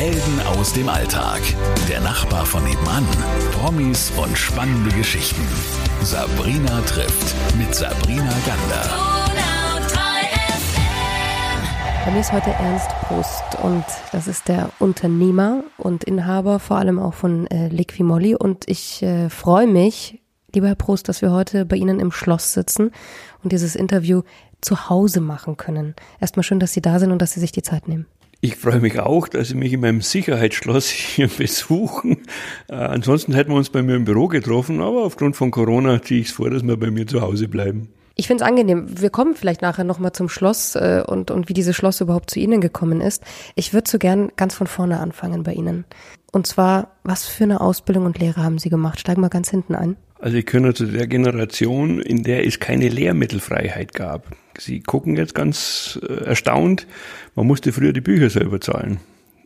Helden 0.00 0.40
aus 0.56 0.72
dem 0.72 0.88
Alltag. 0.88 1.42
Der 1.86 2.00
Nachbar 2.00 2.46
von 2.46 2.64
nebenan. 2.64 3.06
Promis 3.52 4.10
und 4.16 4.38
spannende 4.38 4.90
Geschichten. 4.96 5.46
Sabrina 6.02 6.80
trifft 6.86 7.34
mit 7.58 7.74
Sabrina 7.74 8.32
Gander. 8.46 8.88
Bei 12.06 12.10
mir 12.12 12.20
ist 12.20 12.32
heute 12.32 12.48
Ernst 12.48 12.88
Prost 13.02 13.62
und 13.62 13.84
das 14.10 14.26
ist 14.26 14.48
der 14.48 14.70
Unternehmer 14.78 15.64
und 15.76 16.04
Inhaber 16.04 16.60
vor 16.60 16.78
allem 16.78 16.98
auch 16.98 17.12
von 17.12 17.46
äh, 17.48 17.68
Liquimolli 17.68 18.34
und 18.34 18.70
ich 18.70 19.02
äh, 19.02 19.28
freue 19.28 19.66
mich, 19.66 20.22
lieber 20.54 20.68
Herr 20.68 20.76
Prost, 20.76 21.10
dass 21.10 21.20
wir 21.20 21.30
heute 21.30 21.66
bei 21.66 21.76
Ihnen 21.76 22.00
im 22.00 22.10
Schloss 22.10 22.54
sitzen 22.54 22.90
und 23.42 23.52
dieses 23.52 23.76
Interview 23.76 24.22
zu 24.62 24.88
Hause 24.88 25.20
machen 25.20 25.58
können. 25.58 25.94
Erstmal 26.20 26.42
schön, 26.42 26.58
dass 26.58 26.72
Sie 26.72 26.80
da 26.80 26.98
sind 26.98 27.12
und 27.12 27.20
dass 27.20 27.32
Sie 27.32 27.40
sich 27.40 27.52
die 27.52 27.62
Zeit 27.62 27.86
nehmen. 27.86 28.06
Ich 28.42 28.56
freue 28.56 28.80
mich 28.80 28.98
auch, 28.98 29.28
dass 29.28 29.48
Sie 29.48 29.54
mich 29.54 29.74
in 29.74 29.80
meinem 29.80 30.00
Sicherheitsschloss 30.00 30.88
hier 30.88 31.28
besuchen. 31.38 32.22
Äh, 32.68 32.74
ansonsten 32.74 33.34
hätten 33.34 33.50
wir 33.50 33.56
uns 33.56 33.68
bei 33.68 33.82
mir 33.82 33.96
im 33.96 34.06
Büro 34.06 34.28
getroffen, 34.28 34.80
aber 34.80 35.04
aufgrund 35.04 35.36
von 35.36 35.50
Corona 35.50 36.00
ziehe 36.00 36.22
ich 36.22 36.28
es 36.28 36.32
vor, 36.32 36.48
dass 36.48 36.62
wir 36.62 36.78
bei 36.78 36.90
mir 36.90 37.06
zu 37.06 37.20
Hause 37.20 37.48
bleiben. 37.48 37.90
Ich 38.14 38.26
finde 38.26 38.42
es 38.42 38.48
angenehm. 38.48 38.86
Wir 38.88 39.10
kommen 39.10 39.34
vielleicht 39.34 39.60
nachher 39.60 39.84
nochmal 39.84 40.12
zum 40.12 40.30
Schloss 40.30 40.74
äh, 40.74 41.02
und, 41.06 41.30
und 41.30 41.50
wie 41.50 41.54
dieses 41.54 41.76
Schloss 41.76 42.00
überhaupt 42.00 42.30
zu 42.30 42.40
Ihnen 42.40 42.62
gekommen 42.62 43.02
ist. 43.02 43.22
Ich 43.56 43.74
würde 43.74 43.90
so 43.90 43.98
gern 43.98 44.30
ganz 44.36 44.54
von 44.54 44.66
vorne 44.66 45.00
anfangen 45.00 45.42
bei 45.42 45.52
Ihnen. 45.52 45.84
Und 46.32 46.46
zwar, 46.46 46.96
was 47.02 47.26
für 47.26 47.44
eine 47.44 47.60
Ausbildung 47.60 48.06
und 48.06 48.18
Lehre 48.18 48.42
haben 48.42 48.58
Sie 48.58 48.70
gemacht? 48.70 49.00
Steigen 49.00 49.20
wir 49.20 49.28
ganz 49.28 49.50
hinten 49.50 49.74
ein. 49.74 49.96
Also 50.20 50.36
ich 50.36 50.44
gehöre 50.44 50.74
zu 50.74 50.84
der 50.84 51.06
Generation, 51.06 52.00
in 52.00 52.22
der 52.22 52.46
es 52.46 52.60
keine 52.60 52.88
Lehrmittelfreiheit 52.88 53.94
gab. 53.94 54.36
Sie 54.58 54.80
gucken 54.80 55.16
jetzt 55.16 55.34
ganz 55.34 55.98
äh, 56.06 56.24
erstaunt, 56.24 56.86
man 57.34 57.46
musste 57.46 57.72
früher 57.72 57.94
die 57.94 58.02
Bücher 58.02 58.28
selber 58.28 58.60
zahlen 58.60 59.00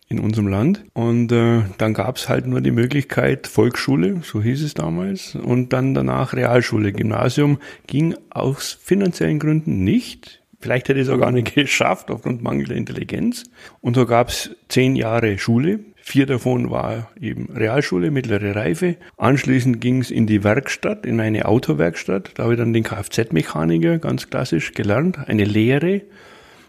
in 0.09 0.19
unserem 0.19 0.49
Land. 0.49 0.85
Und 0.93 1.31
äh, 1.31 1.63
dann 1.79 1.95
gab 1.95 2.17
es 2.17 2.29
halt 2.29 2.47
nur 2.47 2.61
die 2.61 2.73
Möglichkeit 2.73 3.47
Volksschule, 3.47 4.21
so 4.25 4.43
hieß 4.43 4.65
es 4.65 4.75
damals, 4.75 5.37
und 5.37 5.73
dann 5.73 5.95
danach 5.95 6.35
Realschule. 6.35 6.93
Gymnasium 6.93 7.59
ging 7.87 8.17
aus 8.31 8.77
finanziellen 8.83 9.39
Gründen 9.39 9.85
nicht. 9.85 10.43
Vielleicht 10.59 10.89
hätte 10.89 11.01
es 11.01 11.09
auch 11.09 11.19
gar 11.19 11.31
nicht 11.31 11.55
geschafft 11.55 12.11
aufgrund 12.11 12.43
mangelnder 12.43 12.75
Intelligenz. 12.75 13.45
Und 13.81 13.95
so 13.95 14.07
gab 14.07 14.29
es 14.29 14.51
zehn 14.69 14.97
Jahre 14.97 15.39
Schule. 15.39 15.81
Vier 16.07 16.27
davon 16.27 16.71
war 16.71 17.09
eben 17.19 17.49
Realschule, 17.51 18.11
mittlere 18.11 18.55
Reife. 18.55 18.97
Anschließend 19.17 19.81
ging 19.81 20.03
es 20.03 20.11
in 20.11 20.27
die 20.27 20.45
Werkstatt, 20.45 21.07
in 21.07 21.19
eine 21.19 21.47
Autowerkstatt. 21.47 22.33
Da 22.35 22.43
habe 22.43 22.53
ich 22.53 22.59
dann 22.59 22.75
den 22.75 22.83
Kfz-Mechaniker 22.83 23.97
ganz 23.97 24.29
klassisch 24.29 24.75
gelernt, 24.75 25.19
eine 25.27 25.45
Lehre 25.45 26.03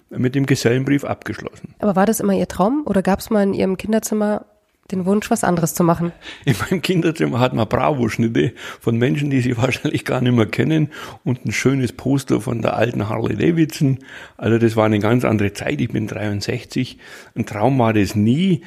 mit 0.10 0.36
dem 0.36 0.46
Gesellenbrief 0.46 1.04
abgeschlossen. 1.04 1.76
Aber 1.80 1.98
war 1.98 2.06
das 2.06 2.22
immer 2.22 2.32
Ihr 2.32 2.48
Traum 2.48 2.84
oder 2.86 3.02
gab 3.02 3.20
es 3.20 3.30
mal 3.30 3.44
in 3.44 3.54
Ihrem 3.54 3.76
Kinderzimmer 3.76 4.46
den 4.90 5.06
Wunsch, 5.06 5.30
was 5.30 5.44
anderes 5.44 5.74
zu 5.74 5.84
machen? 5.84 6.14
In 6.46 6.56
meinem 6.62 6.82
Kinderzimmer 6.82 7.42
hat 7.42 7.54
man 7.54 7.68
Bravo-Schnitte 7.68 8.54
von 8.80 8.98
Menschen, 8.98 9.32
die 9.32 9.42
Sie 9.42 9.58
wahrscheinlich 9.58 10.06
gar 10.06 10.22
nicht 10.22 10.34
mehr 10.34 10.46
kennen 10.46 10.92
und 11.26 11.46
ein 11.46 11.52
schönes 11.52 11.92
Poster 11.92 12.40
von 12.40 12.62
der 12.62 12.78
alten 12.78 13.10
Harley 13.10 13.36
Davidson. 13.36 14.00
Also 14.38 14.60
das 14.60 14.78
war 14.78 14.86
eine 14.86 15.00
ganz 15.00 15.26
andere 15.26 15.52
Zeit. 15.52 15.82
Ich 15.82 15.90
bin 15.90 16.08
63. 16.08 17.00
Ein 17.36 17.46
Traum 17.46 17.78
war 17.80 17.92
das 17.92 18.16
nie, 18.16 18.62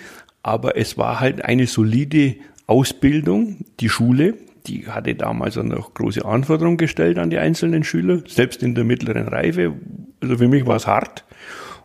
aber 0.49 0.79
es 0.79 0.97
war 0.97 1.21
halt 1.21 1.45
eine 1.45 1.67
solide 1.67 2.37
Ausbildung, 2.67 3.67
die 3.81 3.91
Schule, 3.91 4.35
die 4.67 4.87
hatte 4.87 5.15
damals 5.15 5.57
noch 5.57 5.93
große 5.93 6.25
Anforderungen 6.25 6.79
gestellt 6.79 7.19
an 7.19 7.29
die 7.29 7.37
einzelnen 7.37 7.85
Schüler, 7.85 8.23
selbst 8.27 8.63
in 8.63 8.75
der 8.75 8.85
mittleren 8.85 9.29
Reife. 9.29 9.75
Also 10.23 10.39
für 10.39 10.49
mich 10.49 10.65
war 10.65 10.77
es 10.77 10.87
hart. 10.87 11.25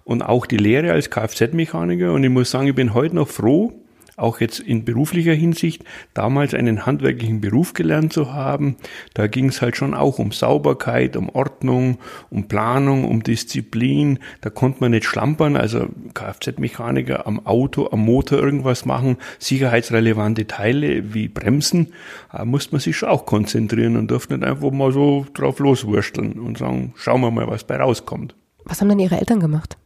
Und 0.05 0.21
auch 0.21 0.45
die 0.45 0.57
Lehre 0.57 0.93
als 0.93 1.09
Kfz-Mechaniker. 1.09 2.13
Und 2.13 2.23
ich 2.23 2.29
muss 2.29 2.51
sagen, 2.51 2.67
ich 2.67 2.75
bin 2.75 2.93
heute 2.93 3.15
noch 3.15 3.27
froh, 3.27 3.73
auch 4.15 4.39
jetzt 4.39 4.59
in 4.59 4.85
beruflicher 4.85 5.33
Hinsicht, 5.33 5.83
damals 6.13 6.53
einen 6.53 6.85
handwerklichen 6.85 7.41
Beruf 7.41 7.73
gelernt 7.73 8.13
zu 8.13 8.33
haben. 8.33 8.75
Da 9.13 9.27
ging 9.27 9.49
es 9.49 9.61
halt 9.61 9.75
schon 9.75 9.93
auch 9.93 10.19
um 10.19 10.31
Sauberkeit, 10.31 11.17
um 11.17 11.29
Ordnung, 11.29 11.97
um 12.29 12.47
Planung, 12.47 13.05
um 13.05 13.23
Disziplin. 13.23 14.19
Da 14.41 14.49
konnte 14.49 14.81
man 14.81 14.91
nicht 14.91 15.05
schlampern, 15.05 15.55
also 15.55 15.87
Kfz-Mechaniker 16.13 17.25
am 17.25 17.45
Auto, 17.45 17.89
am 17.91 18.01
Motor 18.01 18.39
irgendwas 18.39 18.85
machen, 18.85 19.17
sicherheitsrelevante 19.39 20.47
Teile 20.47 21.13
wie 21.13 21.27
Bremsen, 21.27 21.93
da 22.31 22.45
musste 22.45 22.73
man 22.73 22.81
sich 22.81 22.97
schon 22.97 23.09
auch 23.09 23.25
konzentrieren 23.25 23.97
und 23.97 24.11
durfte 24.11 24.37
nicht 24.37 24.47
einfach 24.47 24.71
mal 24.71 24.91
so 24.91 25.25
drauf 25.33 25.59
loswursteln 25.59 26.39
und 26.39 26.57
sagen, 26.57 26.93
schauen 26.95 27.21
wir 27.21 27.31
mal, 27.31 27.47
was 27.47 27.63
bei 27.63 27.77
rauskommt. 27.77 28.35
Was 28.65 28.81
haben 28.81 28.89
denn 28.89 28.99
Ihre 28.99 29.17
Eltern 29.17 29.39
gemacht? 29.39 29.77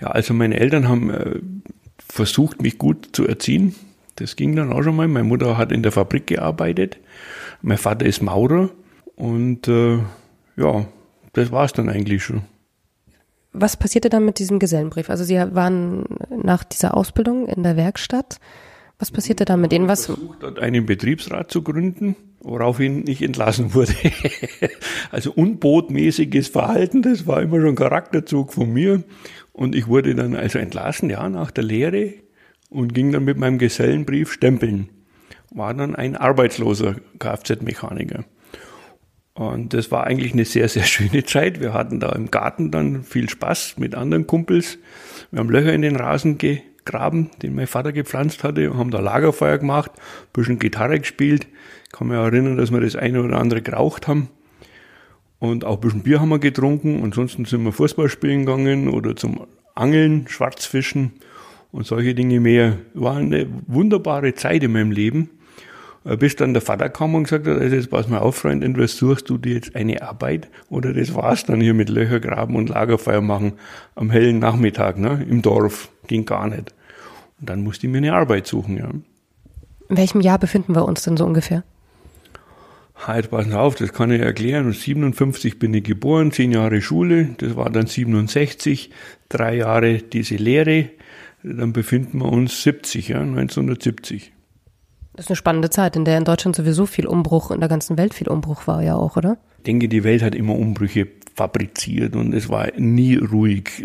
Ja, 0.00 0.08
also 0.08 0.34
meine 0.34 0.58
Eltern 0.58 0.88
haben 0.88 1.10
äh, 1.10 1.40
versucht, 2.08 2.62
mich 2.62 2.78
gut 2.78 3.10
zu 3.12 3.26
erziehen. 3.26 3.74
Das 4.16 4.36
ging 4.36 4.54
dann 4.54 4.72
auch 4.72 4.82
schon 4.82 4.96
mal. 4.96 5.08
Meine 5.08 5.24
Mutter 5.24 5.58
hat 5.58 5.72
in 5.72 5.82
der 5.82 5.92
Fabrik 5.92 6.26
gearbeitet. 6.26 6.98
Mein 7.62 7.78
Vater 7.78 8.06
ist 8.06 8.22
Maurer. 8.22 8.70
Und 9.16 9.68
äh, 9.68 9.98
ja, 10.56 10.86
das 11.32 11.50
war 11.50 11.64
es 11.64 11.72
dann 11.72 11.88
eigentlich 11.88 12.22
schon. 12.22 12.42
Was 13.52 13.76
passierte 13.76 14.08
dann 14.08 14.24
mit 14.24 14.38
diesem 14.38 14.58
Gesellenbrief? 14.58 15.10
Also 15.10 15.24
Sie 15.24 15.36
waren 15.36 16.04
nach 16.42 16.64
dieser 16.64 16.96
Ausbildung 16.96 17.46
in 17.46 17.62
der 17.62 17.76
Werkstatt. 17.76 18.40
Was 18.98 19.10
passierte 19.10 19.44
dann 19.44 19.60
mit 19.60 19.72
denen? 19.72 19.88
Was 19.88 20.06
versucht 20.06 20.42
hat, 20.42 20.58
einen 20.58 20.86
Betriebsrat 20.86 21.50
zu 21.50 21.62
gründen, 21.62 22.16
woraufhin 22.40 23.06
ich 23.06 23.22
entlassen 23.22 23.74
wurde. 23.74 23.94
also 25.10 25.32
unbotmäßiges 25.32 26.48
Verhalten, 26.48 27.02
das 27.02 27.26
war 27.26 27.42
immer 27.42 27.60
schon 27.60 27.74
Charakterzug 27.74 28.52
von 28.52 28.72
mir. 28.72 29.02
Und 29.54 29.76
ich 29.76 29.86
wurde 29.86 30.16
dann 30.16 30.34
also 30.34 30.58
entlassen, 30.58 31.08
ja, 31.08 31.28
nach 31.28 31.52
der 31.52 31.62
Lehre 31.62 32.14
und 32.70 32.92
ging 32.92 33.12
dann 33.12 33.24
mit 33.24 33.38
meinem 33.38 33.58
Gesellenbrief 33.58 34.32
stempeln. 34.32 34.88
War 35.52 35.72
dann 35.72 35.94
ein 35.94 36.16
arbeitsloser 36.16 36.96
Kfz-Mechaniker. 37.20 38.24
Und 39.34 39.72
das 39.72 39.92
war 39.92 40.04
eigentlich 40.08 40.32
eine 40.32 40.44
sehr, 40.44 40.68
sehr 40.68 40.82
schöne 40.84 41.24
Zeit. 41.24 41.60
Wir 41.60 41.72
hatten 41.72 42.00
da 42.00 42.10
im 42.10 42.32
Garten 42.32 42.72
dann 42.72 43.04
viel 43.04 43.30
Spaß 43.30 43.76
mit 43.78 43.94
anderen 43.94 44.26
Kumpels. 44.26 44.78
Wir 45.30 45.38
haben 45.38 45.50
Löcher 45.50 45.72
in 45.72 45.82
den 45.82 45.94
Rasen 45.94 46.36
gegraben, 46.36 47.30
den 47.40 47.54
mein 47.54 47.68
Vater 47.68 47.92
gepflanzt 47.92 48.42
hatte, 48.42 48.72
und 48.72 48.78
haben 48.78 48.90
da 48.90 48.98
Lagerfeuer 48.98 49.58
gemacht, 49.58 49.92
bisschen 50.32 50.58
Gitarre 50.58 50.98
gespielt. 50.98 51.46
Ich 51.84 51.92
kann 51.92 52.08
mich 52.08 52.16
erinnern, 52.16 52.56
dass 52.56 52.72
wir 52.72 52.80
das 52.80 52.96
eine 52.96 53.22
oder 53.22 53.38
andere 53.38 53.62
geraucht 53.62 54.08
haben. 54.08 54.30
Und 55.44 55.66
auch 55.66 55.74
ein 55.74 55.80
bisschen 55.80 56.02
Bier 56.02 56.22
haben 56.22 56.30
wir 56.30 56.38
getrunken. 56.38 57.02
Ansonsten 57.04 57.44
sind 57.44 57.64
wir 57.64 57.72
Fußball 57.72 58.08
spielen 58.08 58.46
gegangen 58.46 58.88
oder 58.88 59.14
zum 59.14 59.46
Angeln, 59.74 60.26
Schwarzfischen 60.26 61.12
und 61.70 61.86
solche 61.86 62.14
Dinge 62.14 62.40
mehr. 62.40 62.78
War 62.94 63.16
eine 63.16 63.46
wunderbare 63.66 64.32
Zeit 64.32 64.62
in 64.62 64.72
meinem 64.72 64.90
Leben. 64.90 65.28
Äh, 66.06 66.16
bis 66.16 66.36
dann 66.36 66.54
der 66.54 66.62
Vater 66.62 66.88
kam 66.88 67.14
und 67.14 67.24
gesagt 67.24 67.46
hat, 67.46 67.58
also 67.58 67.76
jetzt 67.76 67.90
pass 67.90 68.08
mal 68.08 68.20
auf, 68.20 68.36
Freund, 68.36 68.64
entweder 68.64 68.88
suchst 68.88 69.28
du 69.28 69.36
dir 69.36 69.52
jetzt 69.56 69.76
eine 69.76 70.00
Arbeit 70.00 70.48
oder 70.70 70.94
das 70.94 71.14
war's 71.14 71.44
dann 71.44 71.60
hier 71.60 71.74
mit 71.74 71.90
Löcher 71.90 72.20
graben 72.20 72.56
und 72.56 72.70
Lagerfeuer 72.70 73.20
machen 73.20 73.52
am 73.96 74.10
hellen 74.10 74.38
Nachmittag, 74.38 74.98
ne, 74.98 75.26
im 75.28 75.42
Dorf. 75.42 75.90
Ging 76.06 76.24
gar 76.24 76.48
nicht. 76.48 76.72
Und 77.38 77.50
dann 77.50 77.62
musste 77.62 77.86
ich 77.86 77.92
mir 77.92 77.98
eine 77.98 78.14
Arbeit 78.14 78.46
suchen, 78.46 78.78
ja. 78.78 78.88
In 79.90 79.96
welchem 79.98 80.22
Jahr 80.22 80.38
befinden 80.38 80.74
wir 80.74 80.86
uns 80.86 81.02
denn 81.02 81.18
so 81.18 81.26
ungefähr? 81.26 81.64
Halt, 82.94 83.30
pass 83.30 83.50
auf, 83.52 83.74
das 83.74 83.92
kann 83.92 84.10
ich 84.10 84.20
erklären. 84.20 84.72
57 84.72 85.58
bin 85.58 85.74
ich 85.74 85.84
geboren, 85.84 86.32
zehn 86.32 86.52
Jahre 86.52 86.80
Schule, 86.80 87.34
das 87.38 87.56
war 87.56 87.70
dann 87.70 87.86
67, 87.86 88.90
drei 89.28 89.56
Jahre 89.56 89.98
diese 89.98 90.36
Lehre, 90.36 90.90
dann 91.42 91.72
befinden 91.72 92.18
wir 92.18 92.32
uns 92.32 92.62
70, 92.62 93.08
ja, 93.08 93.20
1970. 93.20 94.32
Das 95.14 95.26
ist 95.26 95.30
eine 95.30 95.36
spannende 95.36 95.70
Zeit, 95.70 95.96
in 95.96 96.04
der 96.04 96.18
in 96.18 96.24
Deutschland 96.24 96.56
sowieso 96.56 96.86
viel 96.86 97.06
Umbruch, 97.06 97.50
in 97.50 97.60
der 97.60 97.68
ganzen 97.68 97.98
Welt 97.98 98.14
viel 98.14 98.28
Umbruch 98.28 98.66
war 98.66 98.82
ja 98.82 98.96
auch, 98.96 99.16
oder? 99.16 99.38
Ich 99.58 99.64
denke, 99.64 99.88
die 99.88 100.02
Welt 100.02 100.22
hat 100.22 100.34
immer 100.34 100.56
Umbrüche 100.56 101.06
fabriziert 101.34 102.16
und 102.16 102.32
es 102.32 102.48
war 102.48 102.72
nie 102.76 103.16
ruhig. 103.16 103.84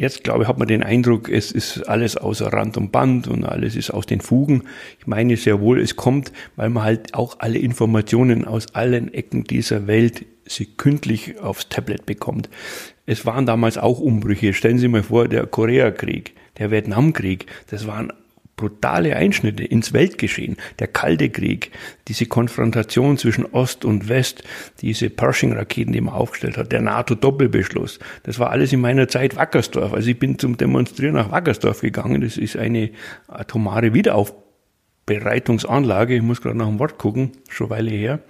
Jetzt, 0.00 0.24
glaube 0.24 0.44
ich, 0.44 0.48
hat 0.48 0.56
man 0.56 0.66
den 0.66 0.82
Eindruck, 0.82 1.28
es 1.28 1.52
ist 1.52 1.86
alles 1.86 2.16
außer 2.16 2.50
Rand 2.50 2.78
und 2.78 2.90
Band 2.90 3.28
und 3.28 3.44
alles 3.44 3.76
ist 3.76 3.90
aus 3.90 4.06
den 4.06 4.22
Fugen. 4.22 4.62
Ich 4.98 5.06
meine 5.06 5.36
sehr 5.36 5.60
wohl, 5.60 5.78
es 5.78 5.94
kommt, 5.94 6.32
weil 6.56 6.70
man 6.70 6.84
halt 6.84 7.12
auch 7.12 7.36
alle 7.40 7.58
Informationen 7.58 8.46
aus 8.46 8.74
allen 8.74 9.12
Ecken 9.12 9.44
dieser 9.44 9.86
Welt 9.86 10.24
sekündlich 10.46 11.38
aufs 11.40 11.68
Tablet 11.68 12.06
bekommt. 12.06 12.48
Es 13.04 13.26
waren 13.26 13.44
damals 13.44 13.76
auch 13.76 14.00
Umbrüche. 14.00 14.54
Stellen 14.54 14.78
Sie 14.78 14.88
mal 14.88 15.02
vor, 15.02 15.28
der 15.28 15.46
Koreakrieg, 15.46 16.32
der 16.56 16.70
Vietnamkrieg, 16.70 17.44
das 17.66 17.86
waren 17.86 18.10
brutale 18.60 19.16
Einschnitte 19.16 19.64
ins 19.64 19.92
Weltgeschehen, 19.94 20.58
der 20.78 20.86
Kalte 20.86 21.30
Krieg, 21.30 21.70
diese 22.08 22.26
Konfrontation 22.26 23.16
zwischen 23.16 23.46
Ost 23.46 23.86
und 23.86 24.10
West, 24.10 24.44
diese 24.82 25.08
Pershing-Raketen, 25.08 25.92
die 25.92 26.02
man 26.02 26.12
aufgestellt 26.12 26.58
hat, 26.58 26.72
der 26.72 26.82
NATO-Doppelbeschluss, 26.82 28.00
das 28.24 28.38
war 28.38 28.50
alles 28.50 28.74
in 28.74 28.80
meiner 28.80 29.08
Zeit 29.08 29.36
Wackersdorf. 29.36 29.94
Also 29.94 30.10
ich 30.10 30.18
bin 30.18 30.38
zum 30.38 30.58
Demonstrieren 30.58 31.14
nach 31.14 31.30
Wackersdorf 31.30 31.80
gegangen. 31.80 32.20
Das 32.20 32.36
ist 32.36 32.58
eine 32.58 32.90
atomare 33.28 33.94
Wiederaufbereitungsanlage. 33.94 36.16
Ich 36.16 36.22
muss 36.22 36.42
gerade 36.42 36.58
nach 36.58 36.68
dem 36.68 36.78
Wort 36.78 36.98
gucken, 36.98 37.32
schon 37.48 37.70
Weile 37.70 37.92
her. 37.92 38.20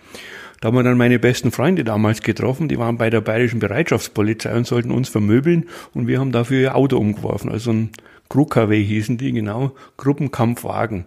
Da 0.61 0.69
haben 0.69 0.77
wir 0.77 0.85
dann 0.85 0.97
meine 0.97 1.19
besten 1.19 1.51
Freunde 1.51 1.83
damals 1.83 2.21
getroffen, 2.21 2.69
die 2.69 2.79
waren 2.79 2.99
bei 2.99 3.11
der 3.11 3.23
bayerischen 3.23 3.59
Bereitschaftspolizei 3.59 4.55
und 4.55 4.65
sollten 4.67 4.93
uns 4.93 5.09
vermöbeln 5.09 5.65
und 5.95 6.07
wir 6.07 6.21
haben 6.21 6.31
dafür 6.33 6.61
ihr 6.61 6.77
Auto 6.77 6.99
umgeworfen. 6.99 7.51
Also 7.51 7.73
ein 7.73 7.91
KruKW 8.31 8.83
hießen 8.83 9.19
die, 9.19 9.33
genau, 9.33 9.73
Gruppenkampfwagen. 9.99 11.05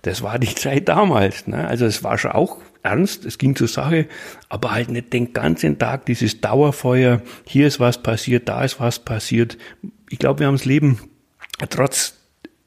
Das 0.00 0.22
war 0.22 0.38
die 0.38 0.54
Zeit 0.54 0.88
damals. 0.88 1.46
Ne? 1.46 1.68
Also 1.68 1.84
es 1.84 2.02
war 2.02 2.16
schon 2.16 2.32
auch 2.32 2.58
ernst, 2.82 3.26
es 3.26 3.36
ging 3.36 3.54
zur 3.54 3.68
Sache, 3.68 4.06
aber 4.48 4.72
halt 4.72 4.90
nicht 4.90 5.12
den 5.12 5.34
ganzen 5.34 5.78
Tag 5.78 6.06
dieses 6.06 6.40
Dauerfeuer, 6.40 7.20
hier 7.46 7.66
ist 7.66 7.78
was 7.78 8.02
passiert, 8.02 8.48
da 8.48 8.64
ist 8.64 8.80
was 8.80 8.98
passiert. 8.98 9.58
Ich 10.08 10.18
glaube, 10.18 10.40
wir 10.40 10.46
haben 10.46 10.56
das 10.56 10.64
Leben 10.64 10.98
trotz 11.68 12.14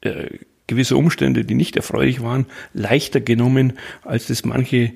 äh, 0.02 0.38
gewisser 0.66 0.96
Umstände, 0.96 1.44
die 1.44 1.54
nicht 1.54 1.76
erfreulich 1.76 2.22
waren, 2.22 2.46
leichter 2.72 3.20
genommen, 3.20 3.74
als 4.02 4.26
das 4.26 4.44
manche 4.44 4.76
äh, 4.76 4.92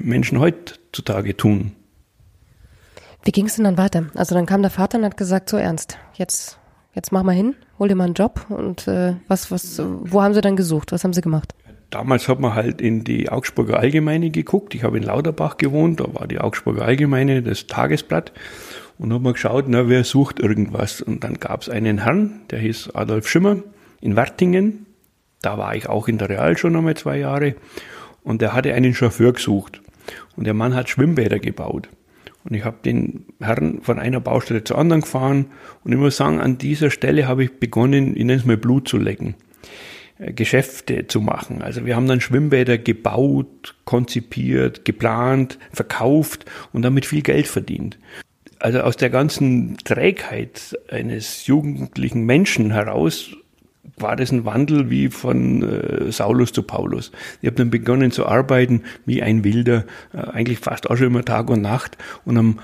Menschen 0.00 0.38
heutzutage 0.38 1.36
tun. 1.36 1.72
Wie 3.24 3.32
ging 3.32 3.46
es 3.46 3.56
denn 3.56 3.64
dann 3.64 3.76
weiter? 3.76 4.06
Also 4.14 4.34
dann 4.34 4.46
kam 4.46 4.62
der 4.62 4.70
Vater 4.70 4.98
und 4.98 5.04
hat 5.04 5.16
gesagt, 5.16 5.50
so 5.50 5.58
ernst, 5.58 5.98
jetzt, 6.14 6.59
jetzt 6.94 7.12
mach 7.12 7.22
mal 7.22 7.34
hin, 7.34 7.54
hol 7.78 7.88
dir 7.88 7.94
mal 7.94 8.04
einen 8.04 8.14
Job 8.14 8.46
und 8.48 8.88
äh, 8.88 9.14
was, 9.28 9.50
was, 9.50 9.80
wo 9.84 10.22
haben 10.22 10.34
sie 10.34 10.40
dann 10.40 10.56
gesucht? 10.56 10.92
Was 10.92 11.04
haben 11.04 11.12
sie 11.12 11.20
gemacht? 11.20 11.54
Damals 11.90 12.28
hat 12.28 12.38
man 12.38 12.54
halt 12.54 12.80
in 12.80 13.02
die 13.02 13.28
Augsburger 13.28 13.78
Allgemeine 13.78 14.30
geguckt. 14.30 14.76
Ich 14.76 14.84
habe 14.84 14.96
in 14.96 15.02
Lauterbach 15.02 15.56
gewohnt, 15.56 15.98
da 15.98 16.14
war 16.14 16.28
die 16.28 16.38
Augsburger 16.38 16.84
Allgemeine, 16.84 17.42
das 17.42 17.66
Tagesblatt. 17.66 18.32
Und 18.98 19.12
habe 19.12 19.24
mal 19.24 19.32
geschaut, 19.32 19.64
na, 19.66 19.88
wer 19.88 20.04
sucht 20.04 20.38
irgendwas. 20.38 21.00
Und 21.00 21.24
dann 21.24 21.40
gab 21.40 21.62
es 21.62 21.68
einen 21.68 22.04
Herrn, 22.04 22.42
der 22.50 22.60
hieß 22.60 22.94
Adolf 22.94 23.28
Schimmer 23.28 23.56
in 24.00 24.14
Wertingen. 24.14 24.86
Da 25.42 25.58
war 25.58 25.74
ich 25.74 25.88
auch 25.88 26.06
in 26.06 26.18
der 26.18 26.28
Real 26.28 26.56
schon 26.56 26.76
einmal 26.76 26.96
zwei 26.96 27.18
Jahre. 27.18 27.56
Und 28.22 28.40
der 28.40 28.52
hatte 28.52 28.72
einen 28.74 28.94
Chauffeur 28.94 29.32
gesucht. 29.32 29.80
Und 30.36 30.44
der 30.44 30.54
Mann 30.54 30.74
hat 30.74 30.90
Schwimmbäder 30.90 31.38
gebaut. 31.40 31.88
Und 32.44 32.54
ich 32.54 32.64
habe 32.64 32.78
den 32.84 33.26
Herrn 33.40 33.80
von 33.82 33.98
einer 33.98 34.20
Baustelle 34.20 34.64
zur 34.64 34.78
anderen 34.78 35.02
gefahren. 35.02 35.46
Und 35.84 35.92
ich 35.92 35.98
muss 35.98 36.16
sagen, 36.16 36.40
an 36.40 36.58
dieser 36.58 36.90
Stelle 36.90 37.28
habe 37.28 37.44
ich 37.44 37.58
begonnen, 37.58 38.16
ich 38.16 38.24
nenne 38.24 38.34
es 38.34 38.46
mal 38.46 38.56
Blut 38.56 38.88
zu 38.88 38.96
lecken. 38.96 39.34
Äh, 40.20 40.32
Geschäfte 40.32 41.06
zu 41.06 41.20
machen. 41.20 41.62
Also 41.62 41.86
wir 41.86 41.96
haben 41.96 42.06
dann 42.06 42.20
Schwimmbäder 42.20 42.78
gebaut, 42.78 43.74
konzipiert, 43.84 44.84
geplant, 44.84 45.58
verkauft 45.72 46.44
und 46.72 46.82
damit 46.82 47.06
viel 47.06 47.22
Geld 47.22 47.48
verdient. 47.48 47.98
Also 48.58 48.80
aus 48.80 48.96
der 48.96 49.08
ganzen 49.08 49.78
Trägheit 49.78 50.78
eines 50.90 51.46
jugendlichen 51.46 52.24
Menschen 52.26 52.70
heraus 52.70 53.34
war 54.00 54.16
das 54.16 54.32
ein 54.32 54.44
Wandel 54.44 54.90
wie 54.90 55.08
von 55.08 55.62
äh, 55.62 56.12
Saulus 56.12 56.52
zu 56.52 56.62
Paulus. 56.62 57.12
Ich 57.40 57.46
habe 57.46 57.56
dann 57.56 57.70
begonnen 57.70 58.10
zu 58.10 58.26
arbeiten 58.26 58.82
wie 59.06 59.22
ein 59.22 59.44
Wilder, 59.44 59.84
äh, 60.12 60.18
eigentlich 60.18 60.58
fast 60.58 60.88
auch 60.88 60.96
schon 60.96 61.08
immer 61.08 61.24
Tag 61.24 61.50
und 61.50 61.62
Nacht. 61.62 61.98
Und 62.24 62.36
am 62.36 62.58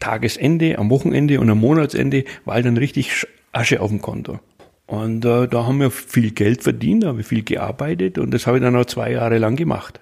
Tagesende, 0.00 0.78
am 0.78 0.90
Wochenende 0.90 1.40
und 1.40 1.48
am 1.50 1.58
Monatsende 1.58 2.24
war 2.44 2.60
dann 2.60 2.76
richtig 2.76 3.26
Asche 3.52 3.80
auf 3.80 3.90
dem 3.90 4.02
Konto. 4.02 4.40
Und 4.86 5.24
äh, 5.24 5.48
da 5.48 5.66
haben 5.66 5.80
wir 5.80 5.90
viel 5.90 6.32
Geld 6.32 6.62
verdient, 6.62 7.04
da 7.04 7.08
haben 7.08 7.16
wir 7.16 7.24
viel 7.24 7.42
gearbeitet 7.42 8.18
und 8.18 8.32
das 8.32 8.46
habe 8.46 8.58
ich 8.58 8.62
dann 8.62 8.76
auch 8.76 8.84
zwei 8.84 9.12
Jahre 9.12 9.38
lang 9.38 9.56
gemacht. 9.56 10.00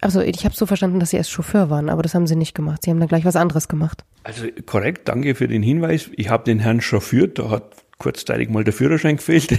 Also 0.00 0.20
ich 0.20 0.44
habe 0.44 0.54
so 0.54 0.66
verstanden, 0.66 1.00
dass 1.00 1.10
Sie 1.10 1.16
erst 1.16 1.30
Chauffeur 1.30 1.70
waren, 1.70 1.88
aber 1.88 2.02
das 2.02 2.14
haben 2.14 2.26
Sie 2.26 2.36
nicht 2.36 2.54
gemacht. 2.54 2.82
Sie 2.82 2.90
haben 2.90 2.98
dann 2.98 3.08
gleich 3.08 3.24
was 3.24 3.36
anderes 3.36 3.68
gemacht. 3.68 4.04
Also 4.24 4.46
korrekt, 4.66 5.08
danke 5.08 5.34
für 5.34 5.48
den 5.48 5.62
Hinweis. 5.62 6.10
Ich 6.16 6.28
habe 6.28 6.44
den 6.44 6.58
Herrn 6.58 6.80
chauffiert, 6.80 7.38
da 7.38 7.50
hat 7.50 7.83
kurzzeitig 7.98 8.48
mal 8.50 8.64
der 8.64 8.72
Führerschein 8.72 9.16
gefehlt. 9.16 9.58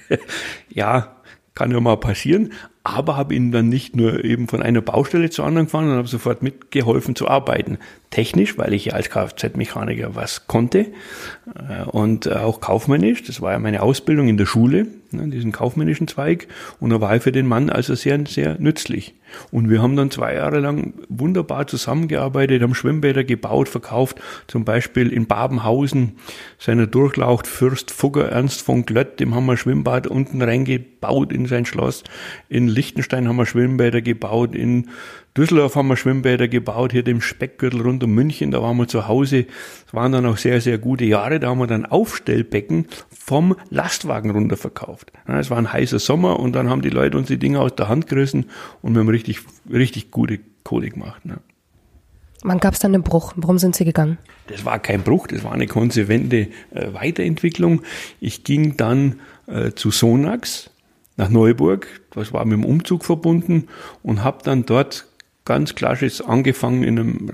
ja, 0.68 1.16
kann 1.54 1.70
ja 1.70 1.80
mal 1.80 1.96
passieren 1.96 2.50
aber 2.84 3.16
habe 3.16 3.34
ihn 3.34 3.52
dann 3.52 3.68
nicht 3.68 3.94
nur 3.94 4.24
eben 4.24 4.48
von 4.48 4.62
einer 4.62 4.80
Baustelle 4.80 5.30
zur 5.30 5.44
anderen 5.44 5.66
gefahren, 5.66 5.84
sondern 5.84 5.98
habe 5.98 6.08
sofort 6.08 6.42
mitgeholfen 6.42 7.14
zu 7.14 7.28
arbeiten. 7.28 7.78
Technisch, 8.12 8.58
weil 8.58 8.74
ich 8.74 8.84
ja 8.84 8.92
als 8.92 9.08
Kfz-Mechaniker 9.08 10.14
was 10.14 10.46
konnte 10.46 10.86
äh, 11.56 11.82
und 11.86 12.30
auch 12.30 12.60
kaufmännisch. 12.60 13.24
Das 13.24 13.40
war 13.40 13.52
ja 13.52 13.58
meine 13.58 13.82
Ausbildung 13.82 14.28
in 14.28 14.36
der 14.36 14.44
Schule, 14.44 14.86
ne, 15.12 15.28
diesen 15.28 15.50
kaufmännischen 15.50 16.06
Zweig. 16.08 16.46
Und 16.78 16.90
da 16.90 17.00
war 17.00 17.16
ich 17.16 17.22
für 17.22 17.32
den 17.32 17.46
Mann 17.46 17.70
also 17.70 17.94
sehr, 17.94 18.24
sehr 18.26 18.58
nützlich. 18.60 19.14
Und 19.50 19.70
wir 19.70 19.80
haben 19.82 19.96
dann 19.96 20.10
zwei 20.10 20.34
Jahre 20.34 20.60
lang 20.60 20.94
wunderbar 21.08 21.66
zusammengearbeitet, 21.66 22.62
haben 22.62 22.74
Schwimmbäder 22.74 23.24
gebaut, 23.24 23.68
verkauft. 23.68 24.20
Zum 24.46 24.66
Beispiel 24.66 25.10
in 25.10 25.26
Babenhausen, 25.26 26.16
seiner 26.58 26.86
Durchlaucht 26.86 27.46
Fürst 27.46 27.90
Fugger 27.90 28.28
Ernst 28.28 28.60
von 28.60 28.84
Glött, 28.84 29.20
dem 29.20 29.34
haben 29.34 29.46
wir 29.46 29.56
Schwimmbad 29.56 30.06
unten 30.06 30.42
reingebaut 30.42 31.32
in 31.32 31.46
sein 31.46 31.64
Schloss. 31.64 32.04
In 32.50 32.68
Liechtenstein 32.68 33.26
haben 33.26 33.36
wir 33.36 33.46
Schwimmbäder 33.46 34.02
gebaut, 34.02 34.54
in 34.54 34.90
Düsseldorf 35.36 35.76
haben 35.76 35.88
wir 35.88 35.96
Schwimmbäder 35.96 36.46
gebaut, 36.46 36.92
hier 36.92 37.02
dem 37.02 37.22
Speckgürtel 37.22 37.80
rund 37.80 38.04
um 38.04 38.12
München, 38.12 38.50
da 38.50 38.60
waren 38.60 38.76
wir 38.76 38.86
zu 38.86 39.08
Hause. 39.08 39.46
Es 39.86 39.94
waren 39.94 40.12
dann 40.12 40.26
auch 40.26 40.36
sehr, 40.36 40.60
sehr 40.60 40.76
gute 40.76 41.06
Jahre. 41.06 41.40
Da 41.40 41.48
haben 41.48 41.58
wir 41.58 41.66
dann 41.66 41.86
Aufstellbecken 41.86 42.86
vom 43.08 43.56
Lastwagen 43.70 44.30
runter 44.30 44.58
verkauft. 44.58 45.10
Es 45.26 45.48
war 45.48 45.56
ein 45.56 45.72
heißer 45.72 45.98
Sommer 45.98 46.38
und 46.38 46.52
dann 46.52 46.68
haben 46.68 46.82
die 46.82 46.90
Leute 46.90 47.16
uns 47.16 47.28
die 47.28 47.38
Dinge 47.38 47.60
aus 47.60 47.74
der 47.74 47.88
Hand 47.88 48.08
gerissen 48.08 48.50
und 48.82 48.94
wir 48.94 49.00
haben 49.00 49.08
richtig, 49.08 49.40
richtig 49.72 50.10
gute 50.10 50.38
Kohle 50.64 50.90
gemacht. 50.90 51.24
Ne? 51.24 51.38
Wann 52.42 52.58
gab 52.58 52.74
es 52.74 52.80
dann 52.80 52.94
einen 52.94 53.02
Bruch? 53.02 53.32
Warum 53.36 53.56
sind 53.56 53.74
Sie 53.74 53.86
gegangen? 53.86 54.18
Das 54.48 54.66
war 54.66 54.80
kein 54.80 55.02
Bruch, 55.02 55.28
das 55.28 55.44
war 55.44 55.52
eine 55.52 55.66
konsequente 55.66 56.48
äh, 56.74 56.92
Weiterentwicklung. 56.92 57.82
Ich 58.20 58.44
ging 58.44 58.76
dann 58.76 59.20
äh, 59.46 59.70
zu 59.72 59.90
Sonax, 59.90 60.70
nach 61.16 61.28
Neuburg, 61.28 61.86
das 62.10 62.32
war 62.32 62.44
mit 62.44 62.54
dem 62.54 62.64
Umzug 62.64 63.04
verbunden 63.04 63.68
und 64.02 64.24
habe 64.24 64.38
dann 64.42 64.64
dort 64.66 65.06
ganz 65.44 65.74
klassisch 65.74 66.20
angefangen 66.20 66.82
in 66.82 66.98
einem 66.98 67.30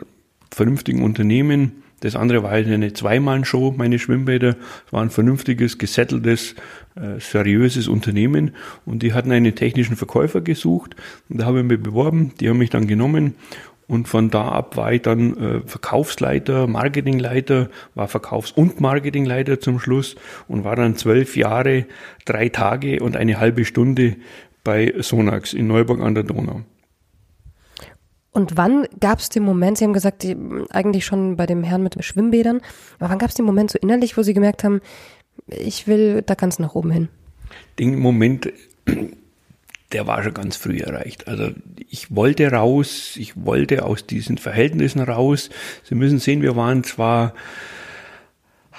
vernünftigen 0.50 1.02
Unternehmen. 1.02 1.82
Das 2.00 2.14
andere 2.14 2.42
war 2.42 2.50
halt 2.50 2.68
eine 2.68 2.92
Zweimann-Show, 2.92 3.74
meine 3.76 3.98
Schwimmbäder. 3.98 4.56
Es 4.86 4.92
war 4.92 5.02
ein 5.02 5.10
vernünftiges, 5.10 5.78
gesetteltes, 5.78 6.54
äh, 6.94 7.18
seriöses 7.18 7.88
Unternehmen 7.88 8.52
und 8.86 9.02
die 9.02 9.12
hatten 9.12 9.32
einen 9.32 9.54
technischen 9.54 9.96
Verkäufer 9.96 10.40
gesucht 10.40 10.94
und 11.28 11.40
da 11.40 11.46
habe 11.46 11.58
ich 11.58 11.64
mich 11.64 11.82
beworben, 11.82 12.32
die 12.38 12.48
haben 12.48 12.58
mich 12.58 12.70
dann 12.70 12.86
genommen 12.86 13.34
und 13.88 14.06
von 14.06 14.30
da 14.30 14.48
ab 14.48 14.76
war 14.76 14.92
ich 14.92 15.02
dann 15.02 15.36
äh, 15.36 15.60
Verkaufsleiter, 15.66 16.66
Marketingleiter, 16.66 17.68
war 17.94 18.06
Verkaufs- 18.06 18.52
und 18.52 18.80
Marketingleiter 18.80 19.60
zum 19.60 19.80
Schluss 19.80 20.14
und 20.46 20.62
war 20.62 20.76
dann 20.76 20.94
zwölf 20.94 21.36
Jahre, 21.36 21.86
drei 22.26 22.48
Tage 22.50 23.00
und 23.00 23.16
eine 23.16 23.40
halbe 23.40 23.64
Stunde 23.64 24.16
bei 24.62 24.94
Sonax 24.98 25.52
in 25.54 25.66
Neuburg 25.66 26.00
an 26.00 26.14
der 26.14 26.24
Donau. 26.24 26.62
Und 28.38 28.56
wann 28.56 28.86
gab 29.00 29.18
es 29.18 29.30
den 29.30 29.42
Moment, 29.42 29.78
Sie 29.78 29.84
haben 29.84 29.92
gesagt, 29.92 30.22
die, 30.22 30.36
eigentlich 30.70 31.04
schon 31.04 31.34
bei 31.34 31.44
dem 31.44 31.64
Herrn 31.64 31.82
mit 31.82 31.96
den 31.96 32.04
Schwimmbädern, 32.04 32.60
aber 33.00 33.10
wann 33.10 33.18
gab 33.18 33.30
es 33.30 33.34
den 33.34 33.44
Moment 33.44 33.72
so 33.72 33.80
innerlich, 33.80 34.16
wo 34.16 34.22
Sie 34.22 34.32
gemerkt 34.32 34.62
haben, 34.62 34.80
ich 35.48 35.88
will 35.88 36.22
da 36.22 36.34
ganz 36.34 36.60
nach 36.60 36.76
oben 36.76 36.92
hin? 36.92 37.08
Den 37.80 37.98
Moment 37.98 38.52
der 39.92 40.06
war 40.06 40.22
schon 40.22 40.34
ganz 40.34 40.56
früh 40.56 40.78
erreicht. 40.78 41.26
Also 41.26 41.50
ich 41.88 42.14
wollte 42.14 42.52
raus, 42.52 43.16
ich 43.16 43.32
wollte 43.44 43.84
aus 43.84 44.06
diesen 44.06 44.38
Verhältnissen 44.38 45.00
raus. 45.00 45.50
Sie 45.82 45.96
müssen 45.96 46.20
sehen, 46.20 46.40
wir 46.40 46.54
waren 46.54 46.84
zwar 46.84 47.34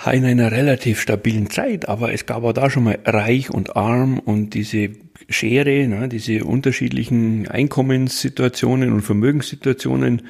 in 0.10 0.24
einer 0.24 0.54
relativ 0.54 1.02
stabilen 1.02 1.50
Zeit, 1.50 1.90
aber 1.90 2.14
es 2.14 2.26
gab 2.26 2.44
auch 2.44 2.54
da 2.54 2.70
schon 2.70 2.86
mal 2.86 3.00
reich 3.04 3.50
und 3.50 3.76
arm 3.76 4.20
und 4.20 4.54
diese 4.54 4.92
Schere, 5.30 5.88
ne, 5.88 6.10
diese 6.10 6.44
unterschiedlichen 6.44 7.48
Einkommenssituationen 7.48 8.92
und 8.92 9.02
Vermögenssituationen, 9.02 10.24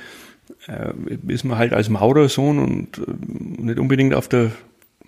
äh, 0.67 0.93
ist 1.27 1.43
man 1.45 1.57
halt 1.57 1.73
als 1.73 1.89
Maurersohn 1.89 2.59
und 2.59 2.97
äh, 2.97 3.63
nicht 3.63 3.79
unbedingt 3.79 4.13
auf 4.13 4.27
der 4.27 4.51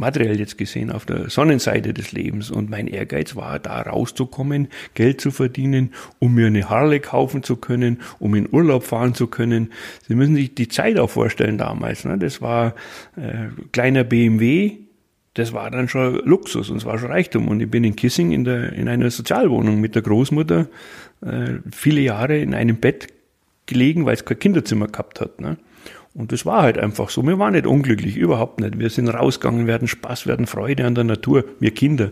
materiell 0.02 0.40
jetzt 0.40 0.58
gesehen 0.58 0.92
auf 0.92 1.06
der 1.06 1.30
Sonnenseite 1.30 1.94
des 1.94 2.12
Lebens. 2.12 2.52
Und 2.52 2.70
mein 2.70 2.88
Ehrgeiz 2.88 3.36
war, 3.38 3.60
da 3.60 3.82
rauszukommen, 3.82 4.68
Geld 4.96 5.22
zu 5.22 5.32
verdienen, 5.32 5.94
um 6.20 6.34
mir 6.34 6.48
eine 6.48 6.70
Harley 6.70 7.00
kaufen 7.00 7.44
zu 7.44 7.56
können, 7.56 8.02
um 8.20 8.36
in 8.36 8.50
Urlaub 8.52 8.84
fahren 8.84 9.14
zu 9.14 9.28
können. 9.28 9.72
Sie 10.08 10.16
müssen 10.16 10.36
sich 10.36 10.56
die 10.56 10.68
Zeit 10.68 10.98
auch 10.98 11.10
vorstellen 11.10 11.58
damals. 11.58 12.04
Ne? 12.04 12.18
Das 12.18 12.42
war 12.42 12.76
äh, 13.16 13.50
kleiner 13.72 14.04
BMW, 14.04 14.80
das 15.34 15.54
war 15.54 15.72
dann 15.72 15.88
schon 15.88 16.16
Luxus 16.26 16.70
und 16.70 16.78
es 16.78 16.86
war 16.86 16.98
schon 16.98 17.12
Reichtum. 17.12 17.48
Und 17.48 17.62
ich 17.62 17.70
bin 17.70 17.84
in 17.84 17.96
Kissing 17.96 18.32
in, 18.32 18.44
der, 18.44 18.74
in 18.74 18.88
einer 18.88 19.10
Sozialwohnung 19.10 19.80
mit 19.80 19.96
der 19.96 20.02
Großmutter 20.02 20.68
äh, 21.22 21.54
viele 21.72 22.02
Jahre 22.02 22.38
in 22.38 22.54
einem 22.54 22.78
Bett 22.78 23.08
gelegen, 23.66 24.06
weil 24.06 24.16
es 24.16 24.26
kein 24.26 24.40
Kinderzimmer 24.40 24.88
gehabt 24.88 25.22
hat. 25.22 25.40
Ne? 25.40 25.58
Und 26.14 26.34
das 26.34 26.46
war 26.46 26.64
halt 26.64 26.78
einfach 26.78 27.10
so. 27.10 27.26
Wir 27.26 27.40
waren 27.40 27.54
nicht 27.54 27.66
unglücklich, 27.66 28.18
überhaupt 28.18 28.60
nicht. 28.60 28.78
Wir 28.78 28.90
sind 28.90 29.08
rausgegangen, 29.08 29.68
wir 29.68 29.74
hatten 29.74 29.88
Spaß, 29.88 30.26
wir 30.26 30.34
hatten 30.34 30.48
Freude 30.48 30.86
an 30.86 30.96
der 30.96 31.06
Natur, 31.06 31.46
wir 31.60 31.72
Kinder. 31.72 32.12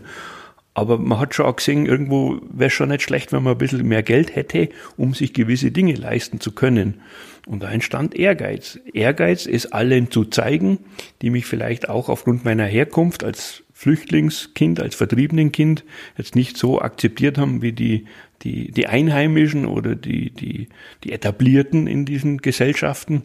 Aber 0.72 0.98
man 0.98 1.18
hat 1.18 1.34
schon 1.34 1.46
auch 1.46 1.56
gesehen, 1.56 1.84
irgendwo 1.84 2.40
wäre 2.50 2.70
schon 2.70 2.88
nicht 2.88 3.02
schlecht, 3.02 3.32
wenn 3.32 3.42
man 3.42 3.54
ein 3.54 3.58
bisschen 3.58 3.86
mehr 3.86 4.02
Geld 4.02 4.34
hätte, 4.34 4.70
um 4.96 5.12
sich 5.14 5.34
gewisse 5.34 5.72
Dinge 5.72 5.94
leisten 5.94 6.40
zu 6.40 6.52
können. 6.52 7.02
Und 7.46 7.62
da 7.62 7.70
entstand 7.70 8.14
Ehrgeiz. 8.14 8.78
Ehrgeiz 8.92 9.46
ist 9.46 9.72
allen 9.72 10.10
zu 10.10 10.24
zeigen, 10.24 10.78
die 11.22 11.30
mich 11.30 11.46
vielleicht 11.46 11.88
auch 11.88 12.08
aufgrund 12.08 12.44
meiner 12.44 12.66
Herkunft 12.66 13.24
als 13.24 13.62
Flüchtlingskind, 13.72 14.78
als 14.78 14.94
vertriebenen 14.94 15.52
Kind 15.52 15.84
jetzt 16.18 16.34
nicht 16.36 16.58
so 16.58 16.82
akzeptiert 16.82 17.38
haben 17.38 17.62
wie 17.62 17.72
die, 17.72 18.04
die, 18.42 18.70
die 18.72 18.86
Einheimischen 18.86 19.64
oder 19.64 19.94
die, 19.94 20.30
die, 20.30 20.68
die 21.02 21.12
Etablierten 21.12 21.86
in 21.86 22.04
diesen 22.04 22.38
Gesellschaften. 22.38 23.22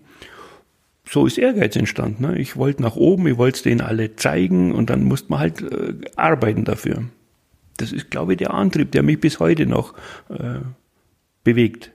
so 1.07 1.25
ist 1.25 1.37
Ehrgeiz 1.37 1.75
entstanden. 1.75 2.23
Ne? 2.23 2.37
Ich 2.37 2.55
wollte 2.55 2.81
nach 2.81 2.95
oben, 2.95 3.27
ich 3.27 3.37
wollte 3.37 3.57
es 3.57 3.63
denen 3.63 3.81
alle 3.81 4.15
zeigen 4.15 4.71
und 4.71 4.89
dann 4.89 5.03
musste 5.03 5.29
man 5.29 5.39
halt 5.39 5.61
äh, 5.61 5.93
arbeiten 6.15 6.63
dafür. 6.63 7.03
Das 7.77 7.91
ist, 7.91 8.09
glaube 8.09 8.33
ich, 8.33 8.37
der 8.37 8.53
Antrieb, 8.53 8.91
der 8.91 9.03
mich 9.03 9.19
bis 9.19 9.39
heute 9.39 9.65
noch 9.65 9.93
äh, 10.29 10.59
bewegt. 11.43 11.91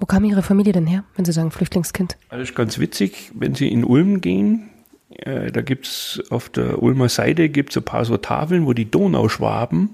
Wo 0.00 0.06
kam 0.06 0.24
Ihre 0.24 0.42
Familie 0.42 0.72
denn 0.72 0.86
her, 0.86 1.04
wenn 1.16 1.24
Sie 1.24 1.32
sagen 1.32 1.50
Flüchtlingskind? 1.50 2.16
Ist 2.30 2.54
ganz 2.54 2.78
witzig, 2.78 3.30
wenn 3.34 3.54
Sie 3.54 3.68
in 3.68 3.84
Ulm 3.84 4.20
gehen, 4.20 4.70
äh, 5.10 5.52
da 5.52 5.62
gibt's 5.62 6.22
auf 6.30 6.48
der 6.48 6.82
Ulmer 6.82 7.08
Seite 7.08 7.48
gibt's 7.48 7.76
ein 7.76 7.84
paar 7.84 8.04
so 8.04 8.16
Tafeln, 8.16 8.66
wo 8.66 8.72
die 8.72 8.90
Donauschwaben 8.90 9.90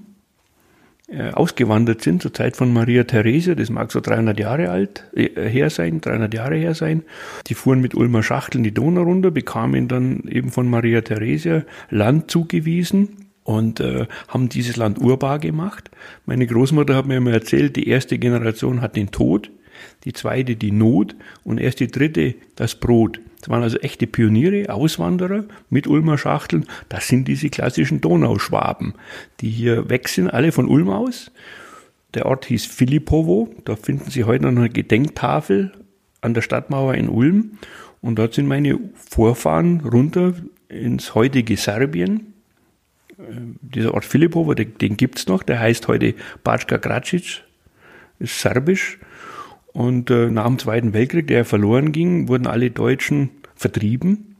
äh, 1.07 1.31
ausgewandert 1.31 2.01
sind 2.01 2.21
zur 2.21 2.33
Zeit 2.33 2.55
von 2.55 2.71
Maria 2.73 3.03
Therese, 3.03 3.55
das 3.55 3.69
mag 3.69 3.91
so 3.91 3.99
300 3.99 4.39
Jahre 4.39 4.69
alt 4.69 5.05
äh, 5.13 5.49
her 5.49 5.69
sein, 5.69 6.01
300 6.01 6.33
Jahre 6.33 6.55
her 6.55 6.73
sein. 6.73 7.03
Die 7.47 7.53
fuhren 7.53 7.81
mit 7.81 7.95
Ulmer 7.95 8.23
Schachteln 8.23 8.63
die 8.63 8.73
Donau 8.73 9.03
runter, 9.03 9.29
bekamen 9.29 9.87
dann 9.87 10.23
eben 10.27 10.51
von 10.51 10.69
Maria 10.69 11.01
Therese 11.01 11.65
Land 11.89 12.31
zugewiesen 12.31 13.27
und 13.43 13.79
äh, 13.79 14.07
haben 14.27 14.49
dieses 14.49 14.77
Land 14.77 14.99
urbar 15.01 15.39
gemacht. 15.39 15.91
Meine 16.25 16.47
Großmutter 16.47 16.95
hat 16.95 17.05
mir 17.05 17.17
immer 17.17 17.33
erzählt, 17.33 17.75
die 17.75 17.87
erste 17.87 18.17
Generation 18.17 18.81
hat 18.81 18.95
den 18.95 19.11
Tod, 19.11 19.51
die 20.03 20.13
zweite 20.13 20.55
die 20.55 20.71
Not 20.71 21.15
und 21.43 21.59
erst 21.59 21.79
die 21.79 21.87
dritte 21.87 22.35
das 22.55 22.75
Brot. 22.75 23.19
Das 23.39 23.49
waren 23.49 23.63
also 23.63 23.77
echte 23.79 24.05
Pioniere, 24.05 24.71
Auswanderer 24.71 25.45
mit 25.69 25.87
Ulmer 25.87 26.17
Schachteln. 26.17 26.65
Das 26.89 27.07
sind 27.07 27.27
diese 27.27 27.49
klassischen 27.49 27.99
Donauschwaben, 27.99 28.93
die 29.39 29.49
hier 29.49 29.89
weg 29.89 30.07
sind, 30.09 30.29
alle 30.29 30.51
von 30.51 30.67
Ulm 30.67 30.89
aus. 30.89 31.31
Der 32.13 32.25
Ort 32.25 32.45
hieß 32.45 32.65
Filipovo. 32.65 33.53
Da 33.65 33.75
finden 33.75 34.11
Sie 34.11 34.25
heute 34.25 34.43
noch 34.45 34.61
eine 34.61 34.69
Gedenktafel 34.69 35.71
an 36.21 36.33
der 36.33 36.41
Stadtmauer 36.41 36.95
in 36.95 37.09
Ulm. 37.09 37.57
Und 38.01 38.17
dort 38.17 38.33
sind 38.33 38.47
meine 38.47 38.79
Vorfahren 38.95 39.81
runter 39.81 40.33
ins 40.69 41.15
heutige 41.15 41.57
Serbien. 41.57 42.33
Äh, 43.17 43.23
dieser 43.61 43.93
Ort 43.93 44.05
Filipovo, 44.05 44.53
den, 44.53 44.77
den 44.77 44.97
gibt's 44.97 45.27
noch, 45.27 45.43
der 45.43 45.59
heißt 45.59 45.87
heute 45.87 46.15
Batschka 46.43 46.77
Gracic, 46.77 47.43
ist 48.19 48.39
serbisch. 48.39 48.99
Und 49.73 50.09
äh, 50.09 50.29
nach 50.29 50.47
dem 50.47 50.59
Zweiten 50.59 50.93
Weltkrieg, 50.93 51.27
der 51.27 51.45
verloren 51.45 51.91
ging, 51.91 52.27
wurden 52.27 52.47
alle 52.47 52.71
Deutschen 52.71 53.29
vertrieben. 53.55 54.31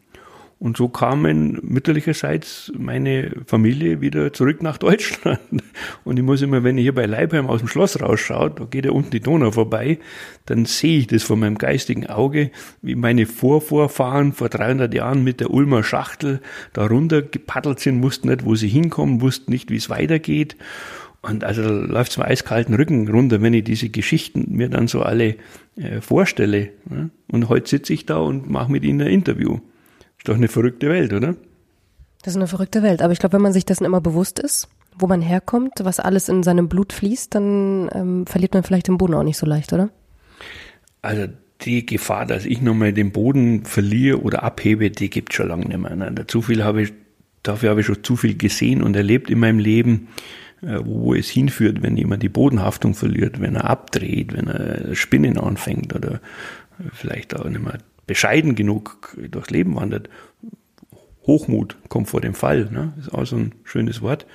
Und 0.62 0.78
so 0.78 0.90
kamen 0.90 1.58
mütterlicherseits 1.64 2.72
meine 2.78 3.32
Familie 3.48 4.00
wieder 4.00 4.32
zurück 4.32 4.62
nach 4.62 4.78
Deutschland. 4.80 5.40
Und 6.04 6.20
ich 6.20 6.24
muss 6.24 6.44
immer, 6.44 6.64
wenn 6.64 6.78
ich 6.78 6.84
hier 6.84 6.94
bei 6.94 7.08
Leibheim 7.08 7.48
aus 7.48 7.62
dem 7.62 7.68
Schloss 7.68 8.00
rausschaue, 8.00 8.52
da 8.52 8.66
geht 8.66 8.86
ja 8.86 8.92
unten 8.92 9.10
die 9.10 9.22
Donau 9.22 9.50
vorbei, 9.50 9.98
dann 10.46 10.66
sehe 10.66 11.00
ich 11.00 11.08
das 11.08 11.24
vor 11.24 11.36
meinem 11.36 11.58
geistigen 11.58 12.06
Auge, 12.06 12.52
wie 12.84 12.94
meine 12.94 13.26
Vorvorfahren 13.26 14.34
vor 14.34 14.50
300 14.50 14.94
Jahren 14.94 15.24
mit 15.24 15.40
der 15.40 15.50
Ulmer 15.50 15.82
Schachtel 15.82 16.42
da 16.74 16.86
runter 16.86 17.24
gepaddelt 17.24 17.80
sind, 17.80 18.04
wussten 18.04 18.30
nicht, 18.30 18.46
wo 18.46 18.54
sie 18.54 18.68
hinkommen, 18.70 19.22
wussten 19.22 19.52
nicht, 19.52 19.72
wie 19.72 19.78
es 19.78 19.90
weitergeht. 19.90 20.58
Und 21.22 21.44
also 21.44 21.62
läuft 21.62 22.12
es 22.12 22.18
mir 22.18 22.25
eiskalten 22.25 22.74
Rücken 22.74 23.08
runter, 23.08 23.42
wenn 23.42 23.54
ich 23.54 23.63
diese 23.63 23.90
Geschichten 23.90 24.46
mir 24.50 24.70
dann 24.70 24.88
so 24.88 25.04
alle 25.04 25.36
äh, 25.75 26.01
vorstelle. 26.01 26.70
Ne? 26.90 27.12
Und 27.32 27.48
heute 27.48 27.70
sitze 27.70 27.94
ich 27.94 28.08
da 28.08 28.18
und 28.18 28.50
mache 28.50 28.72
mit 28.72 28.84
ihnen 28.84 29.01
ein 29.01 29.08
Interview. 29.08 29.60
Ist 30.18 30.28
doch 30.28 30.36
eine 30.36 30.48
verrückte 30.48 30.90
Welt, 30.90 31.13
oder? 31.13 31.36
Das 32.24 32.34
ist 32.34 32.38
eine 32.38 32.48
verrückte 32.48 32.82
Welt. 32.82 33.01
Aber 33.01 33.13
ich 33.13 33.20
glaube, 33.20 33.34
wenn 33.34 33.42
man 33.42 33.54
sich 33.54 33.66
dessen 33.66 33.86
immer 33.86 34.01
bewusst 34.01 34.40
ist, 34.40 34.68
wo 34.98 35.08
man 35.08 35.22
herkommt, 35.22 35.74
was 35.84 36.00
alles 36.00 36.28
in 36.28 36.44
seinem 36.44 36.70
Blut 36.70 36.92
fließt, 36.92 37.34
dann 37.36 37.90
ähm, 37.94 38.25
verliert 38.25 38.54
man 38.54 38.63
vielleicht 38.63 38.88
den 38.88 38.98
Boden 38.98 39.13
auch 39.13 39.24
nicht 39.24 39.38
so 39.38 39.46
leicht, 39.46 39.74
oder? 39.74 39.90
Also 41.01 41.28
die 41.62 41.86
Gefahr, 41.86 42.25
dass 42.25 42.46
ich 42.46 42.62
nochmal 42.62 42.94
den 42.94 43.12
Boden 43.12 43.66
verliere 43.66 44.22
oder 44.22 44.44
abhebe, 44.44 44.90
die 44.90 45.10
gibt 45.10 45.34
schon 45.34 45.48
lange 45.48 45.66
nicht 45.66 45.78
mehr. 45.78 45.96
Ne? 45.96 46.25
Zu 46.28 46.42
viel 46.42 46.63
habe 46.63 46.84
ich, 46.84 46.94
dafür 47.44 47.70
habe 47.70 47.82
ich 47.82 47.86
schon 47.86 48.04
zu 48.04 48.16
viel 48.16 48.38
gesehen 48.38 48.82
und 48.82 48.96
erlebt 48.96 49.30
in 49.30 49.40
meinem 49.40 49.60
Leben. 49.60 50.08
Äh, 50.62 50.80
wo 50.84 51.15
es 51.15 51.30
hinführt, 51.30 51.82
wenn 51.82 51.98
jemand 51.98 52.22
die 52.22 52.30
Bodenhaftung 52.30 52.94
verliert, 52.94 53.41
wenn 53.41 53.56
er 53.56 53.70
abdreht, 53.70 54.34
wenn 54.34 54.48
er 54.48 54.96
Spinnen 54.96 55.38
anfängt 55.38 55.96
oder 55.96 56.22
vielleicht 56.94 57.36
auch 57.36 57.46
nicht 57.46 57.63
mehr 57.63 57.80
bescheiden 58.06 58.56
genug 58.56 59.18
durchs 59.30 59.50
Leben 59.50 59.75
wandert. 59.75 60.10
Hochmut 61.25 61.77
kommt 61.88 62.10
vor 62.10 62.22
dem 62.22 62.34
Fall, 62.34 62.70
ne? 62.72 62.94
ist 63.00 63.13
auch 63.13 63.25
so 63.25 63.38
ein 63.38 63.53
schönes 63.63 64.01
Wort. 64.01 64.25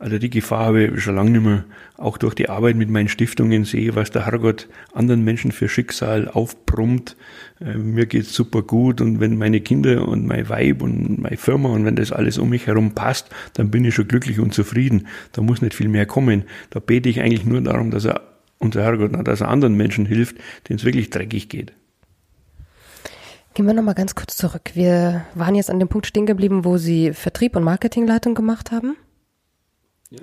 Also 0.00 0.18
die 0.18 0.30
Gefahr 0.30 0.64
habe 0.64 0.84
ich 0.84 1.02
schon 1.02 1.14
lange 1.14 1.30
nicht 1.30 1.44
mehr, 1.44 1.64
auch 1.98 2.16
durch 2.16 2.34
die 2.34 2.48
Arbeit 2.48 2.74
mit 2.74 2.88
meinen 2.88 3.08
Stiftungen 3.08 3.66
sehe, 3.66 3.94
was 3.94 4.10
der 4.10 4.24
Herrgott 4.24 4.66
anderen 4.94 5.22
Menschen 5.24 5.52
für 5.52 5.68
Schicksal 5.68 6.26
aufbrummt. 6.26 7.16
Äh, 7.60 7.76
mir 7.76 8.06
geht's 8.06 8.32
super 8.32 8.62
gut 8.62 9.02
und 9.02 9.20
wenn 9.20 9.36
meine 9.36 9.60
Kinder 9.60 10.08
und 10.08 10.26
mein 10.26 10.48
Weib 10.48 10.80
und 10.80 11.18
meine 11.18 11.36
Firma 11.36 11.68
und 11.68 11.84
wenn 11.84 11.96
das 11.96 12.12
alles 12.12 12.38
um 12.38 12.48
mich 12.48 12.66
herum 12.66 12.94
passt, 12.94 13.28
dann 13.52 13.70
bin 13.70 13.84
ich 13.84 13.94
schon 13.94 14.08
glücklich 14.08 14.40
und 14.40 14.54
zufrieden. 14.54 15.06
Da 15.32 15.42
muss 15.42 15.60
nicht 15.60 15.74
viel 15.74 15.88
mehr 15.88 16.06
kommen. 16.06 16.44
Da 16.70 16.80
bete 16.80 17.10
ich 17.10 17.20
eigentlich 17.20 17.44
nur 17.44 17.60
darum, 17.60 17.90
dass 17.90 18.06
er, 18.06 18.22
unser 18.58 18.82
Herrgott, 18.82 19.12
dass 19.28 19.42
er 19.42 19.48
anderen 19.48 19.74
Menschen 19.74 20.06
hilft, 20.06 20.36
denen 20.66 20.78
es 20.78 20.84
wirklich 20.86 21.10
dreckig 21.10 21.50
geht. 21.50 21.74
Gehen 23.52 23.66
wir 23.66 23.74
nochmal 23.74 23.94
ganz 23.94 24.14
kurz 24.14 24.38
zurück. 24.38 24.70
Wir 24.72 25.26
waren 25.34 25.56
jetzt 25.56 25.68
an 25.68 25.78
dem 25.78 25.88
Punkt 25.88 26.06
stehen 26.06 26.24
geblieben, 26.24 26.64
wo 26.64 26.78
Sie 26.78 27.12
Vertrieb 27.12 27.54
und 27.54 27.64
Marketingleitung 27.64 28.34
gemacht 28.34 28.72
haben. 28.72 28.96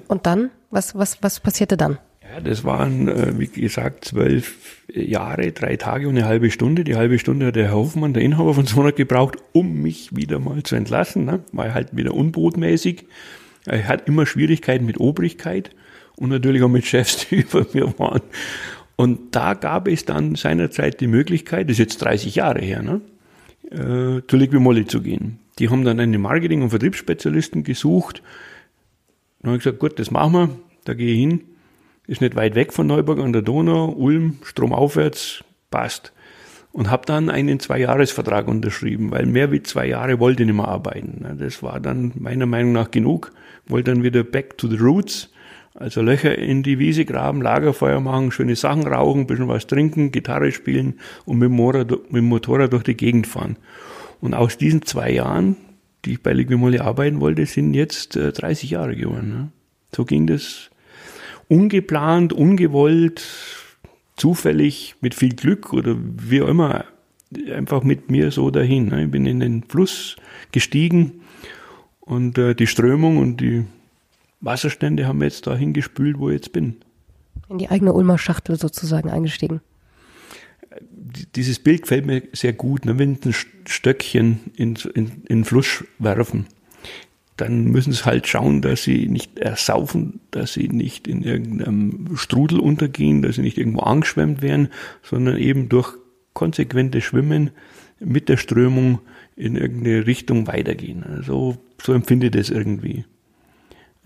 Und 0.07 0.25
dann? 0.25 0.51
Was, 0.69 0.95
was, 0.95 1.21
was 1.23 1.39
passierte 1.39 1.77
dann? 1.77 1.97
Ja, 2.21 2.41
das 2.41 2.63
waren, 2.63 3.07
äh, 3.07 3.39
wie 3.39 3.47
gesagt, 3.47 4.05
zwölf 4.05 4.83
Jahre, 4.93 5.51
drei 5.53 5.77
Tage 5.77 6.09
und 6.09 6.17
eine 6.17 6.25
halbe 6.25 6.51
Stunde. 6.51 6.83
Die 6.83 6.95
halbe 6.95 7.19
Stunde 7.19 7.47
hat 7.47 7.55
der 7.55 7.65
Herr 7.67 7.75
Hoffmann, 7.75 8.13
der 8.13 8.23
Inhaber 8.23 8.53
von 8.53 8.65
Sonat, 8.65 8.97
gebraucht, 8.97 9.37
um 9.53 9.81
mich 9.81 10.15
wieder 10.15 10.39
mal 10.39 10.63
zu 10.63 10.75
entlassen. 10.75 11.25
Ne? 11.25 11.41
War 11.53 11.73
halt 11.73 11.95
wieder 11.95 12.13
unbotmäßig. 12.13 13.05
Er 13.65 13.87
hat 13.87 14.07
immer 14.07 14.25
Schwierigkeiten 14.25 14.85
mit 14.85 14.99
Obrigkeit 14.99 15.69
und 16.17 16.29
natürlich 16.29 16.63
auch 16.63 16.69
mit 16.69 16.85
Chefs, 16.85 17.27
die 17.27 17.35
über 17.41 17.65
mir 17.73 17.97
waren. 17.97 18.21
Und 18.97 19.35
da 19.35 19.53
gab 19.53 19.87
es 19.87 20.05
dann 20.05 20.35
seinerzeit 20.35 20.99
die 20.99 21.07
Möglichkeit, 21.07 21.69
das 21.69 21.73
ist 21.73 21.79
jetzt 21.79 21.97
30 21.99 22.35
Jahre 22.35 22.59
her, 22.59 22.81
ne? 22.81 23.01
äh, 23.71 24.21
zu 24.27 24.37
Liquimolli 24.37 24.85
zu 24.85 25.01
gehen. 25.01 25.39
Die 25.59 25.69
haben 25.69 25.85
dann 25.85 25.99
einen 25.99 26.19
Marketing- 26.19 26.63
und 26.63 26.71
Vertriebsspezialisten 26.71 27.63
gesucht, 27.63 28.21
dann 29.41 29.49
habe 29.49 29.57
ich 29.57 29.63
gesagt, 29.63 29.79
gut, 29.79 29.99
das 29.99 30.11
machen 30.11 30.33
wir, 30.33 30.49
da 30.85 30.93
gehe 30.93 31.13
ich 31.13 31.19
hin. 31.19 31.41
Ist 32.07 32.21
nicht 32.21 32.35
weit 32.35 32.55
weg 32.55 32.71
von 32.71 32.87
Neuburg 32.87 33.19
an 33.19 33.33
der 33.33 33.41
Donau, 33.41 33.89
Ulm, 33.89 34.37
stromaufwärts, 34.43 35.43
passt. 35.69 36.13
Und 36.71 36.89
habe 36.89 37.05
dann 37.05 37.29
einen 37.29 37.59
Zwei-Jahres-Vertrag 37.59 38.47
unterschrieben, 38.47 39.11
weil 39.11 39.25
mehr 39.25 39.51
wie 39.51 39.63
zwei 39.63 39.87
Jahre 39.87 40.19
wollte 40.19 40.43
ich 40.43 40.47
nicht 40.47 40.55
mehr 40.55 40.67
arbeiten. 40.67 41.25
Das 41.39 41.63
war 41.63 41.79
dann 41.79 42.13
meiner 42.15 42.45
Meinung 42.45 42.71
nach 42.71 42.91
genug. 42.91 43.31
Wollte 43.67 43.91
dann 43.91 44.03
wieder 44.03 44.23
back 44.23 44.57
to 44.57 44.67
the 44.67 44.77
roots, 44.77 45.29
also 45.73 46.01
Löcher 46.01 46.37
in 46.37 46.63
die 46.63 46.79
Wiese 46.79 47.03
graben, 47.05 47.41
Lagerfeuer 47.41 47.99
machen, 47.99 48.31
schöne 48.31 48.55
Sachen 48.55 48.87
rauchen, 48.87 49.27
bisschen 49.27 49.47
was 49.47 49.67
trinken, 49.67 50.11
Gitarre 50.11 50.51
spielen 50.51 50.99
und 51.25 51.37
mit 51.37 51.49
dem 51.49 52.25
Motorrad 52.25 52.73
durch 52.73 52.83
die 52.83 52.97
Gegend 52.97 53.27
fahren. 53.27 53.57
Und 54.21 54.33
aus 54.33 54.57
diesen 54.57 54.83
zwei 54.83 55.11
Jahren 55.11 55.57
die 56.07 56.13
ich 56.13 56.23
bei 56.23 56.31
Liquimolli 56.31 56.79
arbeiten 56.79 57.19
wollte, 57.19 57.45
sind 57.45 57.73
jetzt 57.73 58.15
äh, 58.15 58.31
30 58.31 58.71
Jahre 58.71 58.95
geworden. 58.95 59.29
Ne? 59.29 59.51
So 59.93 60.05
ging 60.05 60.25
das 60.25 60.69
ungeplant, 61.49 62.31
ungewollt, 62.31 63.23
zufällig, 64.15 64.95
mit 65.01 65.13
viel 65.13 65.35
Glück 65.35 65.73
oder 65.73 65.97
wie 65.97 66.41
auch 66.41 66.47
immer, 66.47 66.85
einfach 67.53 67.83
mit 67.83 68.09
mir 68.09 68.31
so 68.31 68.49
dahin. 68.49 68.87
Ne? 68.87 69.03
Ich 69.03 69.11
bin 69.11 69.25
in 69.25 69.41
den 69.41 69.63
Fluss 69.63 70.15
gestiegen 70.53 71.21
und 71.99 72.37
äh, 72.37 72.55
die 72.55 72.67
Strömung 72.67 73.17
und 73.17 73.41
die 73.41 73.65
Wasserstände 74.39 75.07
haben 75.07 75.21
jetzt 75.21 75.45
dahin 75.45 75.73
gespült, 75.73 76.19
wo 76.19 76.29
ich 76.29 76.35
jetzt 76.35 76.53
bin. 76.53 76.77
In 77.49 77.57
die 77.57 77.69
eigene 77.69 77.91
Ulmer 77.91 78.17
Schachtel 78.17 78.57
sozusagen 78.57 79.09
eingestiegen 79.09 79.61
dieses 81.35 81.59
Bild 81.59 81.83
gefällt 81.83 82.05
mir 82.05 82.23
sehr 82.33 82.53
gut. 82.53 82.85
Ne? 82.85 82.99
Wenn 82.99 83.17
ein 83.23 83.33
Stöckchen 83.65 84.39
in, 84.55 84.75
in, 84.93 85.05
in 85.05 85.23
den 85.29 85.45
Fluss 85.45 85.83
werfen, 85.99 86.47
dann 87.37 87.65
müssen 87.65 87.93
sie 87.93 88.05
halt 88.05 88.27
schauen, 88.27 88.61
dass 88.61 88.83
sie 88.83 89.07
nicht 89.07 89.37
ersaufen, 89.37 90.19
dass 90.31 90.53
sie 90.53 90.69
nicht 90.69 91.07
in 91.07 91.21
irgendeinem 91.21 92.09
Strudel 92.15 92.59
untergehen, 92.59 93.21
dass 93.21 93.35
sie 93.35 93.43
nicht 93.43 93.57
irgendwo 93.57 93.81
angeschwemmt 93.81 94.41
werden, 94.41 94.69
sondern 95.03 95.37
eben 95.37 95.69
durch 95.69 95.93
konsequente 96.33 96.99
Schwimmen 97.01 97.51
mit 97.99 98.29
der 98.29 98.37
Strömung 98.37 98.99
in 99.35 99.55
irgendeine 99.55 100.07
Richtung 100.07 100.47
weitergehen. 100.47 101.03
Also 101.03 101.57
so 101.81 101.93
empfinde 101.93 102.27
ich 102.27 102.31
das 102.31 102.49
irgendwie. 102.49 103.05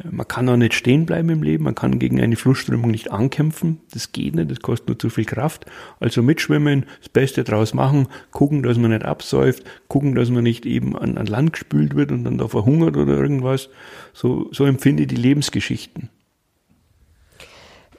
Man 0.09 0.27
kann 0.27 0.49
auch 0.49 0.57
nicht 0.57 0.73
stehen 0.73 1.05
bleiben 1.05 1.29
im 1.29 1.43
Leben, 1.43 1.63
man 1.63 1.75
kann 1.75 1.99
gegen 1.99 2.21
eine 2.21 2.35
Flussströmung 2.35 2.91
nicht 2.91 3.11
ankämpfen, 3.11 3.79
das 3.93 4.11
geht 4.11 4.35
nicht, 4.35 4.49
das 4.49 4.59
kostet 4.59 4.87
nur 4.87 4.99
zu 4.99 5.09
viel 5.09 5.25
Kraft. 5.25 5.65
Also 5.99 6.23
mitschwimmen, 6.23 6.85
das 6.99 7.09
Beste 7.09 7.43
draus 7.43 7.73
machen, 7.73 8.07
gucken, 8.31 8.63
dass 8.63 8.77
man 8.77 8.91
nicht 8.91 9.05
absäuft, 9.05 9.63
gucken, 9.87 10.15
dass 10.15 10.29
man 10.29 10.43
nicht 10.43 10.65
eben 10.65 10.97
an, 10.97 11.17
an 11.17 11.27
Land 11.27 11.53
gespült 11.53 11.95
wird 11.95 12.11
und 12.11 12.23
dann 12.23 12.37
da 12.37 12.47
verhungert 12.47 12.97
oder 12.97 13.13
irgendwas. 13.17 13.69
So, 14.13 14.49
so 14.51 14.65
empfinde 14.65 15.03
ich 15.03 15.09
die 15.09 15.15
Lebensgeschichten. 15.15 16.09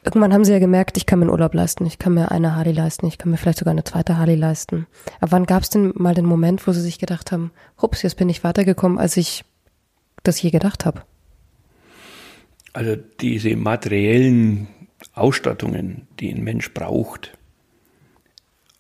Irgendwann 0.05 0.33
haben 0.33 0.45
Sie 0.45 0.53
ja 0.53 0.59
gemerkt, 0.59 0.97
ich 0.97 1.07
kann 1.07 1.21
mir 1.21 1.27
einen 1.27 1.33
Urlaub 1.33 1.55
leisten, 1.55 1.87
ich 1.87 1.99
kann 1.99 2.15
mir 2.15 2.33
eine 2.33 2.57
Harley 2.57 2.73
leisten, 2.73 3.07
ich 3.07 3.19
kann 3.19 3.31
mir 3.31 3.37
vielleicht 3.37 3.59
sogar 3.59 3.71
eine 3.71 3.85
zweite 3.85 4.19
Harley 4.19 4.35
leisten. 4.35 4.87
Aber 5.21 5.31
wann 5.33 5.47
gab 5.47 5.63
es 5.63 5.71
denn 5.71 5.93
mal 5.95 6.15
den 6.15 6.25
Moment, 6.27 6.67
wo 6.67 6.73
Sie 6.73 6.81
sich 6.81 6.99
gedacht 6.99 7.31
haben, 7.31 7.53
hups, 7.81 8.03
jetzt 8.03 8.17
bin 8.17 8.29
ich 8.29 8.43
weitergekommen, 8.43 8.99
als 8.99 9.17
ich 9.17 9.45
das 10.25 10.43
je 10.43 10.51
gedacht 10.51 10.85
habe? 10.85 11.03
Also 12.73 12.97
diese 13.21 13.55
materiellen 13.57 14.69
Ausstattungen, 15.14 16.07
die 16.19 16.33
ein 16.33 16.43
Mensch 16.43 16.73
braucht, 16.73 17.37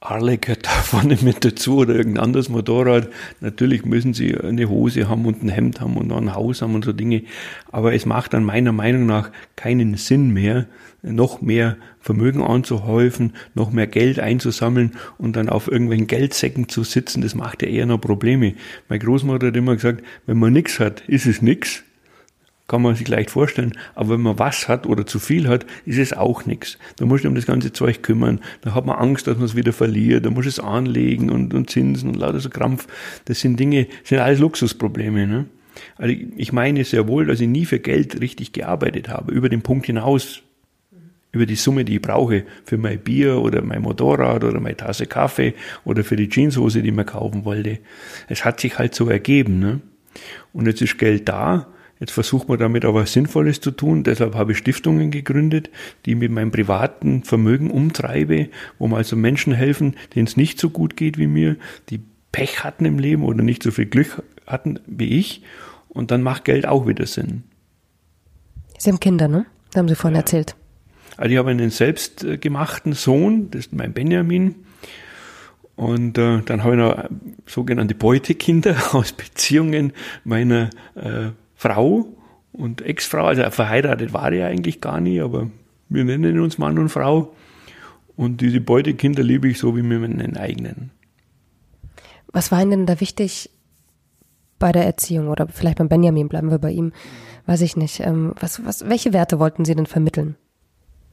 Harley 0.02 0.36
gehört 0.36 0.66
da 0.66 0.70
vorne 0.70 1.16
mit 1.22 1.44
dazu 1.44 1.78
oder 1.78 1.94
irgendein 1.94 2.24
anderes 2.24 2.48
Motorrad. 2.48 3.08
Natürlich 3.40 3.84
müssen 3.84 4.14
sie 4.14 4.36
eine 4.36 4.68
Hose 4.68 5.08
haben 5.08 5.24
und 5.26 5.42
ein 5.42 5.48
Hemd 5.48 5.80
haben 5.80 5.96
und 5.96 6.12
ein 6.12 6.34
Haus 6.34 6.62
haben 6.62 6.74
und 6.74 6.84
so 6.84 6.92
Dinge. 6.92 7.22
Aber 7.70 7.94
es 7.94 8.04
macht 8.04 8.34
dann 8.34 8.44
meiner 8.44 8.72
Meinung 8.72 9.06
nach 9.06 9.30
keinen 9.56 9.96
Sinn 9.96 10.32
mehr, 10.32 10.66
noch 11.02 11.40
mehr 11.40 11.76
Vermögen 12.00 12.42
anzuhäufen, 12.42 13.34
noch 13.54 13.70
mehr 13.70 13.86
Geld 13.86 14.18
einzusammeln 14.18 14.92
und 15.18 15.36
dann 15.36 15.48
auf 15.48 15.70
irgendwelchen 15.70 16.08
Geldsäcken 16.08 16.68
zu 16.68 16.84
sitzen. 16.84 17.22
Das 17.22 17.34
macht 17.34 17.62
ja 17.62 17.68
eher 17.68 17.86
noch 17.86 18.00
Probleme. 18.00 18.54
Meine 18.88 19.04
Großmutter 19.04 19.48
hat 19.48 19.56
immer 19.56 19.74
gesagt, 19.74 20.04
wenn 20.26 20.38
man 20.38 20.52
nichts 20.52 20.80
hat, 20.80 21.02
ist 21.08 21.26
es 21.26 21.42
nichts 21.42 21.84
kann 22.68 22.82
man 22.82 22.94
sich 22.94 23.08
leicht 23.08 23.30
vorstellen. 23.30 23.72
Aber 23.94 24.10
wenn 24.10 24.22
man 24.22 24.38
was 24.38 24.68
hat 24.68 24.86
oder 24.86 25.04
zu 25.04 25.18
viel 25.18 25.48
hat, 25.48 25.66
ist 25.84 25.98
es 25.98 26.12
auch 26.12 26.46
nichts. 26.46 26.78
Da 26.96 27.04
muss 27.04 27.22
man 27.22 27.30
um 27.30 27.34
das 27.34 27.46
ganze 27.46 27.72
Zeug 27.72 28.02
kümmern. 28.02 28.40
Da 28.62 28.74
hat 28.74 28.86
man 28.86 28.96
Angst, 28.96 29.26
dass 29.26 29.36
man 29.36 29.46
es 29.46 29.56
wieder 29.56 29.72
verliert. 29.72 30.24
Da 30.24 30.30
muss 30.30 30.46
es 30.46 30.58
anlegen 30.58 31.30
und, 31.30 31.54
und 31.54 31.70
Zinsen 31.70 32.08
und 32.10 32.16
lauter 32.16 32.40
so 32.40 32.50
Krampf. 32.50 32.86
Das 33.26 33.40
sind 33.40 33.58
Dinge, 33.58 33.88
sind 34.04 34.18
alles 34.18 34.38
Luxusprobleme. 34.38 35.26
Ne? 35.26 35.46
Also 35.96 36.14
ich 36.36 36.52
meine 36.52 36.84
sehr 36.84 37.08
wohl, 37.08 37.26
dass 37.26 37.40
ich 37.40 37.48
nie 37.48 37.64
für 37.64 37.78
Geld 37.78 38.20
richtig 38.20 38.52
gearbeitet 38.52 39.08
habe, 39.08 39.32
über 39.32 39.48
den 39.48 39.62
Punkt 39.62 39.86
hinaus, 39.86 40.42
über 41.32 41.46
die 41.46 41.54
Summe, 41.56 41.84
die 41.84 41.96
ich 41.96 42.02
brauche 42.02 42.44
für 42.64 42.76
mein 42.76 42.98
Bier 42.98 43.38
oder 43.40 43.62
mein 43.62 43.82
Motorrad 43.82 44.44
oder 44.44 44.60
meine 44.60 44.76
Tasse 44.76 45.06
Kaffee 45.06 45.54
oder 45.84 46.04
für 46.04 46.16
die 46.16 46.28
Jeanshose, 46.28 46.82
die 46.82 46.90
mir 46.90 47.04
kaufen 47.04 47.44
wollte. 47.44 47.78
Es 48.28 48.44
hat 48.44 48.60
sich 48.60 48.78
halt 48.78 48.94
so 48.94 49.08
ergeben. 49.08 49.58
Ne? 49.58 49.80
Und 50.52 50.66
jetzt 50.66 50.82
ist 50.82 50.98
Geld 50.98 51.28
da 51.28 51.66
Jetzt 52.02 52.14
versucht 52.14 52.48
man 52.48 52.58
damit 52.58 52.84
aber 52.84 53.06
Sinnvolles 53.06 53.60
zu 53.60 53.70
tun. 53.70 54.02
Deshalb 54.02 54.34
habe 54.34 54.50
ich 54.50 54.58
Stiftungen 54.58 55.12
gegründet, 55.12 55.70
die 56.04 56.16
mit 56.16 56.32
meinem 56.32 56.50
privaten 56.50 57.22
Vermögen 57.22 57.70
umtreibe, 57.70 58.48
wo 58.80 58.88
man 58.88 58.98
also 58.98 59.14
Menschen 59.14 59.52
helfen, 59.52 59.94
denen 60.12 60.26
es 60.26 60.36
nicht 60.36 60.58
so 60.58 60.68
gut 60.68 60.96
geht 60.96 61.16
wie 61.16 61.28
mir, 61.28 61.54
die 61.90 62.00
Pech 62.32 62.64
hatten 62.64 62.86
im 62.86 62.98
Leben 62.98 63.22
oder 63.22 63.44
nicht 63.44 63.62
so 63.62 63.70
viel 63.70 63.86
Glück 63.86 64.20
hatten 64.48 64.80
wie 64.84 65.16
ich. 65.16 65.44
Und 65.90 66.10
dann 66.10 66.22
macht 66.24 66.44
Geld 66.44 66.66
auch 66.66 66.88
wieder 66.88 67.06
Sinn. 67.06 67.44
Sie 68.78 68.90
haben 68.90 68.98
Kinder, 68.98 69.28
ne? 69.28 69.46
Da 69.70 69.78
haben 69.78 69.88
Sie 69.88 69.94
vorhin 69.94 70.16
ja. 70.16 70.22
erzählt. 70.22 70.56
Also 71.16 71.30
ich 71.30 71.38
habe 71.38 71.50
einen 71.50 71.70
selbstgemachten 71.70 72.94
Sohn, 72.94 73.48
das 73.52 73.66
ist 73.66 73.74
mein 73.74 73.92
Benjamin. 73.92 74.56
Und 75.76 76.18
äh, 76.18 76.40
dann 76.42 76.64
habe 76.64 76.74
ich 76.74 76.78
noch 76.78 77.04
sogenannte 77.46 77.94
Beutekinder 77.94 78.74
aus 78.92 79.12
Beziehungen 79.12 79.92
meiner 80.24 80.70
äh, 80.96 81.30
Frau 81.62 82.08
und 82.52 82.82
Ex-Frau, 82.82 83.26
also 83.26 83.48
verheiratet 83.50 84.12
war 84.12 84.32
ich 84.32 84.42
eigentlich 84.42 84.80
gar 84.80 85.00
nie, 85.00 85.20
aber 85.20 85.48
wir 85.88 86.04
nennen 86.04 86.40
uns 86.40 86.58
Mann 86.58 86.76
und 86.76 86.88
Frau. 86.88 87.34
Und 88.16 88.40
diese 88.40 88.60
Beutekinder 88.60 89.22
liebe 89.22 89.48
ich 89.48 89.58
so 89.58 89.76
wie 89.76 89.82
mit 89.82 90.00
meinen 90.00 90.36
eigenen. 90.36 90.90
Was 92.32 92.50
war 92.50 92.60
Ihnen 92.60 92.70
denn 92.70 92.86
da 92.86 93.00
wichtig 93.00 93.48
bei 94.58 94.72
der 94.72 94.84
Erziehung 94.84 95.28
oder 95.28 95.46
vielleicht 95.46 95.78
beim 95.78 95.88
Benjamin, 95.88 96.28
bleiben 96.28 96.50
wir 96.50 96.58
bei 96.58 96.72
ihm, 96.72 96.92
weiß 97.46 97.60
ich 97.60 97.76
nicht. 97.76 98.00
Ähm, 98.00 98.34
was, 98.40 98.64
was, 98.64 98.88
welche 98.88 99.12
Werte 99.12 99.38
wollten 99.38 99.64
Sie 99.64 99.76
denn 99.76 99.86
vermitteln? 99.86 100.34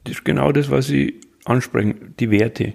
Das 0.04 0.14
ist 0.14 0.24
genau 0.24 0.50
das, 0.50 0.68
was 0.68 0.86
Sie 0.86 1.20
ansprechen, 1.44 2.14
die 2.18 2.32
Werte. 2.32 2.74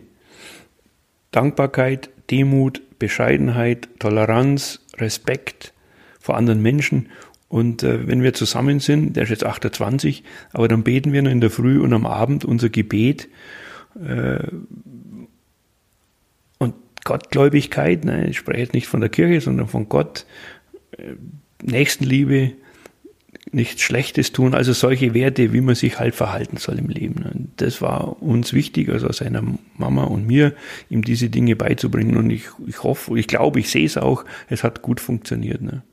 Dankbarkeit, 1.31 2.09
Demut, 2.31 2.81
Bescheidenheit, 2.99 3.89
Toleranz, 3.99 4.79
Respekt 4.97 5.73
vor 6.21 6.37
anderen 6.37 6.61
Menschen 6.61 7.09
und 7.55 7.83
äh, 7.83 8.05
wenn 8.05 8.21
wir 8.21 8.33
zusammen 8.33 8.81
sind, 8.81 9.15
der 9.15 9.23
ist 9.23 9.29
jetzt 9.29 9.45
28, 9.45 10.25
aber 10.51 10.67
dann 10.67 10.83
beten 10.83 11.13
wir 11.13 11.21
noch 11.21 11.31
in 11.31 11.39
der 11.39 11.49
Früh 11.49 11.79
und 11.79 11.93
am 11.93 12.05
Abend 12.05 12.43
unser 12.43 12.67
Gebet. 12.67 13.29
Äh, 13.95 14.45
und 16.57 16.73
Gottgläubigkeit, 17.05 18.03
ne, 18.03 18.27
ich 18.27 18.35
spreche 18.35 18.59
jetzt 18.59 18.73
nicht 18.73 18.87
von 18.87 18.99
der 18.99 19.07
Kirche, 19.07 19.39
sondern 19.39 19.69
von 19.69 19.87
Gott, 19.87 20.25
äh, 20.97 21.13
Nächstenliebe, 21.63 22.51
nichts 23.53 23.83
Schlechtes 23.83 24.33
tun, 24.33 24.53
also 24.53 24.73
solche 24.73 25.13
Werte, 25.13 25.53
wie 25.53 25.61
man 25.61 25.75
sich 25.75 25.97
halt 25.97 26.13
verhalten 26.13 26.57
soll 26.57 26.77
im 26.77 26.89
Leben. 26.89 27.23
Und 27.23 27.53
das 27.55 27.81
war 27.81 28.21
uns 28.21 28.51
wichtig, 28.51 28.89
also 28.89 29.09
seiner 29.13 29.41
Mama 29.77 30.03
und 30.03 30.27
mir, 30.27 30.53
ihm 30.89 31.05
diese 31.05 31.29
Dinge 31.29 31.55
beizubringen. 31.55 32.17
Und 32.17 32.31
ich, 32.31 32.49
ich 32.67 32.83
hoffe, 32.83 33.17
ich 33.17 33.27
glaube, 33.27 33.61
ich 33.61 33.69
sehe 33.69 33.85
es 33.85 33.95
auch, 33.95 34.25
es 34.49 34.65
hat 34.65 34.81
gut 34.81 34.99
funktioniert. 34.99 35.61
Ne? 35.61 35.83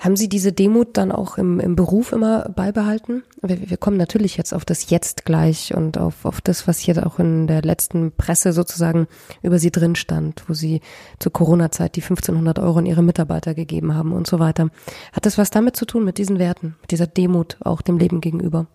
Haben 0.00 0.16
Sie 0.16 0.30
diese 0.30 0.50
Demut 0.50 0.96
dann 0.96 1.12
auch 1.12 1.36
im, 1.36 1.60
im 1.60 1.76
Beruf 1.76 2.12
immer 2.12 2.48
beibehalten? 2.48 3.22
Wir, 3.42 3.68
wir 3.68 3.76
kommen 3.76 3.98
natürlich 3.98 4.38
jetzt 4.38 4.54
auf 4.54 4.64
das 4.64 4.88
Jetzt 4.88 5.26
gleich 5.26 5.74
und 5.74 5.98
auf, 5.98 6.24
auf 6.24 6.40
das, 6.40 6.66
was 6.66 6.78
hier 6.78 7.06
auch 7.06 7.18
in 7.18 7.46
der 7.46 7.60
letzten 7.60 8.10
Presse 8.10 8.54
sozusagen 8.54 9.08
über 9.42 9.58
Sie 9.58 9.70
drin 9.70 9.96
stand, 9.96 10.42
wo 10.48 10.54
Sie 10.54 10.80
zur 11.18 11.34
Corona-Zeit 11.34 11.96
die 11.96 12.00
1500 12.00 12.58
Euro 12.60 12.78
an 12.78 12.86
Ihre 12.86 13.02
Mitarbeiter 13.02 13.52
gegeben 13.52 13.94
haben 13.94 14.12
und 14.12 14.26
so 14.26 14.38
weiter. 14.38 14.70
Hat 15.12 15.26
das 15.26 15.36
was 15.36 15.50
damit 15.50 15.76
zu 15.76 15.84
tun, 15.84 16.06
mit 16.06 16.16
diesen 16.16 16.38
Werten, 16.38 16.76
mit 16.80 16.92
dieser 16.92 17.06
Demut 17.06 17.58
auch 17.60 17.82
dem 17.82 17.98
Leben 17.98 18.22
gegenüber? 18.22 18.68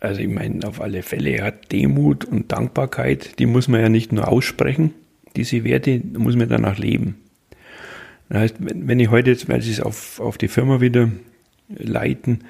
Also 0.00 0.22
ich 0.22 0.28
meine, 0.28 0.66
auf 0.66 0.80
alle 0.80 1.02
Fälle 1.02 1.42
hat 1.42 1.70
Demut 1.70 2.24
und 2.24 2.50
Dankbarkeit, 2.50 3.38
die 3.38 3.44
muss 3.44 3.68
man 3.68 3.82
ja 3.82 3.90
nicht 3.90 4.10
nur 4.10 4.26
aussprechen, 4.28 4.94
diese 5.36 5.64
Werte 5.64 6.00
muss 6.16 6.34
man 6.34 6.48
danach 6.48 6.78
leben. 6.78 7.19
Das 8.30 8.38
heißt, 8.38 8.56
wenn 8.60 9.00
ich 9.00 9.10
heute 9.10 9.30
jetzt, 9.30 9.48
weil 9.48 9.60
Sie 9.60 9.72
es 9.72 9.80
auf, 9.80 10.20
auf 10.20 10.38
die 10.38 10.48
Firma 10.48 10.80
wieder 10.80 11.10
leiten, 11.68 12.44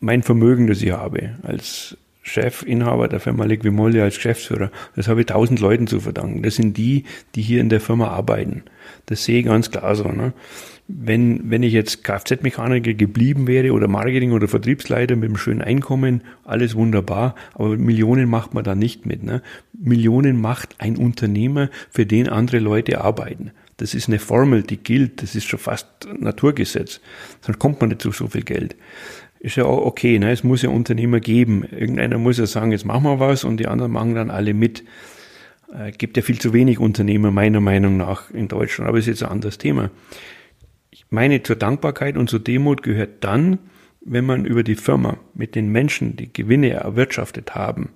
mein 0.00 0.22
Vermögen, 0.22 0.68
das 0.68 0.80
ich 0.82 0.92
habe, 0.92 1.34
als 1.42 1.96
Chefinhaber 2.22 3.08
der 3.08 3.20
Firma 3.20 3.44
Liquimolli, 3.44 4.00
als 4.00 4.16
Geschäftsführer, 4.16 4.70
das 4.94 5.08
habe 5.08 5.20
ich 5.20 5.26
tausend 5.26 5.58
Leuten 5.58 5.88
zu 5.88 6.00
verdanken. 6.00 6.42
Das 6.42 6.56
sind 6.56 6.76
die, 6.76 7.04
die 7.34 7.42
hier 7.42 7.60
in 7.60 7.68
der 7.68 7.80
Firma 7.80 8.08
arbeiten. 8.08 8.62
Das 9.06 9.24
sehe 9.24 9.40
ich 9.40 9.46
ganz 9.46 9.70
klar 9.70 9.96
so. 9.96 10.08
Ne? 10.08 10.32
Wenn, 10.86 11.50
wenn 11.50 11.64
ich 11.64 11.72
jetzt 11.72 12.04
Kfz-Mechaniker 12.04 12.94
geblieben 12.94 13.48
wäre 13.48 13.72
oder 13.72 13.88
Marketing- 13.88 14.32
oder 14.32 14.46
Vertriebsleiter 14.46 15.16
mit 15.16 15.28
einem 15.28 15.38
schönen 15.38 15.62
Einkommen, 15.62 16.22
alles 16.44 16.76
wunderbar, 16.76 17.34
aber 17.54 17.76
Millionen 17.76 18.28
macht 18.28 18.54
man 18.54 18.62
da 18.62 18.76
nicht 18.76 19.06
mit. 19.06 19.24
Ne? 19.24 19.42
Millionen 19.72 20.40
macht 20.40 20.76
ein 20.78 20.96
Unternehmer, 20.96 21.68
für 21.90 22.06
den 22.06 22.28
andere 22.28 22.60
Leute 22.60 23.00
arbeiten. 23.00 23.50
Das 23.78 23.94
ist 23.94 24.08
eine 24.08 24.18
Formel, 24.18 24.62
die 24.62 24.78
gilt, 24.78 25.22
das 25.22 25.34
ist 25.34 25.44
schon 25.44 25.58
fast 25.58 25.86
Naturgesetz. 26.18 27.00
Sonst 27.42 27.58
kommt 27.58 27.80
man 27.80 27.90
nicht 27.90 28.00
zu 28.00 28.10
so 28.10 28.26
viel 28.26 28.42
Geld. 28.42 28.74
Ist 29.38 29.56
ja 29.56 29.64
auch 29.64 29.84
okay, 29.84 30.18
ne? 30.18 30.32
es 30.32 30.44
muss 30.44 30.62
ja 30.62 30.70
Unternehmer 30.70 31.20
geben. 31.20 31.62
Irgendeiner 31.64 32.16
muss 32.16 32.38
ja 32.38 32.46
sagen, 32.46 32.72
jetzt 32.72 32.86
machen 32.86 33.04
wir 33.04 33.20
was 33.20 33.44
und 33.44 33.58
die 33.58 33.66
anderen 33.66 33.92
machen 33.92 34.14
dann 34.14 34.30
alle 34.30 34.54
mit. 34.54 34.82
Äh, 35.74 35.92
gibt 35.92 36.16
ja 36.16 36.22
viel 36.22 36.38
zu 36.38 36.54
wenig 36.54 36.78
Unternehmer, 36.78 37.30
meiner 37.30 37.60
Meinung 37.60 37.98
nach, 37.98 38.30
in 38.30 38.48
Deutschland, 38.48 38.88
aber 38.88 38.98
ist 38.98 39.06
jetzt 39.06 39.22
ein 39.22 39.28
anderes 39.28 39.58
Thema. 39.58 39.90
Ich 40.90 41.04
meine, 41.10 41.42
zur 41.42 41.56
Dankbarkeit 41.56 42.16
und 42.16 42.30
zur 42.30 42.40
Demut 42.40 42.82
gehört 42.82 43.22
dann, 43.24 43.58
wenn 44.00 44.24
man 44.24 44.46
über 44.46 44.62
die 44.62 44.76
Firma 44.76 45.18
mit 45.34 45.54
den 45.54 45.70
Menschen, 45.70 46.16
die 46.16 46.32
Gewinne 46.32 46.70
erwirtschaftet 46.70 47.54
haben, 47.54 47.90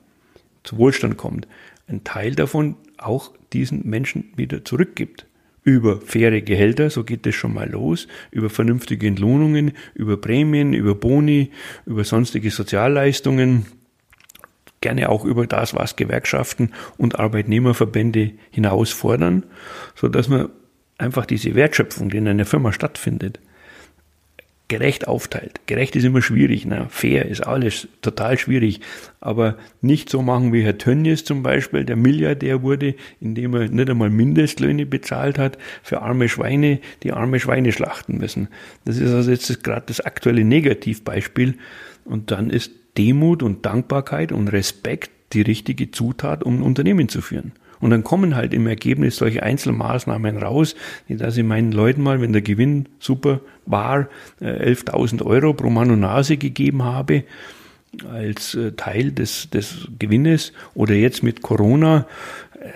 zu 0.62 0.76
Wohlstand 0.76 1.16
kommt, 1.16 1.48
ein 1.88 2.04
Teil 2.04 2.34
davon 2.34 2.76
auch 2.98 3.32
diesen 3.52 3.88
Menschen 3.88 4.32
wieder 4.36 4.64
zurückgibt 4.64 5.26
über 5.62 6.00
faire 6.00 6.40
Gehälter, 6.40 6.90
so 6.90 7.04
geht 7.04 7.26
es 7.26 7.34
schon 7.34 7.54
mal 7.54 7.68
los, 7.68 8.08
über 8.30 8.50
vernünftige 8.50 9.06
Entlohnungen, 9.06 9.72
über 9.94 10.16
Prämien, 10.16 10.72
über 10.72 10.94
Boni, 10.94 11.50
über 11.86 12.04
sonstige 12.04 12.50
Sozialleistungen, 12.50 13.66
gerne 14.80 15.10
auch 15.10 15.24
über 15.24 15.46
das, 15.46 15.74
was 15.74 15.96
Gewerkschaften 15.96 16.72
und 16.96 17.18
Arbeitnehmerverbände 17.18 18.32
hinausfordern, 18.50 19.44
so 19.94 20.08
dass 20.08 20.28
man 20.28 20.48
einfach 20.98 21.26
diese 21.26 21.54
Wertschöpfung, 21.54 22.10
die 22.10 22.18
in 22.18 22.28
einer 22.28 22.46
Firma 22.46 22.72
stattfindet, 22.72 23.40
gerecht 24.70 25.08
aufteilt. 25.08 25.60
Gerecht 25.66 25.96
ist 25.96 26.04
immer 26.04 26.22
schwierig, 26.22 26.64
ne? 26.64 26.86
fair 26.88 27.26
ist 27.26 27.40
alles 27.40 27.88
total 28.02 28.38
schwierig, 28.38 28.80
aber 29.20 29.58
nicht 29.82 30.08
so 30.08 30.22
machen 30.22 30.52
wie 30.52 30.62
Herr 30.62 30.78
Tönnies 30.78 31.24
zum 31.24 31.42
Beispiel, 31.42 31.84
der 31.84 31.96
Milliardär 31.96 32.62
wurde, 32.62 32.94
indem 33.20 33.54
er 33.54 33.68
nicht 33.68 33.90
einmal 33.90 34.10
Mindestlöhne 34.10 34.86
bezahlt 34.86 35.38
hat 35.38 35.58
für 35.82 36.02
arme 36.02 36.28
Schweine, 36.28 36.78
die 37.02 37.12
arme 37.12 37.40
Schweine 37.40 37.72
schlachten 37.72 38.18
müssen. 38.18 38.46
Das 38.84 38.96
ist 38.98 39.12
also 39.12 39.32
jetzt 39.32 39.64
gerade 39.64 39.86
das 39.86 40.00
aktuelle 40.00 40.44
Negativbeispiel 40.44 41.58
und 42.04 42.30
dann 42.30 42.48
ist 42.48 42.70
Demut 42.96 43.42
und 43.42 43.66
Dankbarkeit 43.66 44.30
und 44.30 44.48
Respekt 44.48 45.10
die 45.32 45.42
richtige 45.42 45.90
Zutat, 45.90 46.44
um 46.44 46.60
ein 46.60 46.62
Unternehmen 46.62 47.08
zu 47.08 47.20
führen. 47.20 47.52
Und 47.80 47.90
dann 47.90 48.04
kommen 48.04 48.36
halt 48.36 48.52
im 48.54 48.66
Ergebnis 48.66 49.16
solche 49.16 49.42
Einzelmaßnahmen 49.42 50.36
raus, 50.36 50.74
dass 51.08 51.36
ich 51.36 51.44
meinen 51.44 51.72
Leuten 51.72 52.02
mal, 52.02 52.20
wenn 52.20 52.32
der 52.32 52.42
Gewinn 52.42 52.88
super 52.98 53.40
war, 53.66 54.08
11.000 54.42 55.20
äh, 55.20 55.24
Euro 55.24 55.54
pro 55.54 55.70
Mann 55.70 55.90
und 55.90 56.00
Nase 56.00 56.36
gegeben 56.36 56.82
habe. 56.82 57.24
als 58.08 58.54
äh, 58.54 58.72
Teil 58.72 59.12
des, 59.12 59.50
des 59.50 59.88
Gewinnes 59.98 60.52
oder 60.74 60.94
jetzt 60.94 61.22
mit 61.22 61.42
Corona. 61.42 62.06
Äh, 62.60 62.68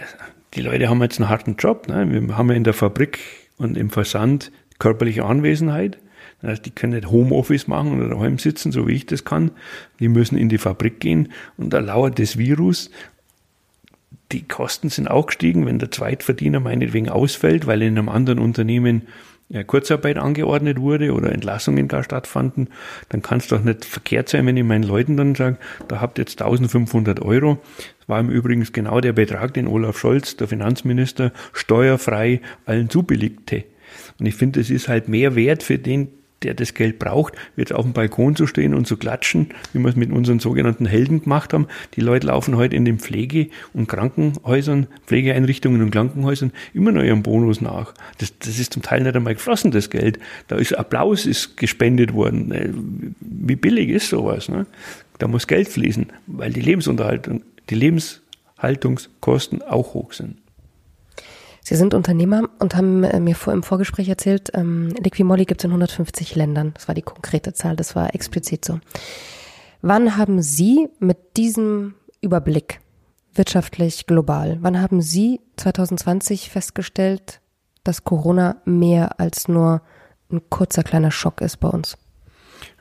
die 0.54 0.62
Leute 0.62 0.88
haben 0.88 1.02
jetzt 1.02 1.20
einen 1.20 1.28
harten 1.28 1.56
Job. 1.56 1.88
Ne? 1.88 2.10
Wir 2.10 2.36
haben 2.36 2.48
ja 2.48 2.56
in 2.56 2.64
der 2.64 2.74
Fabrik 2.74 3.18
und 3.58 3.76
im 3.76 3.90
Versand 3.90 4.50
körperliche 4.78 5.24
Anwesenheit. 5.24 5.98
Das 6.40 6.52
heißt, 6.52 6.66
die 6.66 6.70
können 6.70 6.94
nicht 6.94 7.10
Homeoffice 7.10 7.68
machen 7.68 7.96
oder 7.96 8.10
daheim 8.10 8.38
sitzen, 8.38 8.70
so 8.70 8.86
wie 8.86 8.92
ich 8.92 9.06
das 9.06 9.24
kann. 9.24 9.50
Die 9.98 10.08
müssen 10.08 10.36
in 10.36 10.48
die 10.48 10.58
Fabrik 10.58 11.00
gehen 11.00 11.32
und 11.56 11.72
da 11.72 11.78
lauert 11.78 12.18
das 12.18 12.36
Virus. 12.36 12.90
Die 14.32 14.46
Kosten 14.46 14.88
sind 14.88 15.08
auch 15.08 15.26
gestiegen, 15.26 15.66
wenn 15.66 15.78
der 15.78 15.90
Zweitverdiener 15.90 16.60
meinetwegen 16.60 17.08
ausfällt, 17.08 17.66
weil 17.66 17.82
in 17.82 17.98
einem 17.98 18.08
anderen 18.08 18.38
Unternehmen 18.38 19.02
Kurzarbeit 19.66 20.16
angeordnet 20.16 20.80
wurde 20.80 21.12
oder 21.12 21.30
Entlassungen 21.30 21.86
gar 21.86 22.02
stattfanden, 22.02 22.68
dann 23.10 23.22
kann 23.22 23.38
es 23.38 23.48
doch 23.48 23.62
nicht 23.62 23.84
verkehrt 23.84 24.28
sein, 24.28 24.46
wenn 24.46 24.56
ich 24.56 24.64
meinen 24.64 24.82
Leuten 24.82 25.16
dann 25.16 25.34
sage, 25.34 25.58
da 25.86 26.00
habt 26.00 26.18
ihr 26.18 26.22
jetzt 26.22 26.40
1500 26.40 27.20
Euro. 27.20 27.58
Das 27.98 28.08
war 28.08 28.20
im 28.20 28.30
Übrigen 28.30 28.66
genau 28.72 29.00
der 29.00 29.12
Betrag, 29.12 29.54
den 29.54 29.68
Olaf 29.68 29.98
Scholz, 29.98 30.36
der 30.36 30.48
Finanzminister, 30.48 31.30
steuerfrei 31.52 32.40
allen 32.64 32.88
zubilligte. 32.88 33.64
Und 34.18 34.26
ich 34.26 34.34
finde, 34.34 34.60
es 34.60 34.70
ist 34.70 34.88
halt 34.88 35.08
mehr 35.08 35.36
wert 35.36 35.62
für 35.62 35.78
den, 35.78 36.08
der 36.42 36.54
das 36.54 36.74
Geld 36.74 36.98
braucht, 36.98 37.34
jetzt 37.56 37.72
auf 37.72 37.84
dem 37.84 37.92
Balkon 37.92 38.36
zu 38.36 38.46
stehen 38.46 38.74
und 38.74 38.86
zu 38.86 38.96
klatschen, 38.96 39.48
wie 39.72 39.78
wir 39.78 39.88
es 39.88 39.96
mit 39.96 40.10
unseren 40.12 40.38
sogenannten 40.38 40.86
Helden 40.86 41.22
gemacht 41.22 41.52
haben. 41.52 41.66
Die 41.94 42.00
Leute 42.00 42.26
laufen 42.26 42.56
heute 42.56 42.76
in 42.76 42.84
den 42.84 42.98
Pflege- 42.98 43.48
und 43.72 43.88
Krankenhäusern, 43.88 44.86
Pflegeeinrichtungen 45.06 45.80
und 45.82 45.90
Krankenhäusern 45.90 46.52
immer 46.74 46.92
noch 46.92 47.02
ihrem 47.02 47.22
Bonus 47.22 47.60
nach. 47.60 47.94
Das, 48.18 48.38
das 48.38 48.58
ist 48.58 48.74
zum 48.74 48.82
Teil 48.82 49.02
nicht 49.02 49.16
einmal 49.16 49.34
geflossen, 49.34 49.70
das 49.70 49.90
Geld. 49.90 50.18
Da 50.48 50.56
ist 50.56 50.72
Applaus 50.74 51.26
ist 51.26 51.56
gespendet 51.56 52.12
worden. 52.12 52.52
Äh, 52.52 52.70
wie 53.20 53.56
billig 53.56 53.88
ist 53.88 54.08
sowas? 54.08 54.48
Ne? 54.48 54.66
Da 55.18 55.28
muss 55.28 55.46
Geld 55.46 55.68
fließen, 55.68 56.06
weil 56.26 56.52
die 56.52 56.60
Lebensunterhaltung, 56.60 57.42
die 57.70 57.76
Lebenshaltungskosten 57.76 59.62
auch 59.62 59.94
hoch 59.94 60.12
sind. 60.12 60.36
Sie 61.66 61.76
sind 61.76 61.94
Unternehmer 61.94 62.50
und 62.58 62.76
haben 62.76 63.04
äh, 63.04 63.18
mir 63.20 63.34
vor, 63.34 63.54
im 63.54 63.62
Vorgespräch 63.62 64.08
erzählt, 64.10 64.50
ähm, 64.52 64.90
Liquimolli 65.02 65.46
gibt 65.46 65.62
es 65.62 65.64
in 65.64 65.70
150 65.70 66.34
Ländern. 66.36 66.72
Das 66.74 66.88
war 66.88 66.94
die 66.94 67.02
konkrete 67.02 67.54
Zahl, 67.54 67.74
das 67.74 67.96
war 67.96 68.14
explizit 68.14 68.66
so. 68.66 68.80
Wann 69.80 70.18
haben 70.18 70.42
Sie 70.42 70.88
mit 70.98 71.38
diesem 71.38 71.94
Überblick 72.20 72.80
wirtschaftlich 73.32 74.06
global, 74.06 74.58
wann 74.60 74.80
haben 74.80 75.00
Sie 75.00 75.40
2020 75.56 76.50
festgestellt, 76.50 77.40
dass 77.82 78.04
Corona 78.04 78.56
mehr 78.66 79.18
als 79.18 79.48
nur 79.48 79.80
ein 80.30 80.42
kurzer 80.50 80.82
kleiner 80.82 81.10
Schock 81.10 81.40
ist 81.40 81.58
bei 81.60 81.68
uns? 81.68 81.96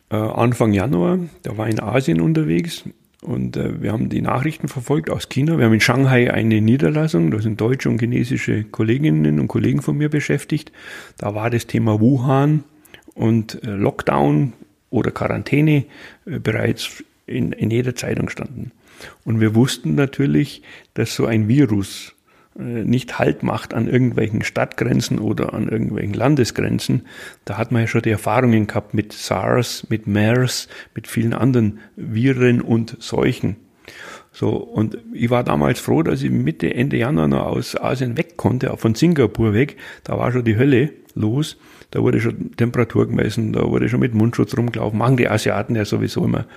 Äh, 0.09 0.17
Anfang 0.17 0.73
Januar, 0.73 1.19
da 1.43 1.57
war 1.57 1.67
ich 1.67 1.73
in 1.75 1.81
Asien 1.81 2.19
unterwegs 2.19 2.83
und 3.23 3.57
äh, 3.57 3.81
wir 3.81 3.91
haben 3.91 4.09
die 4.09 4.21
Nachrichten 4.21 4.67
verfolgt 4.67 5.09
aus 5.09 5.29
China. 5.29 5.57
Wir 5.57 5.65
haben 5.65 5.73
in 5.73 5.81
Shanghai 5.81 6.31
eine 6.31 6.61
Niederlassung, 6.61 7.31
da 7.31 7.39
sind 7.39 7.59
deutsche 7.59 7.89
und 7.89 7.99
chinesische 7.99 8.63
Kolleginnen 8.63 9.39
und 9.39 9.47
Kollegen 9.47 9.81
von 9.81 9.97
mir 9.97 10.09
beschäftigt. 10.09 10.71
Da 11.17 11.33
war 11.33 11.49
das 11.49 11.67
Thema 11.67 11.99
Wuhan 11.99 12.63
und 13.15 13.63
äh, 13.63 13.69
Lockdown 13.69 14.53
oder 14.89 15.11
Quarantäne 15.11 15.85
äh, 16.25 16.39
bereits 16.39 17.03
in, 17.25 17.51
in 17.53 17.71
jeder 17.71 17.95
Zeitung 17.95 18.29
standen. 18.29 18.71
Und 19.25 19.39
wir 19.39 19.55
wussten 19.55 19.95
natürlich, 19.95 20.61
dass 20.93 21.15
so 21.15 21.25
ein 21.25 21.47
Virus 21.47 22.13
nicht 22.55 23.17
Halt 23.19 23.43
macht 23.43 23.73
an 23.73 23.87
irgendwelchen 23.87 24.43
Stadtgrenzen 24.43 25.19
oder 25.19 25.53
an 25.53 25.69
irgendwelchen 25.69 26.13
Landesgrenzen. 26.13 27.03
Da 27.45 27.57
hat 27.57 27.71
man 27.71 27.81
ja 27.81 27.87
schon 27.87 28.03
die 28.03 28.11
Erfahrungen 28.11 28.67
gehabt 28.67 28.93
mit 28.93 29.13
SARS, 29.13 29.87
mit 29.89 30.07
MERS, 30.07 30.67
mit 30.93 31.07
vielen 31.07 31.33
anderen 31.33 31.79
Viren 31.95 32.61
und 32.61 32.97
Seuchen. 32.99 33.55
So, 34.31 34.49
und 34.49 34.97
ich 35.13 35.29
war 35.29 35.43
damals 35.43 35.79
froh, 35.79 36.01
dass 36.01 36.23
ich 36.23 36.31
Mitte, 36.31 36.73
Ende 36.73 36.97
Januar 36.97 37.27
noch 37.27 37.45
aus 37.45 37.79
Asien 37.79 38.17
weg 38.17 38.35
konnte, 38.35 38.73
auch 38.73 38.79
von 38.79 38.95
Singapur 38.95 39.53
weg. 39.53 39.77
Da 40.03 40.17
war 40.17 40.31
schon 40.31 40.43
die 40.43 40.57
Hölle 40.57 40.91
los. 41.13 41.57
Da 41.91 42.01
wurde 42.01 42.19
schon 42.19 42.55
Temperatur 42.55 43.07
gemessen, 43.07 43.53
da 43.53 43.69
wurde 43.69 43.87
schon 43.87 43.99
mit 43.99 44.15
Mundschutz 44.15 44.57
rumgelaufen. 44.57 44.97
Machen 44.97 45.17
die 45.17 45.29
Asiaten 45.29 45.75
ja 45.75 45.85
sowieso 45.85 46.25
immer 46.25 46.47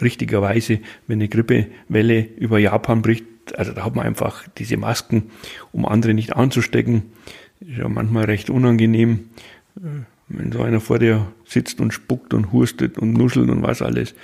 richtigerweise, 0.00 0.78
wenn 1.08 1.18
eine 1.18 1.28
Grippewelle 1.28 2.28
über 2.36 2.60
Japan 2.60 3.02
bricht, 3.02 3.24
also 3.54 3.72
da 3.72 3.84
hat 3.84 3.94
man 3.94 4.06
einfach 4.06 4.44
diese 4.58 4.76
Masken, 4.76 5.30
um 5.72 5.86
andere 5.86 6.14
nicht 6.14 6.36
anzustecken. 6.36 7.12
Ist 7.60 7.78
ja 7.78 7.88
manchmal 7.88 8.24
recht 8.24 8.50
unangenehm, 8.50 9.30
äh, 9.76 10.04
wenn 10.28 10.52
so 10.52 10.62
einer 10.62 10.80
vor 10.80 10.98
dir 10.98 11.26
sitzt 11.44 11.80
und 11.80 11.92
spuckt 11.92 12.34
und 12.34 12.52
hustet 12.52 12.98
und 12.98 13.12
nuschelt 13.12 13.48
und 13.48 13.62
was 13.62 13.82
alles. 13.82 14.14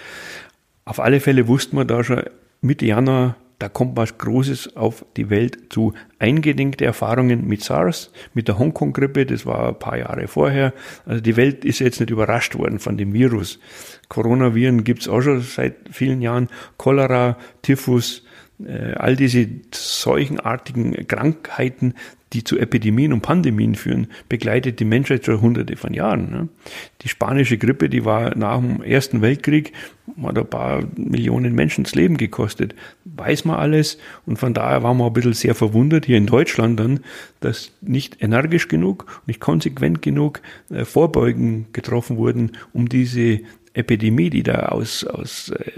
Auf 0.85 1.01
alle 1.01 1.21
Fälle 1.21 1.47
wusste 1.47 1.77
man 1.77 1.87
da 1.87 2.03
schon 2.03 2.23
Mitte 2.61 2.87
Januar, 2.87 3.37
da 3.63 3.69
kommt 3.69 3.97
was 3.97 4.19
Großes 4.19 4.77
auf 4.77 5.05
die 5.17 5.31
Welt 5.31 5.73
zu. 5.73 5.95
Eingedingte 6.19 6.85
Erfahrungen 6.85 7.47
mit 7.47 7.63
SARS, 7.63 8.11
mit 8.35 8.49
der 8.49 8.59
Hongkong-Grippe, 8.59 9.25
das 9.25 9.47
war 9.47 9.69
ein 9.69 9.79
paar 9.79 9.97
Jahre 9.97 10.27
vorher. 10.27 10.73
Also 11.07 11.21
die 11.21 11.37
Welt 11.37 11.65
ist 11.65 11.79
jetzt 11.79 12.01
nicht 12.01 12.11
überrascht 12.11 12.57
worden 12.59 12.81
von 12.81 12.97
dem 12.97 13.13
Virus. 13.13 13.61
Coronaviren 14.09 14.83
gibt's 14.83 15.07
auch 15.07 15.23
schon 15.23 15.43
seit 15.43 15.77
vielen 15.93 16.23
Jahren. 16.23 16.49
Cholera, 16.77 17.39
Typhus, 17.63 18.25
all 18.96 19.16
diese 19.16 19.46
seuchenartigen 19.72 21.07
Krankheiten, 21.07 21.94
die 22.33 22.45
zu 22.45 22.59
Epidemien 22.59 23.12
und 23.12 23.21
Pandemien 23.21 23.75
führen, 23.75 24.09
begleitet 24.29 24.81
die 24.81 24.85
Menschheit 24.85 25.25
schon 25.25 25.40
hunderte 25.40 25.77
von 25.77 25.92
Jahren. 25.92 26.31
Ne? 26.31 26.49
Die 27.03 27.09
spanische 27.09 27.59
Grippe, 27.59 27.88
die 27.88 28.05
war 28.05 28.37
nach 28.37 28.59
dem 28.59 28.83
Ersten 28.83 29.23
Weltkrieg, 29.23 29.73
hat 30.23 30.38
ein 30.38 30.47
paar 30.47 30.83
Millionen 30.97 31.55
Menschen 31.55 31.85
das 31.85 31.95
Leben 31.95 32.16
gekostet. 32.16 32.75
Weiß 33.05 33.45
man 33.45 33.57
alles 33.57 33.99
und 34.27 34.38
von 34.38 34.55
daher 34.55 34.83
waren 34.83 34.97
wir 34.97 35.07
ein 35.07 35.12
bisschen 35.12 35.35
sehr 35.35 35.55
verwundert 35.55 36.07
hier 36.07 36.16
in 36.16 36.27
Deutschland 36.27 36.81
dann, 36.81 37.01
dass 37.40 37.73
nicht 37.81 38.23
energisch 38.23 38.68
genug, 38.68 39.23
nicht 39.27 39.40
konsequent 39.40 40.03
genug 40.03 40.40
äh, 40.71 40.85
Vorbeugen 40.85 41.66
getroffen 41.73 42.16
wurden, 42.16 42.53
um 42.73 42.88
diese 42.88 43.40
Epidemie, 43.75 44.31
die 44.31 44.42
da 44.42 44.66
aus, 44.66 45.05
aus 45.05 45.51
äh, 45.51 45.71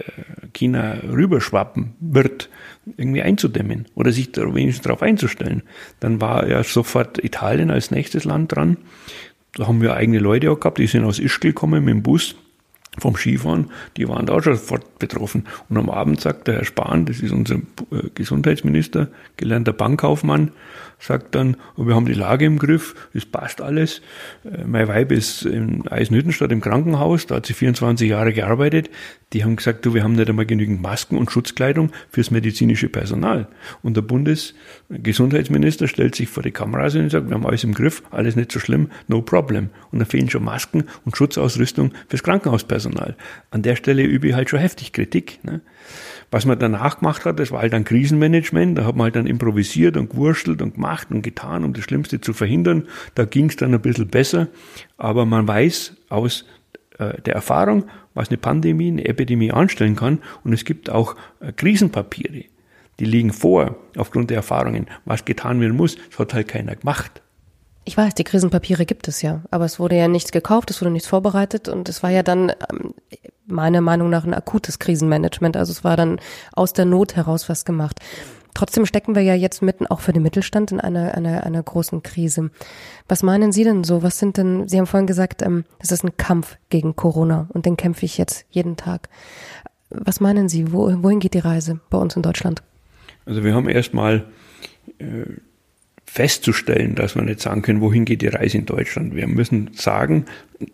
China 0.52 0.98
rüberschwappen 1.02 1.94
wird, 2.00 2.48
irgendwie 2.96 3.22
einzudämmen 3.22 3.86
oder 3.94 4.12
sich 4.12 4.32
da 4.32 4.42
wenigstens 4.54 4.84
darauf 4.84 5.02
einzustellen. 5.02 5.62
Dann 6.00 6.20
war 6.20 6.43
ja 6.46 6.62
sofort 6.62 7.22
Italien 7.22 7.70
als 7.70 7.90
nächstes 7.90 8.24
Land 8.24 8.54
dran. 8.54 8.76
Da 9.54 9.68
haben 9.68 9.80
wir 9.80 9.94
eigene 9.94 10.18
Leute 10.18 10.50
auch 10.50 10.59
gehabt, 10.59 10.78
die 10.78 10.87
sind 10.87 11.04
aus 11.04 11.18
Ischgl 11.18 11.48
gekommen 11.48 11.85
mit 11.85 11.94
dem 11.94 12.02
Bus 12.02 12.35
vom 12.98 13.16
Skifahren, 13.16 13.70
die 13.96 14.09
waren 14.09 14.26
da 14.26 14.40
schon 14.42 14.54
sofort 14.54 14.98
betroffen. 14.98 15.46
Und 15.68 15.76
am 15.76 15.90
Abend 15.90 16.20
sagt 16.20 16.46
der 16.46 16.57
Herr 16.57 16.64
Spahn, 16.64 17.07
das 17.07 17.20
ist 17.20 17.33
unser 17.33 17.57
äh, 17.57 18.11
Gesundheitsminister, 18.14 19.09
gelernter 19.37 19.72
Bankkaufmann, 19.72 20.52
sagt 20.98 21.35
dann, 21.35 21.57
oh, 21.76 21.87
wir 21.87 21.94
haben 21.94 22.07
die 22.07 22.14
Lage 22.14 22.44
im 22.44 22.59
Griff, 22.59 22.94
es 23.12 23.26
passt 23.26 23.61
alles. 23.61 24.00
Äh, 24.44 24.64
mein 24.66 24.88
Weib 24.88 25.12
ist 25.12 25.44
in 25.44 25.87
Eisenhüttenstadt 25.88 26.52
im 26.52 26.61
Krankenhaus, 26.61 27.26
da 27.26 27.37
hat 27.37 27.46
sie 27.46 27.54
24 27.54 28.09
Jahre 28.09 28.33
gearbeitet. 28.33 28.90
Die 29.33 29.44
haben 29.44 29.57
gesagt, 29.57 29.85
du, 29.85 29.94
wir 29.94 30.04
haben 30.04 30.12
nicht 30.12 30.28
einmal 30.28 30.46
genügend 30.46 30.80
Masken 30.80 31.18
und 31.18 31.30
Schutzkleidung 31.30 31.90
fürs 32.09 32.30
medizinische 32.30 32.88
Personal. 32.88 33.48
Und 33.83 33.96
der 33.96 34.02
Bundesgesundheitsminister 34.02 35.88
stellt 35.88 36.14
sich 36.14 36.28
vor 36.28 36.42
die 36.42 36.52
Kameras 36.52 36.94
und 36.94 37.11
sagt, 37.11 37.28
wir 37.28 37.35
haben 37.35 37.46
alles 37.46 37.64
im 37.64 37.74
Griff, 37.74 38.02
alles 38.11 38.37
nicht 38.37 38.52
so 38.52 38.61
schlimm, 38.61 38.90
no 39.09 39.22
problem. 39.22 39.70
Und 39.90 39.98
da 39.98 40.04
fehlen 40.04 40.30
schon 40.30 40.44
Masken 40.44 40.85
und 41.04 41.16
Schutzausrüstung 41.16 41.92
fürs 42.09 42.22
Krankenhauspersonal. 42.22 42.83
An 43.50 43.62
der 43.62 43.76
Stelle 43.76 44.02
übe 44.02 44.28
ich 44.28 44.34
halt 44.34 44.50
schon 44.50 44.58
heftig 44.58 44.92
Kritik. 44.92 45.40
Ne? 45.42 45.60
Was 46.30 46.46
man 46.46 46.58
danach 46.58 46.98
gemacht 47.00 47.24
hat, 47.24 47.38
das 47.38 47.50
war 47.50 47.60
halt 47.60 47.72
dann 47.72 47.84
Krisenmanagement. 47.84 48.78
Da 48.78 48.84
hat 48.84 48.96
man 48.96 49.04
halt 49.04 49.16
dann 49.16 49.26
improvisiert 49.26 49.96
und 49.96 50.10
gewurschtelt 50.10 50.62
und 50.62 50.74
gemacht 50.74 51.08
und 51.10 51.22
getan, 51.22 51.64
um 51.64 51.72
das 51.72 51.84
Schlimmste 51.84 52.20
zu 52.20 52.32
verhindern. 52.32 52.88
Da 53.14 53.24
ging 53.24 53.48
es 53.48 53.56
dann 53.56 53.74
ein 53.74 53.80
bisschen 53.80 54.08
besser. 54.08 54.48
Aber 54.96 55.26
man 55.26 55.46
weiß 55.46 55.94
aus 56.08 56.44
äh, 56.98 57.20
der 57.22 57.34
Erfahrung, 57.34 57.84
was 58.14 58.28
eine 58.28 58.38
Pandemie, 58.38 58.88
eine 58.88 59.04
Epidemie 59.04 59.52
anstellen 59.52 59.96
kann. 59.96 60.20
Und 60.44 60.52
es 60.52 60.64
gibt 60.64 60.90
auch 60.90 61.16
äh, 61.40 61.52
Krisenpapiere. 61.52 62.44
Die 63.00 63.04
liegen 63.04 63.32
vor, 63.32 63.76
aufgrund 63.96 64.30
der 64.30 64.36
Erfahrungen, 64.36 64.86
was 65.04 65.24
getan 65.24 65.60
werden 65.60 65.76
muss. 65.76 65.96
Das 66.10 66.18
hat 66.18 66.34
halt 66.34 66.48
keiner 66.48 66.76
gemacht. 66.76 67.22
Ich 67.84 67.96
weiß, 67.96 68.14
die 68.14 68.24
Krisenpapiere 68.24 68.86
gibt 68.86 69.08
es 69.08 69.20
ja, 69.20 69.42
aber 69.50 69.66
es 69.66 69.78
wurde 69.78 69.96
ja 69.96 70.08
nichts 70.08 70.32
gekauft, 70.32 70.70
es 70.70 70.80
wurde 70.80 70.90
nichts 70.90 71.08
vorbereitet 71.08 71.68
und 71.68 71.88
es 71.88 72.02
war 72.02 72.10
ja 72.10 72.22
dann 72.22 72.50
ähm, 72.50 72.94
meiner 73.46 73.82
Meinung 73.82 74.08
nach 74.08 74.24
ein 74.24 74.34
akutes 74.34 74.78
Krisenmanagement. 74.78 75.56
Also 75.56 75.72
es 75.72 75.84
war 75.84 75.96
dann 75.96 76.18
aus 76.52 76.72
der 76.72 76.86
Not 76.86 77.16
heraus 77.16 77.48
was 77.48 77.64
gemacht. 77.64 78.00
Trotzdem 78.54 78.86
stecken 78.86 79.16
wir 79.16 79.22
ja 79.22 79.34
jetzt 79.34 79.62
mitten 79.62 79.86
auch 79.86 80.00
für 80.00 80.12
den 80.12 80.22
Mittelstand 80.22 80.70
in 80.70 80.80
einer, 80.80 81.14
einer, 81.14 81.44
einer 81.44 81.62
großen 81.62 82.02
Krise. 82.02 82.50
Was 83.08 83.24
meinen 83.24 83.50
Sie 83.50 83.64
denn 83.64 83.82
so? 83.82 84.02
Was 84.02 84.18
sind 84.18 84.36
denn, 84.36 84.68
Sie 84.68 84.78
haben 84.78 84.86
vorhin 84.86 85.08
gesagt, 85.08 85.42
ähm, 85.42 85.64
es 85.80 85.90
ist 85.90 86.04
ein 86.04 86.16
Kampf 86.16 86.56
gegen 86.70 86.94
Corona 86.94 87.48
und 87.52 87.66
den 87.66 87.76
kämpfe 87.76 88.06
ich 88.06 88.16
jetzt 88.16 88.46
jeden 88.50 88.76
Tag. 88.76 89.08
Was 89.90 90.20
meinen 90.20 90.48
Sie? 90.48 90.72
Wo, 90.72 90.90
wohin 91.02 91.20
geht 91.20 91.34
die 91.34 91.40
Reise 91.40 91.80
bei 91.90 91.98
uns 91.98 92.16
in 92.16 92.22
Deutschland? 92.22 92.62
Also 93.26 93.42
wir 93.42 93.54
haben 93.54 93.68
erstmal 93.68 94.24
äh, 94.98 95.24
festzustellen, 96.14 96.94
dass 96.94 97.16
wir 97.16 97.22
nicht 97.22 97.40
sagen 97.40 97.62
können, 97.62 97.81
wohin 97.81 98.05
geht 98.05 98.22
die 98.22 98.29
Reise 98.29 98.59
in 98.59 98.66
Deutschland. 98.66 99.16
Wir 99.16 99.27
müssen 99.27 99.70
sagen, 99.74 100.27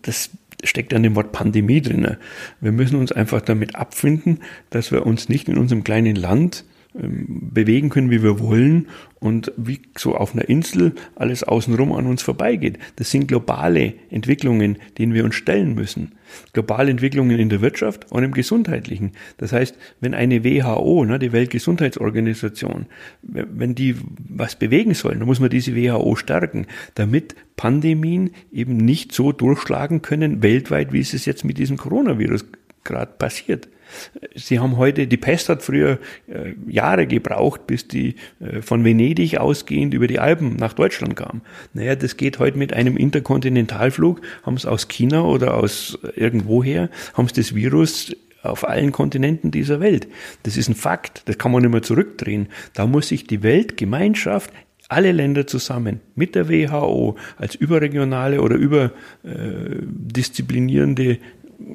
dass 0.02 0.28
steckt 0.62 0.92
an 0.92 1.02
dem 1.02 1.16
Wort 1.16 1.32
Pandemie 1.32 1.80
drin. 1.80 2.18
Wir 2.60 2.72
müssen 2.72 2.96
uns 2.96 3.10
einfach 3.10 3.40
damit 3.40 3.74
abfinden, 3.74 4.40
dass 4.68 4.92
wir 4.92 5.06
uns 5.06 5.30
nicht 5.30 5.48
in 5.48 5.56
unserem 5.56 5.82
kleinen 5.82 6.14
Land 6.14 6.66
bewegen 6.92 7.88
können, 7.88 8.10
wie 8.10 8.22
wir 8.22 8.40
wollen 8.40 8.88
und 9.20 9.52
wie 9.56 9.80
so 9.96 10.16
auf 10.16 10.34
einer 10.34 10.48
Insel 10.48 10.94
alles 11.14 11.44
außenrum 11.44 11.92
an 11.92 12.06
uns 12.06 12.22
vorbeigeht. 12.22 12.78
Das 12.96 13.10
sind 13.10 13.28
globale 13.28 13.94
Entwicklungen, 14.10 14.78
denen 14.98 15.14
wir 15.14 15.24
uns 15.24 15.36
stellen 15.36 15.74
müssen. 15.74 16.12
Globale 16.52 16.90
Entwicklungen 16.90 17.38
in 17.38 17.48
der 17.48 17.60
Wirtschaft 17.60 18.10
und 18.10 18.24
im 18.24 18.32
Gesundheitlichen. 18.32 19.12
Das 19.36 19.52
heißt, 19.52 19.76
wenn 20.00 20.14
eine 20.14 20.42
WHO, 20.42 21.04
ne, 21.04 21.20
die 21.20 21.32
Weltgesundheitsorganisation, 21.32 22.86
wenn 23.22 23.74
die 23.74 23.94
was 24.28 24.56
bewegen 24.56 24.94
sollen, 24.94 25.20
dann 25.20 25.28
muss 25.28 25.40
man 25.40 25.50
diese 25.50 25.76
WHO 25.76 26.16
stärken, 26.16 26.66
damit 26.96 27.36
Pandemien 27.54 28.30
eben 28.50 28.76
nicht 28.76 29.12
so 29.12 29.30
durchschlagen 29.30 30.02
können 30.02 30.42
weltweit, 30.42 30.92
wie 30.92 31.00
es 31.00 31.24
jetzt 31.24 31.44
mit 31.44 31.58
diesem 31.58 31.76
Coronavirus 31.76 32.46
gerade 32.82 33.12
passiert. 33.16 33.68
Sie 34.34 34.58
haben 34.58 34.76
heute, 34.76 35.06
die 35.06 35.16
Pest 35.16 35.48
hat 35.48 35.62
früher 35.62 35.98
äh, 36.28 36.54
Jahre 36.68 37.06
gebraucht, 37.06 37.66
bis 37.66 37.88
die 37.88 38.16
äh, 38.40 38.62
von 38.62 38.84
Venedig 38.84 39.38
ausgehend 39.38 39.94
über 39.94 40.06
die 40.06 40.18
Alpen 40.18 40.56
nach 40.56 40.72
Deutschland 40.72 41.16
kam. 41.16 41.42
Naja, 41.74 41.96
das 41.96 42.16
geht 42.16 42.38
heute 42.38 42.58
mit 42.58 42.72
einem 42.72 42.96
Interkontinentalflug, 42.96 44.20
haben 44.42 44.56
es 44.56 44.66
aus 44.66 44.88
China 44.88 45.24
oder 45.24 45.54
aus 45.54 45.98
irgendwoher, 46.16 46.90
haben 47.14 47.26
es 47.26 47.32
das 47.32 47.54
Virus 47.54 48.14
auf 48.42 48.68
allen 48.68 48.92
Kontinenten 48.92 49.50
dieser 49.50 49.80
Welt. 49.80 50.08
Das 50.44 50.56
ist 50.56 50.68
ein 50.68 50.74
Fakt, 50.74 51.22
das 51.26 51.38
kann 51.38 51.52
man 51.52 51.62
nicht 51.62 51.72
mehr 51.72 51.82
zurückdrehen. 51.82 52.48
Da 52.74 52.86
muss 52.86 53.08
sich 53.08 53.26
die 53.26 53.42
Weltgemeinschaft 53.42 54.50
alle 54.90 55.12
Länder 55.12 55.46
zusammen 55.46 56.00
mit 56.16 56.34
der 56.34 56.48
WHO 56.48 57.16
als 57.36 57.54
überregionale 57.54 58.42
oder 58.42 58.56
überdisziplinierende 58.56 61.18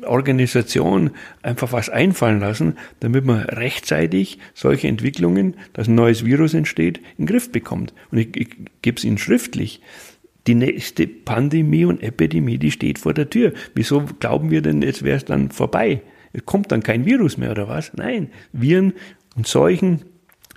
Organisation 0.05 1.11
einfach 1.41 1.71
was 1.71 1.89
einfallen 1.89 2.39
lassen, 2.39 2.77
damit 2.99 3.25
man 3.25 3.41
rechtzeitig 3.41 4.39
solche 4.53 4.87
Entwicklungen, 4.87 5.55
dass 5.73 5.87
ein 5.87 5.95
neues 5.95 6.25
Virus 6.25 6.53
entsteht, 6.53 6.97
in 7.17 7.25
den 7.25 7.27
Griff 7.27 7.51
bekommt. 7.51 7.93
Und 8.11 8.17
ich, 8.17 8.35
ich 8.35 8.49
gebe 8.81 8.97
es 8.97 9.03
Ihnen 9.03 9.17
schriftlich. 9.17 9.81
Die 10.47 10.55
nächste 10.55 11.07
Pandemie 11.07 11.85
und 11.85 12.03
Epidemie, 12.03 12.59
die 12.59 12.71
steht 12.71 12.99
vor 12.99 13.13
der 13.13 13.29
Tür. 13.29 13.53
Wieso 13.73 14.05
glauben 14.19 14.51
wir 14.51 14.61
denn, 14.61 14.81
jetzt 14.81 15.03
wäre 15.03 15.17
es 15.17 15.25
dann 15.25 15.49
vorbei? 15.49 16.01
Es 16.33 16.45
kommt 16.45 16.71
dann 16.71 16.83
kein 16.83 17.05
Virus 17.05 17.37
mehr 17.37 17.51
oder 17.51 17.67
was? 17.67 17.91
Nein, 17.95 18.29
Viren 18.51 18.93
und 19.35 19.47
Seuchen 19.47 20.01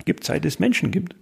gibt 0.05 0.23
es 0.23 0.27
seit 0.27 0.45
es 0.45 0.59
Menschen 0.59 0.91
gibt. 0.91 1.15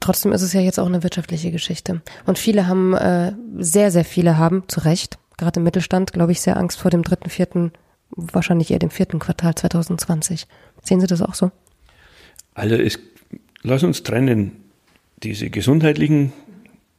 Trotzdem 0.00 0.32
ist 0.32 0.42
es 0.42 0.52
ja 0.52 0.60
jetzt 0.60 0.78
auch 0.78 0.86
eine 0.86 1.02
wirtschaftliche 1.02 1.50
Geschichte. 1.50 2.02
Und 2.26 2.38
viele 2.38 2.66
haben, 2.66 2.94
äh, 2.94 3.32
sehr, 3.58 3.90
sehr 3.90 4.04
viele 4.04 4.36
haben, 4.38 4.64
zu 4.68 4.80
Recht, 4.80 5.18
gerade 5.38 5.60
im 5.60 5.64
Mittelstand, 5.64 6.12
glaube 6.12 6.32
ich, 6.32 6.40
sehr 6.40 6.56
Angst 6.58 6.78
vor 6.78 6.90
dem 6.90 7.02
dritten, 7.02 7.30
vierten, 7.30 7.72
wahrscheinlich 8.10 8.70
eher 8.70 8.78
dem 8.78 8.90
vierten 8.90 9.18
Quartal 9.18 9.54
2020. 9.54 10.46
Sehen 10.82 11.00
Sie 11.00 11.06
das 11.06 11.22
auch 11.22 11.34
so? 11.34 11.50
Also 12.54 12.74
es, 12.74 12.98
lass 13.62 13.82
uns 13.84 14.02
trennen 14.02 14.64
diese 15.22 15.50
gesundheitlichen 15.50 16.32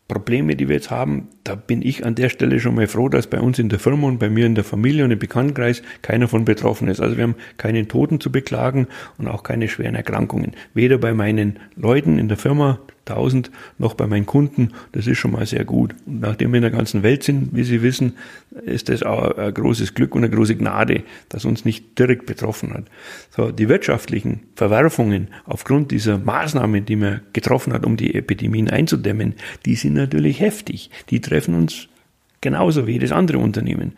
Probleme, 0.10 0.56
die 0.56 0.68
wir 0.68 0.76
jetzt 0.76 0.90
haben, 0.90 1.28
da 1.44 1.56
bin 1.56 1.84
ich 1.84 2.04
an 2.04 2.16
der 2.16 2.30
Stelle 2.30 2.60
schon 2.60 2.76
mal 2.76 2.88
froh, 2.88 3.10
dass 3.10 3.28
bei 3.28 3.40
uns 3.40 3.60
in 3.60 3.70
der 3.70 3.78
Firma 3.78 4.08
und 4.08 4.18
bei 4.18 4.30
mir 4.30 4.46
in 4.48 4.56
der 4.56 4.64
Familie 4.64 5.06
und 5.06 5.12
im 5.12 5.20
Bekanntenkreis 5.20 5.84
keiner 6.02 6.28
von 6.28 6.46
betroffen 6.46 6.88
ist. 6.88 7.00
Also 7.00 7.16
wir 7.16 7.24
haben 7.24 7.36
keinen 7.58 7.88
Toten 7.88 8.20
zu 8.20 8.32
beklagen 8.32 8.88
und 9.20 9.28
auch 9.28 9.44
keine 9.44 9.70
schweren 9.70 9.96
Erkrankungen. 9.96 10.54
Weder 10.74 10.98
bei 10.98 11.14
meinen 11.14 11.60
Leuten 11.76 12.18
in 12.18 12.28
der 12.28 12.38
Firma, 12.38 12.80
1000 13.10 13.52
noch 13.78 13.94
bei 13.94 14.08
meinen 14.08 14.26
Kunden. 14.26 14.74
Das 14.92 15.08
ist 15.08 15.18
schon 15.18 15.32
mal 15.32 15.46
sehr 15.46 15.66
gut. 15.66 15.96
Und 16.06 16.22
nachdem 16.22 16.52
wir 16.52 16.58
in 16.58 16.64
der 16.64 16.72
ganzen 16.72 17.04
Welt 17.04 17.24
sind, 17.24 17.50
wie 17.54 17.64
Sie 17.64 17.82
wissen, 17.82 18.14
ist 18.66 18.90
das 18.90 19.04
auch 19.04 19.38
ein 19.38 19.54
großes 19.54 19.94
Glück 19.94 20.16
und 20.16 20.24
eine 20.24 20.34
große 20.34 20.56
Gnade, 20.56 21.04
dass 21.30 21.46
uns 21.46 21.66
nicht 21.66 21.98
direkt 21.98 22.26
betroffen 22.26 22.74
hat. 22.74 22.86
So, 23.36 23.52
die 23.52 23.70
wirtschaftlichen 23.70 24.42
Verwerfungen 24.56 25.30
aufgrund 25.46 25.92
dieser 25.92 26.18
Maßnahmen, 26.18 26.86
die 26.86 26.96
man 26.96 27.22
getroffen 27.34 27.74
hat, 27.74 27.86
um 27.86 27.98
die 27.98 28.16
Epidemien 28.16 28.70
einzudämmen, 28.70 29.36
die 29.66 29.76
sind 29.76 29.94
natürlich 29.94 30.40
heftig. 30.40 30.90
Die 31.10 31.22
treffen 31.22 31.56
uns 31.56 31.88
genauso 32.42 32.88
wie 32.88 32.94
jedes 32.94 33.12
andere 33.12 33.40
Unternehmen. 33.40 33.94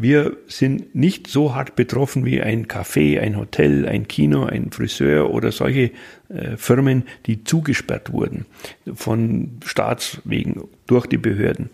Wir 0.00 0.38
sind 0.46 0.94
nicht 0.94 1.26
so 1.26 1.54
hart 1.54 1.76
betroffen 1.76 2.24
wie 2.24 2.40
ein 2.40 2.66
Café, 2.66 3.20
ein 3.20 3.36
Hotel, 3.36 3.86
ein 3.86 4.08
Kino, 4.08 4.44
ein 4.44 4.70
Friseur 4.72 5.28
oder 5.28 5.52
solche 5.52 5.90
äh, 6.30 6.56
Firmen, 6.56 7.04
die 7.26 7.44
zugesperrt 7.44 8.10
wurden 8.10 8.46
von 8.94 9.58
Staatswegen 9.62 10.62
durch 10.86 11.06
die 11.06 11.18
Behörden. 11.18 11.68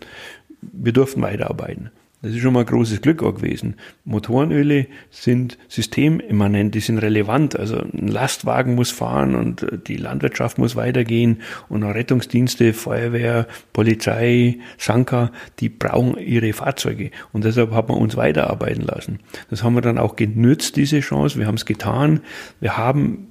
Wir 0.61 0.91
durften 0.91 1.21
weiterarbeiten. 1.21 1.91
Das 2.23 2.31
ist 2.31 2.41
schon 2.41 2.53
mal 2.53 2.61
ein 2.61 2.65
großes 2.65 3.01
Glück 3.01 3.21
auch 3.21 3.35
gewesen. 3.35 3.75
Motorenöle 4.03 4.87
sind 5.11 5.59
systemimmanent, 5.67 6.73
die 6.73 6.79
sind 6.79 6.97
relevant. 6.97 7.57
Also 7.57 7.77
ein 7.79 8.07
Lastwagen 8.07 8.73
muss 8.73 8.89
fahren 8.89 9.35
und 9.35 9.61
äh, 9.61 9.77
die 9.77 9.97
Landwirtschaft 9.97 10.57
muss 10.57 10.75
weitergehen 10.75 11.41
und 11.69 11.83
auch 11.83 11.93
Rettungsdienste, 11.93 12.73
Feuerwehr, 12.73 13.47
Polizei, 13.71 14.57
Sanka, 14.79 15.31
die 15.59 15.69
brauchen 15.69 16.17
ihre 16.17 16.53
Fahrzeuge. 16.53 17.11
Und 17.33 17.45
deshalb 17.45 17.71
hat 17.71 17.87
man 17.87 17.99
uns 17.99 18.17
weiterarbeiten 18.17 18.81
lassen. 18.81 19.19
Das 19.51 19.63
haben 19.63 19.75
wir 19.75 19.81
dann 19.81 19.99
auch 19.99 20.15
genützt, 20.15 20.75
diese 20.75 21.01
Chance. 21.01 21.37
Wir 21.37 21.45
haben 21.45 21.55
es 21.55 21.65
getan. 21.65 22.21
Wir 22.59 22.77
haben 22.77 23.27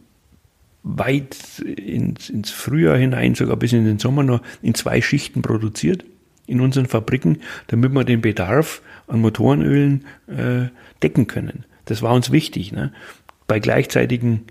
weit 0.85 1.37
ins, 1.59 2.31
ins 2.31 2.53
Frühjahr 2.53 2.97
hinein, 2.97 3.35
sogar 3.35 3.57
bis 3.57 3.73
in 3.73 3.85
den 3.85 3.99
Sommer 3.99 4.23
noch 4.23 4.43
in 4.63 4.75
zwei 4.75 5.03
Schichten 5.03 5.43
produziert 5.43 6.05
in 6.47 6.61
unseren 6.61 6.87
Fabriken, 6.87 7.41
damit 7.69 7.93
wir 7.93 8.05
den 8.05 8.21
Bedarf 8.21 8.83
an 9.07 9.21
Motorenölen 9.21 10.05
äh, 10.29 10.69
decken 11.03 11.27
können. 11.27 11.65
Das 11.87 12.03
war 12.03 12.15
uns 12.15 12.31
wichtig. 12.31 12.73
Ne? 12.73 12.93
Bei 13.47 13.59
gleichzeitigen 13.59 14.45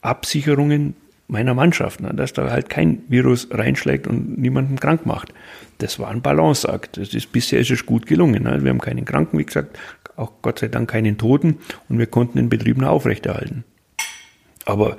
Absicherungen 0.00 0.94
meiner 1.26 1.54
Mannschaft, 1.54 2.00
ne? 2.00 2.12
dass 2.14 2.32
da 2.32 2.50
halt 2.50 2.68
kein 2.68 3.02
Virus 3.08 3.48
reinschlägt 3.50 4.06
und 4.06 4.38
niemanden 4.38 4.78
krank 4.78 5.06
macht. 5.06 5.32
Das 5.78 5.98
war 5.98 6.08
ein 6.08 6.22
Balanceakt. 6.22 6.96
Das 6.96 7.14
ist 7.14 7.32
bisher 7.32 7.60
ist 7.60 7.70
es 7.70 7.86
gut 7.86 8.06
gelungen. 8.06 8.42
Ne? 8.42 8.62
Wir 8.62 8.70
haben 8.70 8.80
keinen 8.80 9.04
Kranken, 9.04 9.38
wie 9.38 9.44
gesagt, 9.44 9.78
auch 10.16 10.32
Gott 10.42 10.60
sei 10.60 10.68
Dank 10.68 10.90
keinen 10.90 11.18
Toten 11.18 11.58
und 11.88 11.98
wir 11.98 12.06
konnten 12.06 12.38
den 12.38 12.48
Betrieb 12.48 12.76
noch 12.78 12.88
aufrechterhalten. 12.88 13.64
Aber 14.64 14.96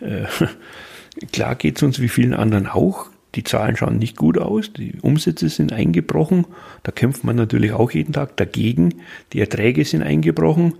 äh, 0.00 0.26
klar 1.32 1.54
geht 1.54 1.76
es 1.76 1.82
uns 1.82 2.00
wie 2.00 2.08
vielen 2.08 2.34
anderen 2.34 2.66
auch. 2.66 3.06
Die 3.34 3.44
Zahlen 3.44 3.76
schauen 3.76 3.98
nicht 3.98 4.16
gut 4.16 4.38
aus, 4.38 4.72
die 4.72 4.94
Umsätze 5.02 5.48
sind 5.48 5.72
eingebrochen, 5.72 6.46
da 6.82 6.92
kämpft 6.92 7.24
man 7.24 7.36
natürlich 7.36 7.72
auch 7.72 7.90
jeden 7.90 8.12
Tag 8.12 8.36
dagegen, 8.36 9.02
die 9.32 9.40
Erträge 9.40 9.84
sind 9.84 10.02
eingebrochen. 10.02 10.74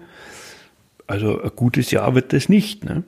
Also 1.06 1.40
ein 1.40 1.50
gutes 1.54 1.90
Jahr 1.90 2.14
wird 2.14 2.32
das 2.32 2.48
nicht. 2.48 2.84
Ne? 2.84 3.04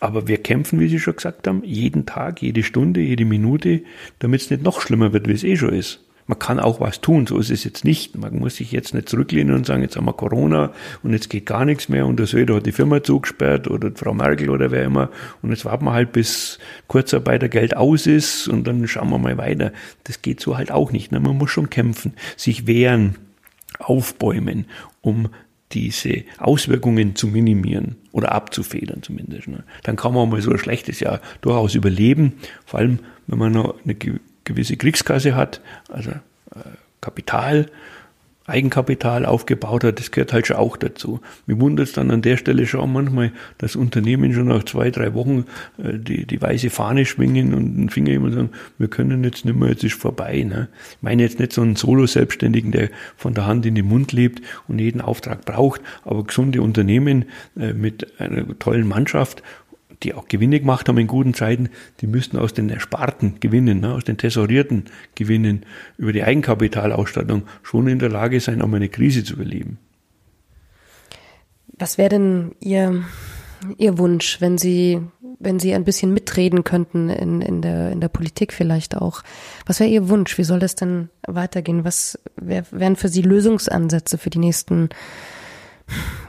Aber 0.00 0.28
wir 0.28 0.38
kämpfen, 0.38 0.80
wie 0.80 0.88
Sie 0.88 0.98
schon 0.98 1.16
gesagt 1.16 1.46
haben, 1.46 1.62
jeden 1.64 2.06
Tag, 2.06 2.40
jede 2.40 2.62
Stunde, 2.62 3.00
jede 3.00 3.24
Minute, 3.24 3.82
damit 4.20 4.42
es 4.42 4.50
nicht 4.50 4.62
noch 4.62 4.80
schlimmer 4.80 5.12
wird, 5.12 5.28
wie 5.28 5.32
es 5.32 5.44
eh 5.44 5.56
schon 5.56 5.74
ist 5.74 6.00
man 6.28 6.38
kann 6.38 6.60
auch 6.60 6.78
was 6.78 7.00
tun, 7.00 7.26
so 7.26 7.38
ist 7.38 7.50
es 7.50 7.64
jetzt 7.64 7.86
nicht. 7.86 8.16
Man 8.16 8.38
muss 8.38 8.56
sich 8.56 8.70
jetzt 8.70 8.92
nicht 8.92 9.08
zurücklehnen 9.08 9.54
und 9.54 9.64
sagen, 9.64 9.80
jetzt 9.80 9.96
haben 9.96 10.04
wir 10.04 10.12
Corona 10.12 10.72
und 11.02 11.14
jetzt 11.14 11.30
geht 11.30 11.46
gar 11.46 11.64
nichts 11.64 11.88
mehr 11.88 12.06
und 12.06 12.18
der 12.18 12.26
Söder 12.26 12.56
hat 12.56 12.66
die 12.66 12.72
Firma 12.72 13.02
zugesperrt 13.02 13.66
oder 13.66 13.90
Frau 13.94 14.12
Merkel 14.12 14.50
oder 14.50 14.70
wer 14.70 14.84
immer 14.84 15.08
und 15.40 15.50
jetzt 15.50 15.64
warten 15.64 15.86
wir 15.86 15.94
halt, 15.94 16.12
bis 16.12 16.58
Kurzarbeitergeld 16.86 17.76
aus 17.76 18.06
ist 18.06 18.46
und 18.46 18.66
dann 18.66 18.86
schauen 18.86 19.08
wir 19.08 19.18
mal 19.18 19.38
weiter. 19.38 19.72
Das 20.04 20.20
geht 20.20 20.40
so 20.40 20.58
halt 20.58 20.70
auch 20.70 20.92
nicht. 20.92 21.12
Ne? 21.12 21.18
Man 21.18 21.38
muss 21.38 21.50
schon 21.50 21.70
kämpfen, 21.70 22.12
sich 22.36 22.66
wehren, 22.66 23.16
aufbäumen, 23.78 24.66
um 25.00 25.30
diese 25.72 26.24
Auswirkungen 26.36 27.16
zu 27.16 27.26
minimieren 27.26 27.96
oder 28.12 28.32
abzufedern 28.32 29.02
zumindest. 29.02 29.48
Ne? 29.48 29.64
Dann 29.82 29.96
kann 29.96 30.12
man 30.12 30.28
mal 30.28 30.42
so 30.42 30.50
ein 30.50 30.58
schlechtes 30.58 31.00
Jahr 31.00 31.20
durchaus 31.40 31.74
überleben, 31.74 32.34
vor 32.66 32.80
allem 32.80 32.98
wenn 33.26 33.38
man 33.38 33.52
noch 33.52 33.74
eine 33.84 33.94
gewisse 34.48 34.76
Kriegskasse 34.76 35.36
hat, 35.36 35.60
also 35.88 36.10
äh, 36.10 36.60
Kapital, 37.00 37.66
Eigenkapital 38.48 39.26
aufgebaut 39.26 39.84
hat, 39.84 39.98
das 39.98 40.10
gehört 40.10 40.32
halt 40.32 40.46
schon 40.46 40.56
auch 40.56 40.78
dazu. 40.78 41.20
Mir 41.46 41.60
wundert 41.60 41.88
es 41.88 41.92
dann 41.92 42.10
an 42.10 42.22
der 42.22 42.38
Stelle 42.38 42.66
schon 42.66 42.90
manchmal, 42.90 43.30
dass 43.58 43.76
Unternehmen 43.76 44.32
schon 44.32 44.48
nach 44.48 44.64
zwei, 44.64 44.90
drei 44.90 45.12
Wochen 45.12 45.44
äh, 45.76 45.98
die, 45.98 46.26
die 46.26 46.40
weiße 46.40 46.70
Fahne 46.70 47.04
schwingen 47.04 47.52
und 47.52 47.76
den 47.76 47.90
Finger 47.90 48.12
immer 48.12 48.30
sagen, 48.30 48.50
wir 48.78 48.88
können 48.88 49.22
jetzt 49.22 49.44
nicht 49.44 49.54
mehr, 49.56 49.68
jetzt 49.68 49.84
ist 49.84 50.00
vorbei. 50.00 50.44
Ne? 50.44 50.68
Ich 50.92 51.02
meine 51.02 51.22
jetzt 51.22 51.38
nicht 51.38 51.52
so 51.52 51.60
einen 51.60 51.76
Solo-Selbstständigen, 51.76 52.72
der 52.72 52.88
von 53.18 53.34
der 53.34 53.46
Hand 53.46 53.66
in 53.66 53.74
den 53.74 53.86
Mund 53.86 54.12
lebt 54.12 54.40
und 54.66 54.78
jeden 54.78 55.02
Auftrag 55.02 55.44
braucht, 55.44 55.82
aber 56.04 56.24
gesunde 56.24 56.62
Unternehmen 56.62 57.26
äh, 57.58 57.74
mit 57.74 58.18
einer 58.18 58.58
tollen 58.58 58.88
Mannschaft 58.88 59.42
die 60.02 60.14
auch 60.14 60.28
Gewinne 60.28 60.60
gemacht 60.60 60.88
haben 60.88 60.98
in 60.98 61.06
guten 61.06 61.34
Zeiten, 61.34 61.70
die 62.00 62.06
müssten 62.06 62.38
aus 62.38 62.54
den 62.54 62.70
Ersparten 62.70 63.40
gewinnen, 63.40 63.80
ne, 63.80 63.94
aus 63.94 64.04
den 64.04 64.16
Tesorierten 64.16 64.84
gewinnen, 65.14 65.66
über 65.96 66.12
die 66.12 66.22
Eigenkapitalausstattung 66.22 67.42
schon 67.62 67.88
in 67.88 67.98
der 67.98 68.08
Lage 68.08 68.40
sein, 68.40 68.62
um 68.62 68.72
eine 68.74 68.88
Krise 68.88 69.24
zu 69.24 69.34
überleben. 69.34 69.78
Was 71.78 71.98
wäre 71.98 72.10
denn 72.10 72.52
Ihr 72.60 73.04
Ihr 73.76 73.98
Wunsch, 73.98 74.40
wenn 74.40 74.56
Sie, 74.56 75.00
wenn 75.38 75.58
Sie 75.58 75.74
ein 75.74 75.84
bisschen 75.84 76.12
mitreden 76.12 76.64
könnten 76.64 77.08
in, 77.08 77.40
in, 77.40 77.62
der, 77.62 77.90
in 77.90 78.00
der 78.00 78.08
Politik 78.08 78.52
vielleicht 78.52 78.96
auch? 78.96 79.22
Was 79.66 79.80
wäre 79.80 79.90
Ihr 79.90 80.08
Wunsch? 80.08 80.38
Wie 80.38 80.44
soll 80.44 80.60
das 80.60 80.74
denn 80.74 81.08
weitergehen? 81.26 81.84
Was 81.84 82.18
wär, 82.36 82.64
wären 82.70 82.96
für 82.96 83.08
Sie 83.08 83.22
Lösungsansätze 83.22 84.18
für 84.18 84.30
die 84.30 84.38
nächsten 84.38 84.90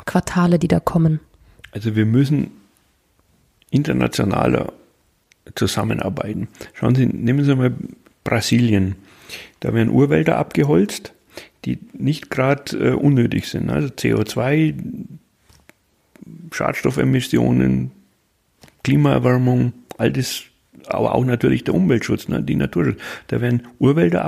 Quartale, 0.06 0.58
die 0.58 0.68
da 0.68 0.80
kommen? 0.80 1.20
Also 1.72 1.96
wir 1.96 2.06
müssen 2.06 2.52
internationaler 3.72 4.74
zusammenarbeiten. 5.56 6.48
Schauen 6.74 6.96
Sie, 6.96 7.06
nehmen 7.06 7.44
Sie 7.44 7.56
mal 7.56 7.74
Brasilien. 8.24 8.96
Da 9.60 9.74
werden 9.74 9.90
Urwälder 9.90 10.38
abgeholzt, 10.38 11.14
die 11.66 11.80
nicht 11.94 12.30
gerade 12.30 12.78
äh, 12.78 12.92
unnötig 12.92 13.48
sind. 13.48 13.70
Also 13.70 13.90
CO2, 13.90 14.74
Schadstoffemissionen, 16.52 17.92
Klimaerwärmung, 18.84 19.74
all 19.98 20.12
das, 20.12 20.44
aber 20.88 21.16
auch 21.16 21.26
natürlich 21.26 21.64
der 21.64 21.76
Umweltschutz, 21.76 22.28
ne, 22.28 22.42
die 22.42 22.56
Naturschutz. 22.56 23.00
Da 23.28 23.42
werden 23.42 23.68
Urwälder 23.80 24.26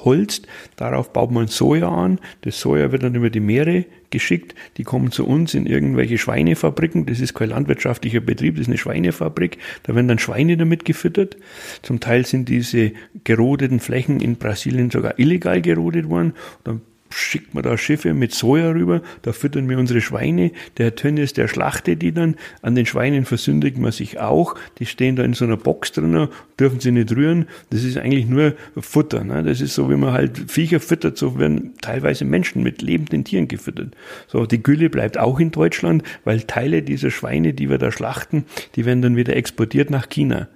abgeholzt, 0.00 0.46
darauf 0.76 1.12
baut 1.12 1.30
man 1.30 1.46
Soja 1.46 1.88
an, 1.88 2.18
das 2.42 2.60
Soja 2.60 2.92
wird 2.92 3.02
dann 3.02 3.14
über 3.14 3.30
die 3.30 3.40
Meere 3.40 3.84
geschickt, 4.10 4.54
die 4.76 4.82
kommen 4.82 5.12
zu 5.12 5.26
uns 5.26 5.54
in 5.54 5.66
irgendwelche 5.66 6.18
Schweinefabriken, 6.18 7.06
das 7.06 7.20
ist 7.20 7.34
kein 7.34 7.50
landwirtschaftlicher 7.50 8.20
Betrieb, 8.20 8.56
das 8.56 8.62
ist 8.62 8.68
eine 8.68 8.78
Schweinefabrik, 8.78 9.58
da 9.84 9.94
werden 9.94 10.08
dann 10.08 10.18
Schweine 10.18 10.56
damit 10.56 10.84
gefüttert. 10.84 11.36
Zum 11.82 12.00
Teil 12.00 12.26
sind 12.26 12.48
diese 12.48 12.92
gerodeten 13.24 13.80
Flächen 13.80 14.20
in 14.20 14.36
Brasilien 14.36 14.90
sogar 14.90 15.18
illegal 15.18 15.62
gerodet 15.62 16.08
worden, 16.08 16.34
dann 16.64 16.80
schickt 17.12 17.54
man 17.54 17.62
da 17.62 17.76
Schiffe 17.76 18.14
mit 18.14 18.32
Soja 18.32 18.70
rüber, 18.70 19.02
da 19.22 19.32
füttern 19.32 19.68
wir 19.68 19.78
unsere 19.78 20.00
Schweine. 20.00 20.52
Der 20.78 20.86
Herr 20.86 20.94
Tönnies, 20.94 21.32
der 21.32 21.48
schlachtet 21.48 22.02
die 22.02 22.12
dann. 22.12 22.36
An 22.62 22.74
den 22.74 22.86
Schweinen 22.86 23.24
versündigt 23.24 23.78
man 23.78 23.92
sich 23.92 24.18
auch. 24.18 24.54
Die 24.78 24.86
stehen 24.86 25.16
da 25.16 25.24
in 25.24 25.34
so 25.34 25.44
einer 25.44 25.56
Box 25.56 25.92
drin, 25.92 26.28
dürfen 26.58 26.80
sie 26.80 26.92
nicht 26.92 27.14
rühren. 27.14 27.46
Das 27.70 27.84
ist 27.84 27.98
eigentlich 27.98 28.26
nur 28.26 28.54
Futter. 28.78 29.24
Ne? 29.24 29.42
Das 29.42 29.60
ist 29.60 29.74
so, 29.74 29.90
wie 29.90 29.96
man 29.96 30.12
halt 30.12 30.50
Viecher 30.50 30.80
füttert, 30.80 31.18
so 31.18 31.38
werden 31.38 31.74
teilweise 31.80 32.24
Menschen 32.24 32.62
mit 32.62 32.82
lebenden 32.82 33.24
Tieren 33.24 33.48
gefüttert. 33.48 33.96
So, 34.28 34.46
die 34.46 34.62
Gülle 34.62 34.90
bleibt 34.90 35.18
auch 35.18 35.40
in 35.40 35.50
Deutschland, 35.50 36.02
weil 36.24 36.42
Teile 36.42 36.82
dieser 36.82 37.10
Schweine, 37.10 37.52
die 37.52 37.68
wir 37.68 37.78
da 37.78 37.90
schlachten, 37.90 38.44
die 38.76 38.84
werden 38.84 39.02
dann 39.02 39.16
wieder 39.16 39.36
exportiert 39.36 39.90
nach 39.90 40.08
China. 40.08 40.48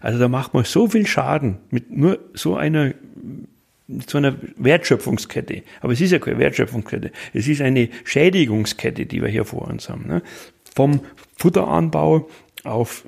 Also 0.00 0.18
da 0.18 0.28
macht 0.28 0.54
man 0.54 0.64
so 0.64 0.88
viel 0.88 1.06
Schaden 1.06 1.58
mit 1.70 1.90
nur 1.90 2.18
so 2.34 2.56
einer 2.56 2.92
zu 4.06 4.18
einer 4.18 4.36
Wertschöpfungskette. 4.56 5.62
Aber 5.80 5.92
es 5.92 6.00
ist 6.00 6.12
ja 6.12 6.18
keine 6.18 6.38
Wertschöpfungskette. 6.38 7.10
Es 7.32 7.48
ist 7.48 7.60
eine 7.60 7.88
Schädigungskette, 8.04 9.06
die 9.06 9.20
wir 9.22 9.28
hier 9.28 9.44
vor 9.44 9.68
uns 9.68 9.88
haben. 9.88 10.06
Ne? 10.06 10.22
Vom 10.74 11.00
Futteranbau 11.36 12.28
auf, 12.64 13.06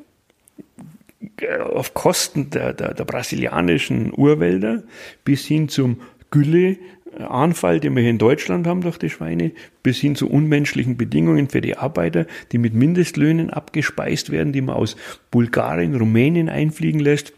auf 1.73 1.95
Kosten 1.95 2.51
der, 2.51 2.73
der, 2.73 2.95
der 2.95 3.05
brasilianischen 3.05 4.13
Urwälder 4.15 4.83
bis 5.25 5.45
hin 5.47 5.69
zum 5.69 6.01
Gülleanfall, 6.31 7.81
den 7.81 7.95
wir 7.95 8.03
hier 8.03 8.11
in 8.11 8.19
Deutschland 8.19 8.67
haben 8.67 8.81
durch 8.81 8.99
die 8.99 9.11
Schweine, 9.11 9.53
bis 9.83 9.99
hin 9.99 10.17
zu 10.17 10.29
unmenschlichen 10.29 10.97
Bedingungen 10.97 11.49
für 11.49 11.61
die 11.61 11.77
Arbeiter, 11.77 12.27
die 12.53 12.59
mit 12.59 12.75
Mindestlöhnen 12.75 13.51
abgespeist 13.51 14.31
werden, 14.31 14.53
die 14.53 14.61
man 14.61 14.77
aus 14.77 14.97
Bulgarien, 15.31 15.95
Rumänien 15.95 16.49
einfliegen 16.49 17.01
lässt 17.01 17.33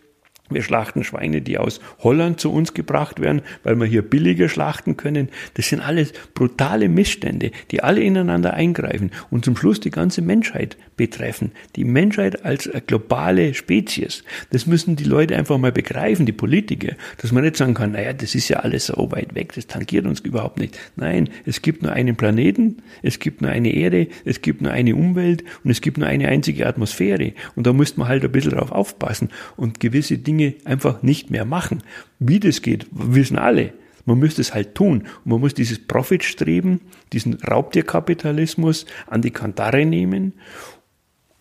wir 0.51 0.63
schlachten 0.63 1.05
Schweine, 1.05 1.43
die 1.43 1.59
aus 1.59 1.81
Holland 2.01 2.41
zu 2.41 2.53
uns 2.53 2.75
gebracht 2.75 3.21
werden, 3.21 3.43
weil 3.63 3.77
wir 3.77 3.87
hier 3.87 4.03
billiger 4.03 4.49
schlachten 4.49 4.97
können. 4.97 5.29
Das 5.55 5.69
sind 5.69 5.81
alles 5.81 6.13
brutale 6.35 6.89
Missstände, 6.89 7.51
die 7.71 7.83
alle 7.83 8.01
ineinander 8.01 8.55
eingreifen 8.55 9.11
und 9.31 9.45
zum 9.45 9.57
Schluss 9.57 9.81
die 9.81 9.91
ganze 9.91 10.23
Menschheit 10.23 10.77
betreffen. 10.97 11.53
Die 11.75 11.85
Menschheit 11.85 12.45
als 12.45 12.71
globale 12.87 13.55
Spezies. 13.55 14.25
Das 14.51 14.67
müssen 14.67 14.97
die 14.97 15.05
Leute 15.05 15.37
einfach 15.37 15.59
mal 15.59 15.73
begreifen, 15.73 16.27
die 16.27 16.33
Politiker, 16.33 16.95
dass 17.19 17.33
man 17.33 17.45
nicht 17.45 17.57
sagen 17.57 17.75
kann, 17.75 17.93
naja, 17.93 18.13
das 18.13 18.35
ist 18.35 18.49
ja 18.49 18.59
alles 18.61 18.87
so 18.87 19.11
weit 19.11 19.35
weg, 19.35 19.53
das 19.55 19.67
tangiert 19.67 20.07
uns 20.07 20.21
überhaupt 20.21 20.59
nicht. 20.59 20.79
Nein, 20.97 21.29
es 21.45 21.63
gibt 21.63 21.83
nur 21.83 21.93
einen 21.93 22.17
Planeten, 22.17 22.83
es 23.03 23.19
gibt 23.19 23.43
nur 23.43 23.51
eine 23.51 23.75
Erde, 23.75 24.09
es 24.25 24.43
gibt 24.43 24.63
nur 24.63 24.73
eine 24.73 24.95
Umwelt 24.95 25.45
und 25.65 25.71
es 25.71 25.81
gibt 25.81 25.99
nur 25.99 26.09
eine 26.09 26.29
einzige 26.29 26.67
Atmosphäre. 26.67 27.33
Und 27.55 27.67
da 27.67 27.73
müsste 27.73 28.01
man 28.01 28.09
halt 28.09 28.25
ein 28.25 28.33
bisschen 28.33 28.53
drauf 28.53 28.73
aufpassen 28.73 29.31
und 29.57 29.81
gewisse 29.81 30.19
Dinge 30.19 30.36
Dinge 30.37 30.55
einfach 30.65 31.03
nicht 31.03 31.31
mehr 31.31 31.45
machen. 31.45 31.83
Wie 32.19 32.41
das 32.41 32.63
geht, 32.63 32.87
wissen 32.91 33.39
alle. 33.39 33.73
Man 34.05 34.19
müsste 34.19 34.41
es 34.41 34.55
halt 34.55 34.75
tun. 34.75 35.03
Und 35.25 35.27
man 35.27 35.41
muss 35.41 35.55
dieses 35.55 35.79
Profitstreben, 35.85 36.81
diesen 37.13 37.35
Raubtierkapitalismus 37.35 38.87
an 39.07 39.23
die 39.23 39.33
Kantare 39.33 39.85
nehmen, 39.85 40.35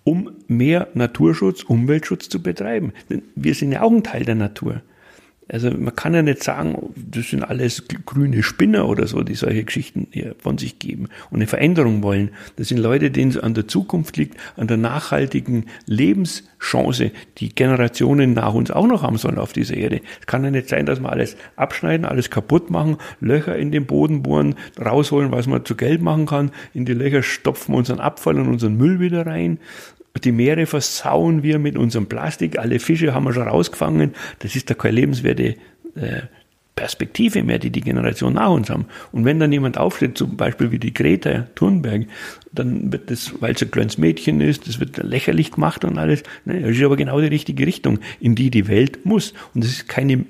um 0.03 0.31
mehr 0.47 0.87
Naturschutz, 0.93 1.63
Umweltschutz 1.63 2.29
zu 2.29 2.41
betreiben. 2.41 2.93
Denn 3.09 3.23
wir 3.35 3.53
sind 3.53 3.71
ja 3.71 3.81
auch 3.81 3.91
ein 3.91 4.03
Teil 4.03 4.25
der 4.25 4.35
Natur. 4.35 4.81
Also 5.47 5.69
man 5.69 5.95
kann 5.95 6.15
ja 6.15 6.23
nicht 6.23 6.43
sagen, 6.43 6.93
das 6.95 7.29
sind 7.29 7.43
alles 7.43 7.83
grüne 8.05 8.41
Spinner 8.41 8.87
oder 8.87 9.05
so, 9.05 9.21
die 9.21 9.35
solche 9.35 9.63
Geschichten 9.63 10.07
hier 10.09 10.35
von 10.39 10.57
sich 10.57 10.79
geben 10.79 11.07
und 11.29 11.37
eine 11.37 11.47
Veränderung 11.47 12.01
wollen. 12.01 12.31
Das 12.55 12.69
sind 12.69 12.79
Leute, 12.79 13.11
denen 13.11 13.29
es 13.29 13.37
an 13.37 13.53
der 13.53 13.67
Zukunft 13.67 14.17
liegt, 14.17 14.37
an 14.57 14.67
der 14.67 14.77
nachhaltigen 14.77 15.65
Lebenschance, 15.85 17.11
die 17.37 17.53
Generationen 17.53 18.33
nach 18.33 18.55
uns 18.55 18.71
auch 18.71 18.87
noch 18.87 19.03
haben 19.03 19.17
sollen 19.17 19.37
auf 19.37 19.53
dieser 19.53 19.77
Erde. 19.77 20.01
Es 20.19 20.25
kann 20.25 20.43
ja 20.43 20.49
nicht 20.49 20.67
sein, 20.67 20.87
dass 20.87 20.99
wir 20.99 21.11
alles 21.11 21.37
abschneiden, 21.55 22.07
alles 22.07 22.31
kaputt 22.31 22.71
machen, 22.71 22.97
Löcher 23.19 23.55
in 23.55 23.71
den 23.71 23.85
Boden 23.85 24.23
bohren, 24.23 24.55
rausholen, 24.83 25.31
was 25.31 25.45
man 25.45 25.63
zu 25.63 25.75
Geld 25.75 26.01
machen 26.01 26.25
kann. 26.25 26.51
In 26.73 26.85
die 26.85 26.93
Löcher 26.93 27.21
stopfen 27.21 27.73
wir 27.73 27.77
unseren 27.77 27.99
Abfall 27.99 28.39
und 28.39 28.47
unseren 28.47 28.77
Müll 28.77 28.99
wieder 28.99 29.27
rein. 29.27 29.59
Die 30.23 30.31
Meere 30.31 30.65
versauen 30.65 31.43
wir 31.43 31.59
mit 31.59 31.77
unserem 31.77 32.07
Plastik. 32.07 32.57
Alle 32.57 32.79
Fische 32.79 33.13
haben 33.13 33.25
wir 33.25 33.33
schon 33.33 33.47
rausgefangen. 33.47 34.13
Das 34.39 34.55
ist 34.55 34.69
da 34.69 34.73
keine 34.73 34.95
lebenswerte 34.95 35.55
äh, 35.95 36.21
Perspektive 36.75 37.43
mehr, 37.43 37.57
die 37.57 37.69
die 37.69 37.81
Generation 37.81 38.33
nach 38.33 38.49
uns 38.49 38.69
haben. 38.69 38.85
Und 39.13 39.23
wenn 39.23 39.39
dann 39.39 39.51
jemand 39.51 39.77
aufsteht, 39.77 40.17
zum 40.17 40.35
Beispiel 40.35 40.71
wie 40.71 40.79
die 40.79 40.93
Greta 40.93 41.47
Thunberg, 41.55 42.07
dann 42.51 42.91
wird 42.91 43.09
das, 43.09 43.33
weil 43.39 43.53
es 43.53 43.61
ein 43.61 43.71
kleines 43.71 43.97
Mädchen 43.97 44.41
ist, 44.41 44.67
das 44.67 44.79
wird 44.79 44.97
lächerlich 44.97 45.51
gemacht 45.51 45.85
und 45.85 45.97
alles. 45.97 46.23
Ne, 46.43 46.61
das 46.61 46.71
ist 46.71 46.83
aber 46.83 46.97
genau 46.97 47.19
die 47.21 47.27
richtige 47.27 47.65
Richtung, 47.65 47.99
in 48.19 48.35
die 48.35 48.49
die 48.49 48.67
Welt 48.67 49.05
muss. 49.05 49.33
Und 49.53 49.63
das 49.63 49.71
ist 49.71 49.87
keine, 49.87 50.25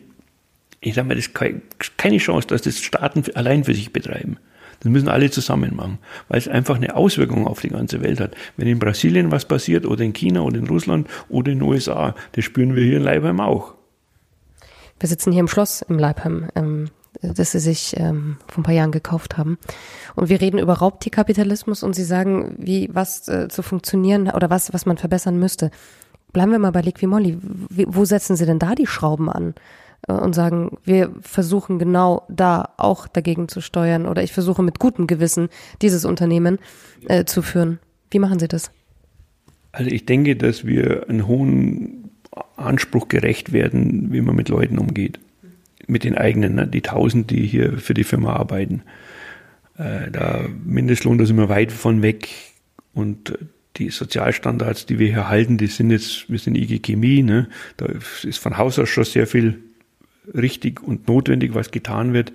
ich 0.81 0.93
sag 0.93 1.07
mal, 1.07 1.15
das 1.15 1.27
ist 1.27 1.97
keine 1.97 2.17
Chance, 2.17 2.47
dass 2.47 2.61
das 2.61 2.79
Staaten 2.79 3.23
allein 3.33 3.63
für 3.63 3.73
sich 3.73 3.91
betreiben. 3.91 4.37
Das 4.79 4.91
müssen 4.91 5.09
alle 5.09 5.29
zusammen 5.29 5.75
machen, 5.75 5.99
weil 6.27 6.37
es 6.37 6.47
einfach 6.47 6.75
eine 6.75 6.95
Auswirkung 6.95 7.47
auf 7.47 7.61
die 7.61 7.69
ganze 7.69 8.01
Welt 8.01 8.19
hat. 8.19 8.35
Wenn 8.57 8.67
in 8.67 8.79
Brasilien 8.79 9.31
was 9.31 9.45
passiert 9.45 9.85
oder 9.85 10.03
in 10.03 10.13
China 10.13 10.41
oder 10.41 10.57
in 10.57 10.67
Russland 10.67 11.07
oder 11.29 11.51
in 11.51 11.59
den 11.59 11.67
USA, 11.67 12.15
das 12.33 12.45
spüren 12.45 12.75
wir 12.75 12.83
hier 12.83 12.97
in 12.97 13.03
Leibheim 13.03 13.39
auch. 13.39 13.73
Wir 14.99 15.09
sitzen 15.09 15.31
hier 15.31 15.41
im 15.41 15.47
Schloss 15.47 15.81
im 15.81 15.99
Leibheim, 15.99 16.49
ähm, 16.55 16.89
das 17.21 17.51
Sie 17.51 17.59
sich 17.59 17.95
ähm, 17.97 18.37
vor 18.47 18.61
ein 18.61 18.63
paar 18.63 18.73
Jahren 18.73 18.91
gekauft 18.91 19.37
haben. 19.37 19.57
Und 20.15 20.29
wir 20.29 20.39
reden 20.39 20.57
über 20.57 20.73
Raubtierkapitalismus 20.73 21.83
und 21.83 21.93
Sie 21.93 22.03
sagen, 22.03 22.55
wie 22.57 22.89
was 22.93 23.27
äh, 23.27 23.47
zu 23.49 23.61
funktionieren 23.61 24.29
oder 24.29 24.49
was, 24.49 24.73
was 24.73 24.85
man 24.85 24.97
verbessern 24.97 25.37
müsste. 25.37 25.71
Bleiben 26.31 26.51
wir 26.51 26.59
mal 26.59 26.71
bei 26.71 26.81
Liquimolli. 26.81 27.37
Wo 27.69 28.05
setzen 28.05 28.35
Sie 28.35 28.45
denn 28.45 28.59
da 28.59 28.75
die 28.75 28.87
Schrauben 28.87 29.29
an? 29.29 29.55
Äh, 30.07 30.13
und 30.13 30.33
sagen, 30.33 30.77
wir 30.83 31.11
versuchen 31.21 31.79
genau 31.79 32.23
da 32.29 32.69
auch 32.77 33.07
dagegen 33.07 33.47
zu 33.47 33.61
steuern 33.61 34.05
oder 34.05 34.23
ich 34.23 34.33
versuche 34.33 34.63
mit 34.63 34.79
gutem 34.79 35.07
Gewissen 35.07 35.49
dieses 35.81 36.05
Unternehmen 36.05 36.59
äh, 37.07 37.25
zu 37.25 37.41
führen. 37.41 37.79
Wie 38.11 38.19
machen 38.19 38.39
Sie 38.39 38.47
das? 38.47 38.71
Also 39.71 39.91
ich 39.91 40.05
denke, 40.05 40.35
dass 40.35 40.65
wir 40.65 41.09
einen 41.09 41.27
hohen 41.27 42.11
Anspruch 42.55 43.07
gerecht 43.07 43.51
werden, 43.51 44.11
wie 44.11 44.21
man 44.21 44.35
mit 44.35 44.49
Leuten 44.49 44.77
umgeht. 44.77 45.19
Mit 45.87 46.03
den 46.03 46.17
eigenen, 46.17 46.55
ne? 46.55 46.67
die 46.67 46.81
tausend, 46.81 47.29
die 47.29 47.45
hier 47.45 47.77
für 47.77 47.93
die 47.93 48.05
Firma 48.05 48.33
arbeiten. 48.33 48.83
Äh, 49.77 50.09
da 50.11 50.45
Mindestlohn, 50.63 51.17
da 51.17 51.25
sind 51.25 51.37
wir 51.37 51.49
weit 51.49 51.71
von 51.71 52.01
weg. 52.01 52.29
Und 52.93 53.37
die 53.75 53.89
Sozialstandards, 53.89 54.85
die 54.85 54.99
wir 54.99 55.07
hier 55.07 55.29
halten, 55.29 55.57
die 55.57 55.67
sind 55.67 55.91
jetzt, 55.91 56.29
wir 56.29 56.39
sind 56.39 56.55
IG 56.55 56.79
Chemie, 56.79 57.21
ne? 57.21 57.49
da 57.75 57.87
ist 58.23 58.37
von 58.37 58.57
Haus 58.57 58.79
aus 58.79 58.87
schon 58.87 59.03
sehr 59.03 59.27
viel 59.27 59.59
richtig 60.33 60.81
und 60.81 61.07
notwendig, 61.07 61.53
was 61.53 61.71
getan 61.71 62.13
wird. 62.13 62.31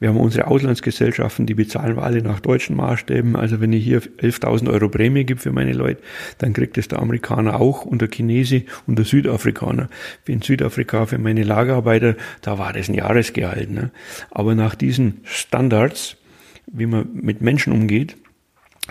Wir 0.00 0.08
haben 0.08 0.18
unsere 0.18 0.46
Auslandsgesellschaften, 0.46 1.46
die 1.46 1.54
bezahlen 1.54 1.96
wir 1.96 2.02
alle 2.02 2.22
nach 2.22 2.40
deutschen 2.40 2.76
Maßstäben. 2.76 3.36
Also 3.36 3.60
wenn 3.60 3.72
ich 3.72 3.84
hier 3.84 4.00
11.000 4.00 4.70
Euro 4.70 4.88
Prämie 4.88 5.24
gebe 5.24 5.40
für 5.40 5.52
meine 5.52 5.72
Leute, 5.72 6.02
dann 6.38 6.52
kriegt 6.52 6.78
es 6.78 6.88
der 6.88 7.00
Amerikaner 7.00 7.60
auch 7.60 7.84
und 7.84 8.00
der 8.02 8.08
Chinese 8.08 8.62
und 8.86 8.98
der 8.98 9.04
Südafrikaner. 9.04 9.88
In 10.26 10.42
Südafrika 10.42 11.06
für 11.06 11.18
meine 11.18 11.42
Lagerarbeiter, 11.42 12.16
da 12.42 12.58
war 12.58 12.72
das 12.72 12.88
ein 12.88 12.94
Jahresgehalt. 12.94 13.70
Ne? 13.70 13.90
Aber 14.30 14.54
nach 14.54 14.74
diesen 14.74 15.20
Standards, 15.24 16.16
wie 16.66 16.86
man 16.86 17.08
mit 17.12 17.40
Menschen 17.40 17.72
umgeht, 17.72 18.16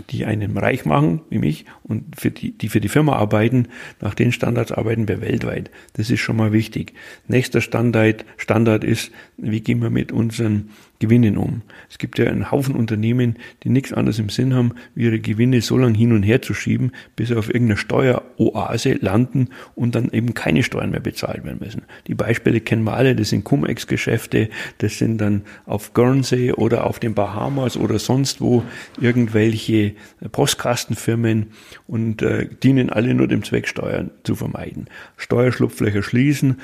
die 0.10 0.26
einen 0.26 0.58
reich 0.58 0.86
machen, 0.86 1.22
wie 1.30 1.39
mich, 1.39 1.66
und 1.84 2.20
für 2.20 2.32
die, 2.32 2.52
die 2.52 2.70
für 2.70 2.82
die 2.82 2.89
Firma 2.89 3.14
arbeiten, 3.14 3.68
nach 4.02 4.14
den 4.14 4.32
Standards 4.32 4.72
arbeiten 4.72 5.08
wir 5.08 5.22
weltweit. 5.22 5.72
Das 5.93 6.10
ist 6.10 6.20
schon 6.20 6.38
mal 6.38 6.52
wichtig. 6.52 6.93
Nächster 7.28 7.62
Standard, 7.62 8.26
Standard 8.38 8.84
ist, 8.84 9.12
wie 9.38 9.62
gehen 9.62 9.82
wir 9.82 9.89
mit 9.89 10.12
unseren 10.12 10.70
Gewinnen 11.00 11.38
um. 11.38 11.62
Es 11.89 12.00
gibt 12.00 12.18
ja 12.18 12.26
einen 12.26 12.50
Haufen 12.50 12.76
Unternehmen, 12.76 13.36
die 13.64 13.70
nichts 13.70 13.93
anderes 13.93 14.18
im 14.18 14.30
Sinn 14.30 14.56
haben, 14.56 14.74
wie 14.95 15.06
ihre 15.06 15.20
Gewinne 15.20 15.62
so 15.62 15.78
lange 15.78 15.98
hin 15.98 16.12
und 16.12 16.24
her 16.24 16.41
zu 16.41 16.54
schieben, 16.54 16.91
bis 17.16 17.28
sie 17.28 17.38
auf 17.38 17.50
irgendeiner 17.50 17.78
Steueroase 17.78 18.93
landen 18.93 19.50
und 19.76 19.93
dann 19.93 20.10
eben 20.12 20.34
keine 20.34 20.64
Steuern 20.64 20.89
mehr 20.89 21.00
bezahlt 21.00 21.43
werden 21.43 21.60
müssen. 21.60 21.84
Die 22.08 22.16
Beispiele 22.16 22.62
kennen 22.62 22.84
wir 22.84 22.93
alle, 22.93 23.16
das 23.16 23.30
sind 23.30 23.43
Cum-Ex-Geschäfte, 23.43 24.50
das 24.80 24.98
sind 24.98 25.20
dann 25.20 25.43
auf 25.66 25.93
Guernsey 25.93 26.52
oder 26.52 26.88
auf 26.88 27.00
den 27.00 27.14
Bahamas 27.14 27.78
oder 27.78 28.00
sonst 28.00 28.41
wo 28.41 28.64
irgendwelche 29.00 29.87
Postkastenfirmen 30.32 31.48
und 31.88 32.22
äh, 32.22 32.48
dienen 32.62 32.90
alle 32.90 33.14
nur 33.14 33.28
dem 33.28 33.44
Zweck, 33.44 33.68
Steuern 33.68 34.12
zu 34.24 34.36
vermeiden. 34.36 34.88
Steuerschlupflöcher 35.18 36.04
schließen, 36.04 36.58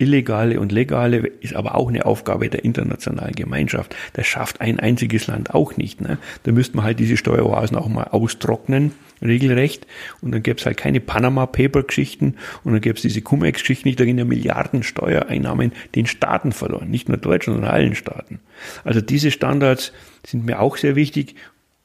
illegale 0.00 0.58
und 0.58 0.72
legale 0.72 1.18
ist 1.18 1.54
aber 1.54 1.74
auch 1.74 1.88
eine 1.88 2.06
Aufgabe 2.06 2.48
der 2.48 2.64
internationalen 2.64 3.34
Gemeinschaft. 3.34 3.94
Das 4.14 4.26
schafft 4.26 4.60
ein 4.60 4.80
einziges 4.80 5.26
Land 5.26 5.54
auch 5.54 5.76
nicht. 5.76 6.00
Ne? 6.00 6.16
Da 6.44 6.52
müsste 6.52 6.76
man 6.76 6.86
halt 6.86 6.98
diese 6.98 7.18
Steueroasen 7.18 7.76
auch 7.76 7.88
mal 7.88 8.04
austrocknen, 8.04 8.92
regelrecht. 9.22 9.86
Und 10.22 10.32
dann 10.32 10.42
gäbe 10.42 10.58
es 10.58 10.64
halt 10.64 10.78
keine 10.78 11.00
Panama-Paper-Geschichten 11.00 12.36
und 12.64 12.72
dann 12.72 12.80
gäbe 12.80 12.96
es 12.96 13.02
diese 13.02 13.20
Cum-Ex-Geschichten 13.20 13.88
nicht. 13.88 14.00
Da 14.00 14.06
gehen 14.06 14.16
ja 14.16 14.24
Milliarden 14.24 14.82
Steuereinnahmen 14.82 15.72
den 15.94 16.06
Staaten 16.06 16.52
verloren. 16.52 16.90
Nicht 16.90 17.08
nur 17.10 17.18
Deutschland, 17.18 17.56
sondern 17.56 17.74
allen 17.74 17.94
Staaten. 17.94 18.40
Also 18.84 19.02
diese 19.02 19.30
Standards 19.30 19.92
sind 20.26 20.46
mir 20.46 20.60
auch 20.60 20.78
sehr 20.78 20.96
wichtig. 20.96 21.34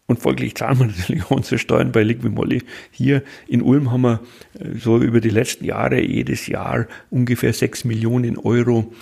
Und 0.07 0.19
folglich 0.19 0.55
zahlen 0.55 0.79
wir 0.79 0.85
natürlich 0.87 1.29
unsere 1.31 1.57
Steuern 1.57 1.91
bei 1.91 2.03
Liquimolli. 2.03 2.63
Hier 2.91 3.23
in 3.47 3.61
Ulm 3.61 3.91
haben 3.91 4.01
wir 4.01 4.19
äh, 4.59 4.77
so 4.77 4.97
über 4.99 5.19
die 5.19 5.29
letzten 5.29 5.65
Jahre 5.65 6.01
jedes 6.01 6.47
Jahr 6.47 6.87
ungefähr 7.09 7.53
sechs 7.53 7.85
Millionen 7.85 8.37
Euro 8.37 8.93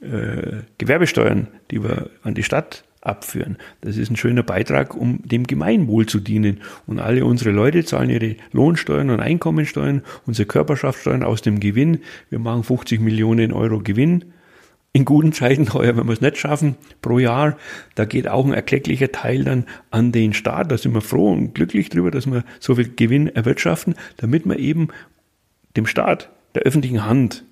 äh, 0.00 0.62
Gewerbesteuern, 0.78 1.48
die 1.70 1.82
wir 1.82 2.10
an 2.22 2.34
die 2.34 2.42
Stadt 2.42 2.84
abführen. 3.00 3.56
Das 3.80 3.96
ist 3.96 4.10
ein 4.10 4.16
schöner 4.16 4.42
Beitrag, 4.42 4.94
um 4.94 5.20
dem 5.22 5.46
Gemeinwohl 5.46 6.06
zu 6.06 6.18
dienen. 6.18 6.60
Und 6.86 6.98
alle 6.98 7.24
unsere 7.24 7.50
Leute 7.50 7.84
zahlen 7.84 8.10
ihre 8.10 8.36
Lohnsteuern 8.52 9.10
und 9.10 9.20
Einkommensteuern, 9.20 10.02
unsere 10.26 10.46
Körperschaftssteuern 10.46 11.22
aus 11.22 11.42
dem 11.42 11.60
Gewinn. 11.60 12.00
Wir 12.30 12.40
machen 12.40 12.64
50 12.64 13.00
Millionen 13.00 13.52
Euro 13.52 13.78
Gewinn 13.78 14.24
in 14.92 15.04
guten 15.04 15.32
Zeiten, 15.32 15.72
heuer, 15.74 15.96
wenn 15.96 16.06
wir 16.06 16.12
es 16.12 16.20
nicht 16.20 16.38
schaffen, 16.38 16.76
pro 17.02 17.18
Jahr, 17.18 17.56
da 17.94 18.04
geht 18.04 18.28
auch 18.28 18.46
ein 18.46 18.52
erklecklicher 18.52 19.12
Teil 19.12 19.44
dann 19.44 19.66
an 19.90 20.12
den 20.12 20.32
Staat. 20.32 20.70
Da 20.70 20.78
sind 20.78 20.94
wir 20.94 21.00
froh 21.00 21.32
und 21.32 21.54
glücklich 21.54 21.88
drüber, 21.88 22.10
dass 22.10 22.26
wir 22.26 22.44
so 22.60 22.74
viel 22.74 22.92
Gewinn 22.94 23.28
erwirtschaften, 23.28 23.94
damit 24.16 24.46
wir 24.46 24.58
eben 24.58 24.88
dem 25.76 25.86
Staat, 25.86 26.30
der 26.54 26.62
öffentlichen 26.62 27.04
Hand, 27.04 27.44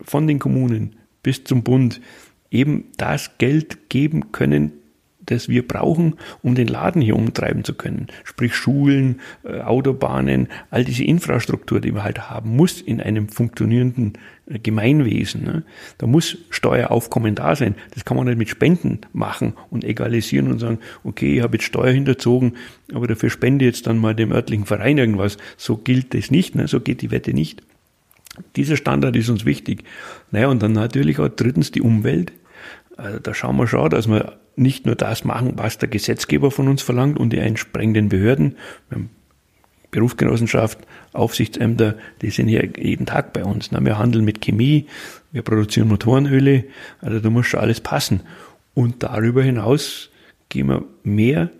von 0.00 0.26
den 0.26 0.38
Kommunen 0.38 0.96
bis 1.22 1.44
zum 1.44 1.62
Bund 1.62 2.00
eben 2.50 2.86
das 2.96 3.38
Geld 3.38 3.88
geben 3.88 4.32
können, 4.32 4.72
das 5.26 5.48
wir 5.48 5.66
brauchen, 5.66 6.14
um 6.42 6.54
den 6.54 6.68
Laden 6.68 7.00
hier 7.02 7.16
umtreiben 7.16 7.64
zu 7.64 7.74
können. 7.74 8.08
Sprich 8.24 8.54
Schulen, 8.54 9.20
äh, 9.44 9.60
Autobahnen, 9.60 10.48
all 10.70 10.84
diese 10.84 11.04
Infrastruktur, 11.04 11.80
die 11.80 11.94
wir 11.94 12.04
halt 12.04 12.30
haben, 12.30 12.56
muss 12.56 12.80
in 12.80 13.00
einem 13.00 13.28
funktionierenden 13.28 14.14
äh, 14.46 14.58
Gemeinwesen. 14.58 15.44
Ne? 15.44 15.62
Da 15.98 16.06
muss 16.06 16.36
Steueraufkommen 16.50 17.34
da 17.34 17.56
sein. 17.56 17.74
Das 17.94 18.04
kann 18.04 18.16
man 18.16 18.26
nicht 18.26 18.38
mit 18.38 18.48
Spenden 18.48 19.00
machen 19.12 19.54
und 19.70 19.84
egalisieren 19.84 20.50
und 20.50 20.58
sagen, 20.58 20.78
okay, 21.02 21.36
ich 21.36 21.42
habe 21.42 21.56
jetzt 21.56 21.64
Steuer 21.64 21.92
hinterzogen, 21.92 22.54
aber 22.92 23.06
dafür 23.06 23.30
spende 23.30 23.64
jetzt 23.64 23.86
dann 23.86 23.98
mal 23.98 24.14
dem 24.14 24.32
örtlichen 24.32 24.66
Verein 24.66 24.98
irgendwas. 24.98 25.38
So 25.56 25.76
gilt 25.76 26.14
das 26.14 26.30
nicht, 26.30 26.54
ne? 26.54 26.68
so 26.68 26.80
geht 26.80 27.02
die 27.02 27.10
Wette 27.10 27.32
nicht. 27.32 27.62
Dieser 28.56 28.76
Standard 28.76 29.14
ist 29.16 29.28
uns 29.28 29.44
wichtig. 29.44 29.84
Naja, 30.30 30.48
und 30.48 30.62
dann 30.62 30.72
natürlich 30.72 31.18
auch 31.20 31.28
drittens 31.28 31.70
die 31.70 31.82
Umwelt. 31.82 32.32
Also 32.96 33.18
da 33.18 33.34
schauen 33.34 33.56
wir 33.56 33.66
schon, 33.66 33.90
dass 33.90 34.08
wir 34.08 34.38
nicht 34.56 34.86
nur 34.86 34.94
das 34.94 35.24
machen, 35.24 35.54
was 35.56 35.78
der 35.78 35.88
Gesetzgeber 35.88 36.50
von 36.50 36.68
uns 36.68 36.82
verlangt 36.82 37.18
und 37.18 37.30
die 37.30 37.38
entsprechenden 37.38 38.08
Behörden, 38.08 38.56
Berufsgenossenschaft, 39.90 40.78
Aufsichtsämter, 41.12 41.96
die 42.20 42.30
sind 42.30 42.48
hier 42.48 42.68
jeden 42.76 43.06
Tag 43.06 43.32
bei 43.32 43.44
uns. 43.44 43.70
Wir 43.72 43.98
handeln 43.98 44.24
mit 44.24 44.40
Chemie, 44.40 44.86
wir 45.32 45.42
produzieren 45.42 45.88
Motorenöle, 45.88 46.64
also 47.00 47.20
da 47.20 47.30
muss 47.30 47.46
schon 47.46 47.60
alles 47.60 47.80
passen. 47.80 48.20
Und 48.74 49.02
darüber 49.02 49.42
hinaus 49.42 50.10
gehen 50.48 50.68
wir 50.68 50.84
mehr, 51.04 51.50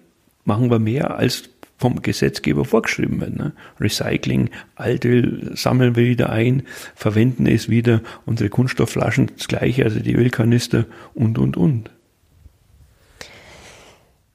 machen 0.45 0.71
wir 0.71 0.79
mehr 0.79 1.17
als 1.17 1.49
vom 1.77 2.03
Gesetzgeber 2.03 2.65
vorgeschrieben 2.65 3.21
wird. 3.21 3.37
Ne? 3.37 3.53
Recycling, 3.81 4.51
Altöl 4.77 5.53
sammeln 5.57 5.97
wir 5.97 6.05
wieder 6.05 6.31
ein, 6.31 6.63
verwenden 6.95 7.47
es 7.47 7.69
wieder, 7.69 8.01
unsere 8.27 8.51
Kunststoffflaschen 8.51 9.31
das 9.37 9.49
gleiche, 9.49 9.85
also 9.85 10.01
die 10.01 10.15
Ölkanister 10.15 10.87
und, 11.15 11.39
und, 11.39 11.57
und. 11.57 11.91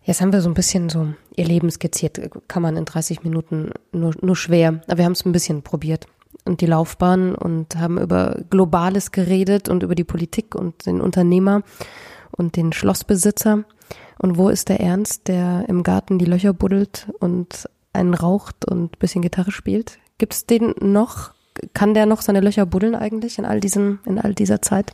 Jetzt 0.04 0.22
haben 0.22 0.34
wir 0.34 0.42
so 0.42 0.50
ein 0.50 0.56
bisschen 0.56 0.90
so 0.90 1.14
ihr 1.36 1.46
Leben 1.46 1.70
skizziert. 1.70 2.20
Kann 2.48 2.64
man 2.64 2.78
in 2.78 2.86
30 2.86 3.24
Minuten 3.24 3.70
nur, 3.92 4.16
nur 4.22 4.36
schwer. 4.36 4.82
Aber 4.88 4.98
wir 4.98 5.06
haben 5.06 5.12
es 5.12 5.24
ein 5.24 5.32
bisschen 5.32 5.62
probiert. 5.62 6.08
Und 6.46 6.62
die 6.62 6.66
Laufbahn 6.66 7.36
und 7.36 7.76
haben 7.76 8.00
über 8.00 8.40
Globales 8.50 9.12
geredet 9.12 9.70
und 9.70 9.84
über 9.84 9.94
die 9.94 10.04
Politik 10.04 10.56
und 10.56 10.88
den 10.88 11.00
Unternehmer 11.00 11.62
und 12.32 12.56
den 12.56 12.74
Schlossbesitzer. 12.74 13.64
Und 14.18 14.38
wo 14.38 14.50
ist 14.50 14.70
der 14.70 14.80
Ernst, 14.80 15.28
der 15.28 15.66
im 15.68 15.84
Garten 15.84 16.20
die 16.20 16.26
Löcher 16.26 16.54
buddelt 16.54 17.08
und 17.20 17.70
einen 17.94 18.14
raucht 18.14 18.66
und 18.66 18.94
ein 18.96 19.00
bisschen 19.00 19.22
Gitarre 19.22 19.52
spielt? 19.52 19.98
Gibt 20.18 20.34
es 20.34 20.46
den 20.46 20.74
noch? 20.80 21.32
Kann 21.74 21.94
der 21.94 22.06
noch 22.06 22.22
seine 22.22 22.42
Löcher 22.42 22.66
buddeln 22.66 22.96
eigentlich 22.96 23.38
in 23.38 23.46
all 23.46 23.60
diesen, 23.60 24.00
in 24.06 24.20
all 24.20 24.34
dieser 24.34 24.62
Zeit? 24.62 24.94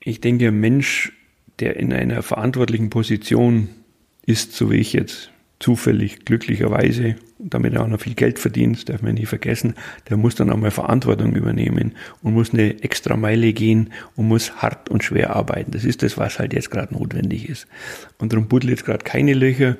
Ich 0.00 0.20
denke, 0.20 0.48
ein 0.48 0.60
Mensch, 0.60 1.12
der 1.58 1.76
in 1.76 1.92
einer 1.92 2.22
verantwortlichen 2.22 2.90
Position 2.90 3.68
ist, 4.24 4.52
so 4.52 4.70
wie 4.70 4.76
ich 4.76 4.92
jetzt 4.92 5.30
zufällig, 5.60 6.24
glücklicherweise, 6.24 7.16
damit 7.38 7.76
auch 7.76 7.86
noch 7.86 8.00
viel 8.00 8.14
Geld 8.14 8.38
verdient, 8.38 8.88
darf 8.88 9.02
man 9.02 9.14
nie 9.14 9.26
vergessen, 9.26 9.74
der 10.08 10.16
muss 10.16 10.34
dann 10.34 10.50
auch 10.50 10.56
mal 10.56 10.70
Verantwortung 10.70 11.34
übernehmen 11.34 11.92
und 12.22 12.32
muss 12.34 12.52
eine 12.52 12.82
extra 12.82 13.16
Meile 13.16 13.52
gehen 13.52 13.92
und 14.16 14.26
muss 14.28 14.56
hart 14.56 14.88
und 14.88 15.04
schwer 15.04 15.36
arbeiten. 15.36 15.70
Das 15.70 15.84
ist 15.84 16.02
das, 16.02 16.16
was 16.16 16.38
halt 16.38 16.54
jetzt 16.54 16.70
gerade 16.70 16.94
notwendig 16.94 17.48
ist. 17.48 17.66
Und 18.18 18.32
darum 18.32 18.48
buddelt 18.48 18.70
jetzt 18.70 18.84
gerade 18.86 19.04
keine 19.04 19.34
Löcher 19.34 19.76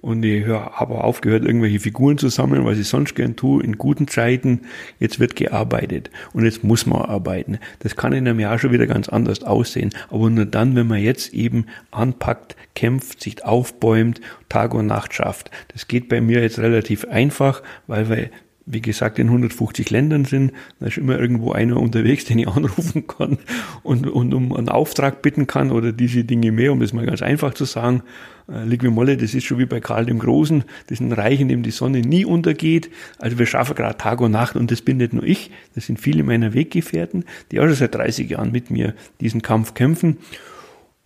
und 0.00 0.24
ich 0.24 0.46
habe 0.46 1.02
aufgehört, 1.02 1.44
irgendwelche 1.44 1.80
Figuren 1.80 2.18
zu 2.18 2.28
sammeln, 2.28 2.64
was 2.64 2.78
ich 2.78 2.86
sonst 2.86 3.14
gern 3.14 3.36
tue, 3.36 3.62
in 3.62 3.78
guten 3.78 4.06
Zeiten. 4.06 4.62
Jetzt 5.00 5.18
wird 5.18 5.34
gearbeitet 5.34 6.10
und 6.32 6.44
jetzt 6.44 6.62
muss 6.62 6.86
man 6.86 7.02
arbeiten. 7.02 7.58
Das 7.80 7.96
kann 7.96 8.12
in 8.12 8.28
einem 8.28 8.38
Jahr 8.38 8.58
schon 8.58 8.72
wieder 8.72 8.86
ganz 8.86 9.08
anders 9.08 9.42
aussehen. 9.42 9.90
Aber 10.08 10.30
nur 10.30 10.46
dann, 10.46 10.76
wenn 10.76 10.86
man 10.86 11.00
jetzt 11.00 11.34
eben 11.34 11.66
anpackt, 11.90 12.54
kämpft, 12.74 13.22
sich 13.22 13.44
aufbäumt, 13.44 14.20
Tag 14.48 14.72
und 14.74 14.86
Nacht 14.86 15.14
schafft. 15.14 15.50
Das 15.72 15.88
geht 15.88 16.08
bei 16.08 16.20
mir 16.20 16.42
jetzt 16.42 16.60
relativ 16.60 17.04
einfach, 17.06 17.62
weil 17.86 18.08
wir 18.08 18.30
wie 18.70 18.82
gesagt, 18.82 19.18
in 19.18 19.28
150 19.28 19.90
Ländern 19.90 20.24
sind. 20.24 20.52
Da 20.80 20.86
ist 20.86 20.98
immer 20.98 21.18
irgendwo 21.18 21.52
einer 21.52 21.78
unterwegs, 21.78 22.24
den 22.24 22.38
ich 22.38 22.48
anrufen 22.48 23.06
kann 23.06 23.38
und, 23.82 24.06
und 24.06 24.34
um 24.34 24.54
einen 24.54 24.68
Auftrag 24.68 25.22
bitten 25.22 25.46
kann 25.46 25.70
oder 25.70 25.92
diese 25.92 26.24
Dinge 26.24 26.52
mehr, 26.52 26.72
um 26.72 26.80
das 26.80 26.92
mal 26.92 27.06
ganz 27.06 27.22
einfach 27.22 27.54
zu 27.54 27.64
sagen. 27.64 28.02
Äh, 28.50 28.64
Liquimolle, 28.64 29.16
das 29.16 29.34
ist 29.34 29.44
schon 29.44 29.58
wie 29.58 29.66
bei 29.66 29.80
Karl 29.80 30.06
dem 30.06 30.18
Großen. 30.18 30.64
Das 30.86 31.00
ist 31.00 31.00
ein 31.00 31.12
Reich, 31.12 31.40
in 31.40 31.48
dem 31.48 31.62
die 31.62 31.70
Sonne 31.70 32.00
nie 32.00 32.24
untergeht. 32.24 32.90
Also 33.18 33.38
wir 33.38 33.46
schaffen 33.46 33.74
gerade 33.74 33.96
Tag 33.96 34.20
und 34.20 34.32
Nacht 34.32 34.56
und 34.56 34.70
das 34.70 34.82
bin 34.82 34.98
nicht 34.98 35.12
nur 35.12 35.24
ich, 35.24 35.50
das 35.74 35.86
sind 35.86 35.98
viele 35.98 36.22
meiner 36.22 36.54
Weggefährten, 36.54 37.24
die 37.50 37.60
auch 37.60 37.64
schon 37.64 37.74
seit 37.74 37.94
30 37.94 38.28
Jahren 38.30 38.52
mit 38.52 38.70
mir 38.70 38.94
diesen 39.20 39.42
Kampf 39.42 39.74
kämpfen. 39.74 40.18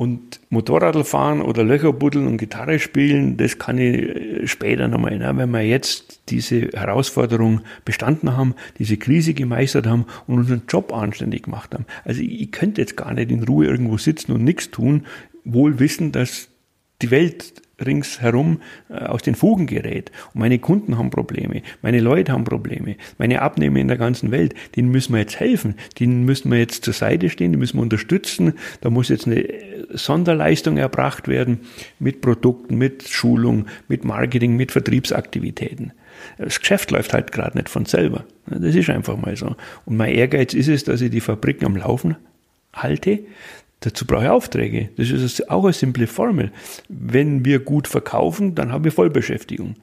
Und 0.02 0.40
Motorradl 0.50 1.04
fahren 1.04 1.40
oder 1.40 1.62
Löcher 1.62 1.92
buddeln 1.92 2.26
und 2.26 2.36
Gitarre 2.36 2.80
spielen, 2.80 3.36
das 3.36 3.60
kann 3.60 3.78
ich 3.78 4.02
äh, 4.02 4.46
später 4.48 4.88
nochmal. 4.88 5.16
Ne? 5.16 5.32
Wenn 5.36 5.50
wir 5.50 5.62
jetzt 5.62 6.22
diese 6.28 6.70
Herausforderung 6.72 7.60
bestanden 7.84 8.36
haben, 8.36 8.56
diese 8.80 8.96
Krise 8.96 9.32
gemeistert 9.32 9.86
haben 9.86 10.06
und 10.26 10.40
unseren 10.40 10.62
Job 10.68 10.92
anständig 10.92 11.44
gemacht 11.44 11.72
haben. 11.72 11.86
Also 12.04 12.20
ich, 12.20 12.40
ich 12.40 12.50
könnte 12.50 12.80
jetzt 12.80 12.96
gar 12.96 13.14
nicht 13.14 13.30
in 13.30 13.44
Ruhe 13.44 13.66
irgendwo 13.66 13.96
sitzen 13.96 14.32
und 14.32 14.42
nichts 14.42 14.72
tun, 14.72 15.06
wohl 15.44 15.78
wissen, 15.78 16.10
dass 16.10 16.48
die 17.00 17.12
Welt 17.12 17.62
ringsherum 17.82 18.60
äh, 18.88 18.94
aus 19.04 19.22
den 19.22 19.34
Fugen 19.34 19.66
gerät. 19.66 20.10
Und 20.34 20.40
meine 20.40 20.58
Kunden 20.58 20.98
haben 20.98 21.10
Probleme, 21.10 21.62
meine 21.82 22.00
Leute 22.00 22.32
haben 22.32 22.44
Probleme, 22.44 22.96
meine 23.18 23.42
Abnehmer 23.42 23.78
in 23.78 23.88
der 23.88 23.98
ganzen 23.98 24.30
Welt, 24.30 24.54
denen 24.76 24.90
müssen 24.90 25.12
wir 25.12 25.20
jetzt 25.20 25.38
helfen, 25.40 25.74
denen 25.98 26.24
müssen 26.24 26.50
wir 26.50 26.58
jetzt 26.58 26.84
zur 26.84 26.94
Seite 26.94 27.28
stehen, 27.28 27.52
die 27.52 27.58
müssen 27.58 27.78
wir 27.78 27.82
unterstützen. 27.82 28.54
Da 28.80 28.90
muss 28.90 29.08
jetzt 29.08 29.26
eine 29.26 29.44
Sonderleistung 29.90 30.76
erbracht 30.76 31.28
werden 31.28 31.60
mit 31.98 32.20
Produkten, 32.20 32.76
mit 32.76 33.08
Schulung, 33.08 33.66
mit 33.88 34.04
Marketing, 34.04 34.56
mit 34.56 34.72
Vertriebsaktivitäten. 34.72 35.92
Das 36.38 36.60
Geschäft 36.60 36.90
läuft 36.90 37.12
halt 37.12 37.32
gerade 37.32 37.56
nicht 37.56 37.68
von 37.68 37.84
selber. 37.84 38.24
Das 38.46 38.74
ist 38.74 38.90
einfach 38.90 39.16
mal 39.16 39.36
so. 39.36 39.56
Und 39.84 39.96
mein 39.96 40.14
Ehrgeiz 40.14 40.54
ist 40.54 40.68
es, 40.68 40.84
dass 40.84 41.00
ich 41.00 41.10
die 41.10 41.20
Fabriken 41.20 41.66
am 41.66 41.76
Laufen 41.76 42.16
halte, 42.72 43.20
Dazu 43.82 44.06
brauche 44.06 44.24
ich 44.24 44.30
Aufträge. 44.30 44.90
Das 44.96 45.10
ist 45.10 45.50
auch 45.50 45.64
eine 45.64 45.72
simple 45.72 46.06
Formel. 46.06 46.52
Wenn 46.88 47.44
wir 47.44 47.58
gut 47.58 47.88
verkaufen, 47.88 48.54
dann 48.54 48.72
haben 48.72 48.84
wir 48.84 48.92
Vollbeschäftigung. 48.92 49.74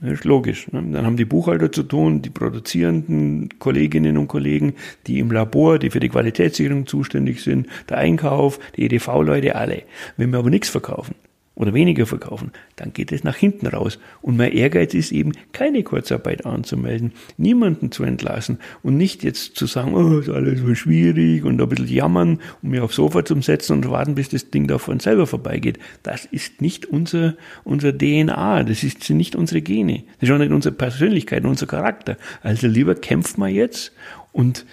Das 0.00 0.12
ist 0.12 0.24
logisch. 0.24 0.70
Ne? 0.72 0.82
Dann 0.92 1.06
haben 1.06 1.16
die 1.16 1.24
Buchhalter 1.24 1.70
zu 1.70 1.84
tun, 1.84 2.20
die 2.20 2.30
produzierenden 2.30 3.48
Kolleginnen 3.60 4.18
und 4.18 4.26
Kollegen, 4.26 4.74
die 5.06 5.20
im 5.20 5.30
Labor, 5.30 5.78
die 5.78 5.90
für 5.90 6.00
die 6.00 6.08
Qualitätssicherung 6.08 6.86
zuständig 6.86 7.42
sind, 7.42 7.68
der 7.88 7.98
Einkauf, 7.98 8.58
die 8.76 8.86
EDV-Leute, 8.86 9.54
alle. 9.54 9.82
Wenn 10.16 10.32
wir 10.32 10.40
aber 10.40 10.50
nichts 10.50 10.68
verkaufen, 10.68 11.14
oder 11.56 11.72
weniger 11.72 12.06
verkaufen, 12.06 12.50
dann 12.76 12.92
geht 12.92 13.12
es 13.12 13.22
nach 13.22 13.36
hinten 13.36 13.66
raus. 13.66 13.98
Und 14.22 14.36
mein 14.36 14.52
Ehrgeiz 14.52 14.92
ist 14.94 15.12
eben, 15.12 15.32
keine 15.52 15.82
Kurzarbeit 15.84 16.44
anzumelden, 16.46 17.12
niemanden 17.36 17.92
zu 17.92 18.02
entlassen 18.02 18.58
und 18.82 18.96
nicht 18.96 19.22
jetzt 19.22 19.56
zu 19.56 19.66
sagen, 19.66 19.94
oh, 19.94 20.18
ist 20.18 20.28
alles 20.28 20.60
so 20.60 20.74
schwierig 20.74 21.44
und 21.44 21.60
ein 21.60 21.68
bisschen 21.68 21.88
jammern 21.88 22.40
und 22.62 22.70
mir 22.70 22.82
aufs 22.82 22.96
Sofa 22.96 23.24
zu 23.24 23.40
setzen 23.40 23.74
und 23.74 23.90
warten, 23.90 24.14
bis 24.14 24.28
das 24.30 24.50
Ding 24.50 24.66
da 24.66 24.78
von 24.78 24.98
selber 24.98 25.26
vorbeigeht. 25.26 25.78
Das 26.02 26.24
ist 26.24 26.60
nicht 26.60 26.86
unser, 26.86 27.36
unser 27.62 27.96
DNA, 27.96 28.64
das 28.64 28.82
ist 28.82 29.08
nicht 29.10 29.36
unsere 29.36 29.62
Gene, 29.62 30.04
das 30.18 30.28
ist 30.28 30.34
auch 30.34 30.38
nicht 30.38 30.52
unsere 30.52 30.74
Persönlichkeit, 30.74 31.44
unser 31.44 31.66
Charakter. 31.66 32.16
Also 32.42 32.66
lieber 32.66 32.94
kämpfen 32.94 33.40
wir 33.40 33.48
jetzt 33.48 33.92
und 34.32 34.66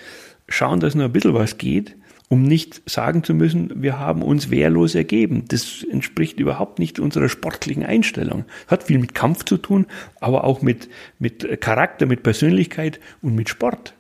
schauen, 0.48 0.80
dass 0.80 0.96
nur 0.96 1.06
ein 1.06 1.12
bisschen 1.12 1.34
was 1.34 1.58
geht, 1.58 1.96
um 2.32 2.44
nicht 2.44 2.90
sagen 2.90 3.26
zu 3.26 3.34
müssen, 3.34 3.84
wir 3.84 4.00
haben 4.00 4.22
uns 4.22 4.50
wehrlos 4.50 4.96
ergeben. 4.96 5.44
Das 5.50 5.84
entspricht 5.84 6.40
überhaupt 6.40 6.80
nicht 6.80 6.98
unserer 6.98 7.28
sportlichen 7.28 7.84
Einstellung. 7.84 8.46
Hat 8.68 8.84
viel 8.84 9.00
mit 9.00 9.14
Kampf 9.14 9.44
zu 9.44 9.58
tun, 9.58 9.86
aber 10.22 10.46
auch 10.46 10.62
mit, 10.62 10.88
mit 11.20 11.60
Charakter, 11.60 12.06
mit 12.06 12.24
Persönlichkeit 12.24 13.02
und 13.22 13.36
mit 13.36 13.50
Sport. 13.50 13.96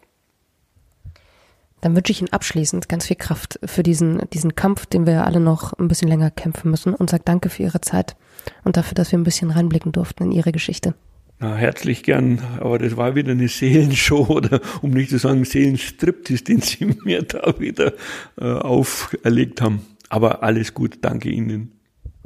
Dann 1.81 1.93
wünsche 1.93 2.13
ich 2.13 2.21
Ihnen 2.21 2.31
abschließend 2.31 2.87
ganz 2.87 3.07
viel 3.07 3.17
Kraft 3.17 3.59
für 3.65 3.83
diesen, 3.83 4.21
diesen 4.31 4.55
Kampf, 4.55 4.85
den 4.85 5.05
wir 5.05 5.25
alle 5.25 5.41
noch 5.41 5.73
ein 5.73 5.89
bisschen 5.89 6.07
länger 6.07 6.31
kämpfen 6.31 6.71
müssen 6.71 6.93
und 6.93 7.09
sage 7.09 7.23
danke 7.25 7.49
für 7.49 7.63
Ihre 7.63 7.81
Zeit 7.81 8.15
und 8.63 8.77
dafür, 8.77 8.95
dass 8.95 9.11
wir 9.11 9.19
ein 9.19 9.25
bisschen 9.25 9.51
reinblicken 9.51 9.91
durften 9.91 10.23
in 10.23 10.31
Ihre 10.31 10.53
Geschichte. 10.53 10.93
Na, 11.41 11.55
herzlich 11.55 12.03
gern, 12.03 12.39
aber 12.59 12.77
das 12.77 12.97
war 12.97 13.15
wieder 13.15 13.31
eine 13.31 13.47
Seelenshow 13.47 14.27
oder 14.29 14.61
um 14.83 14.91
nicht 14.91 15.09
zu 15.09 15.17
sagen 15.17 15.43
Seelenstriptease, 15.43 16.43
den 16.43 16.61
Sie 16.61 16.85
mir 17.03 17.23
da 17.23 17.59
wieder 17.59 17.93
äh, 18.39 18.45
auferlegt 18.45 19.59
haben. 19.59 19.81
Aber 20.09 20.43
alles 20.43 20.75
gut, 20.75 20.99
danke 21.01 21.29
Ihnen. 21.29 21.71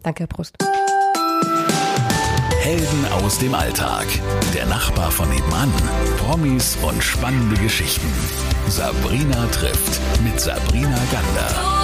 Danke, 0.04 0.24
Herr 0.24 0.28
Brust. 0.28 0.58
Helden 2.60 3.06
aus 3.24 3.40
dem 3.40 3.54
Alltag. 3.54 4.06
Der 4.54 4.66
Nachbar 4.66 5.12
von 5.12 5.30
nebenan. 5.30 5.72
Promis 6.18 6.78
und 6.82 7.02
spannende 7.02 7.56
Geschichten. 7.62 8.08
Sabrina 8.68 9.46
trifft 9.48 10.02
mit 10.26 10.42
Sabrina 10.42 11.00
Gander. 11.12 11.75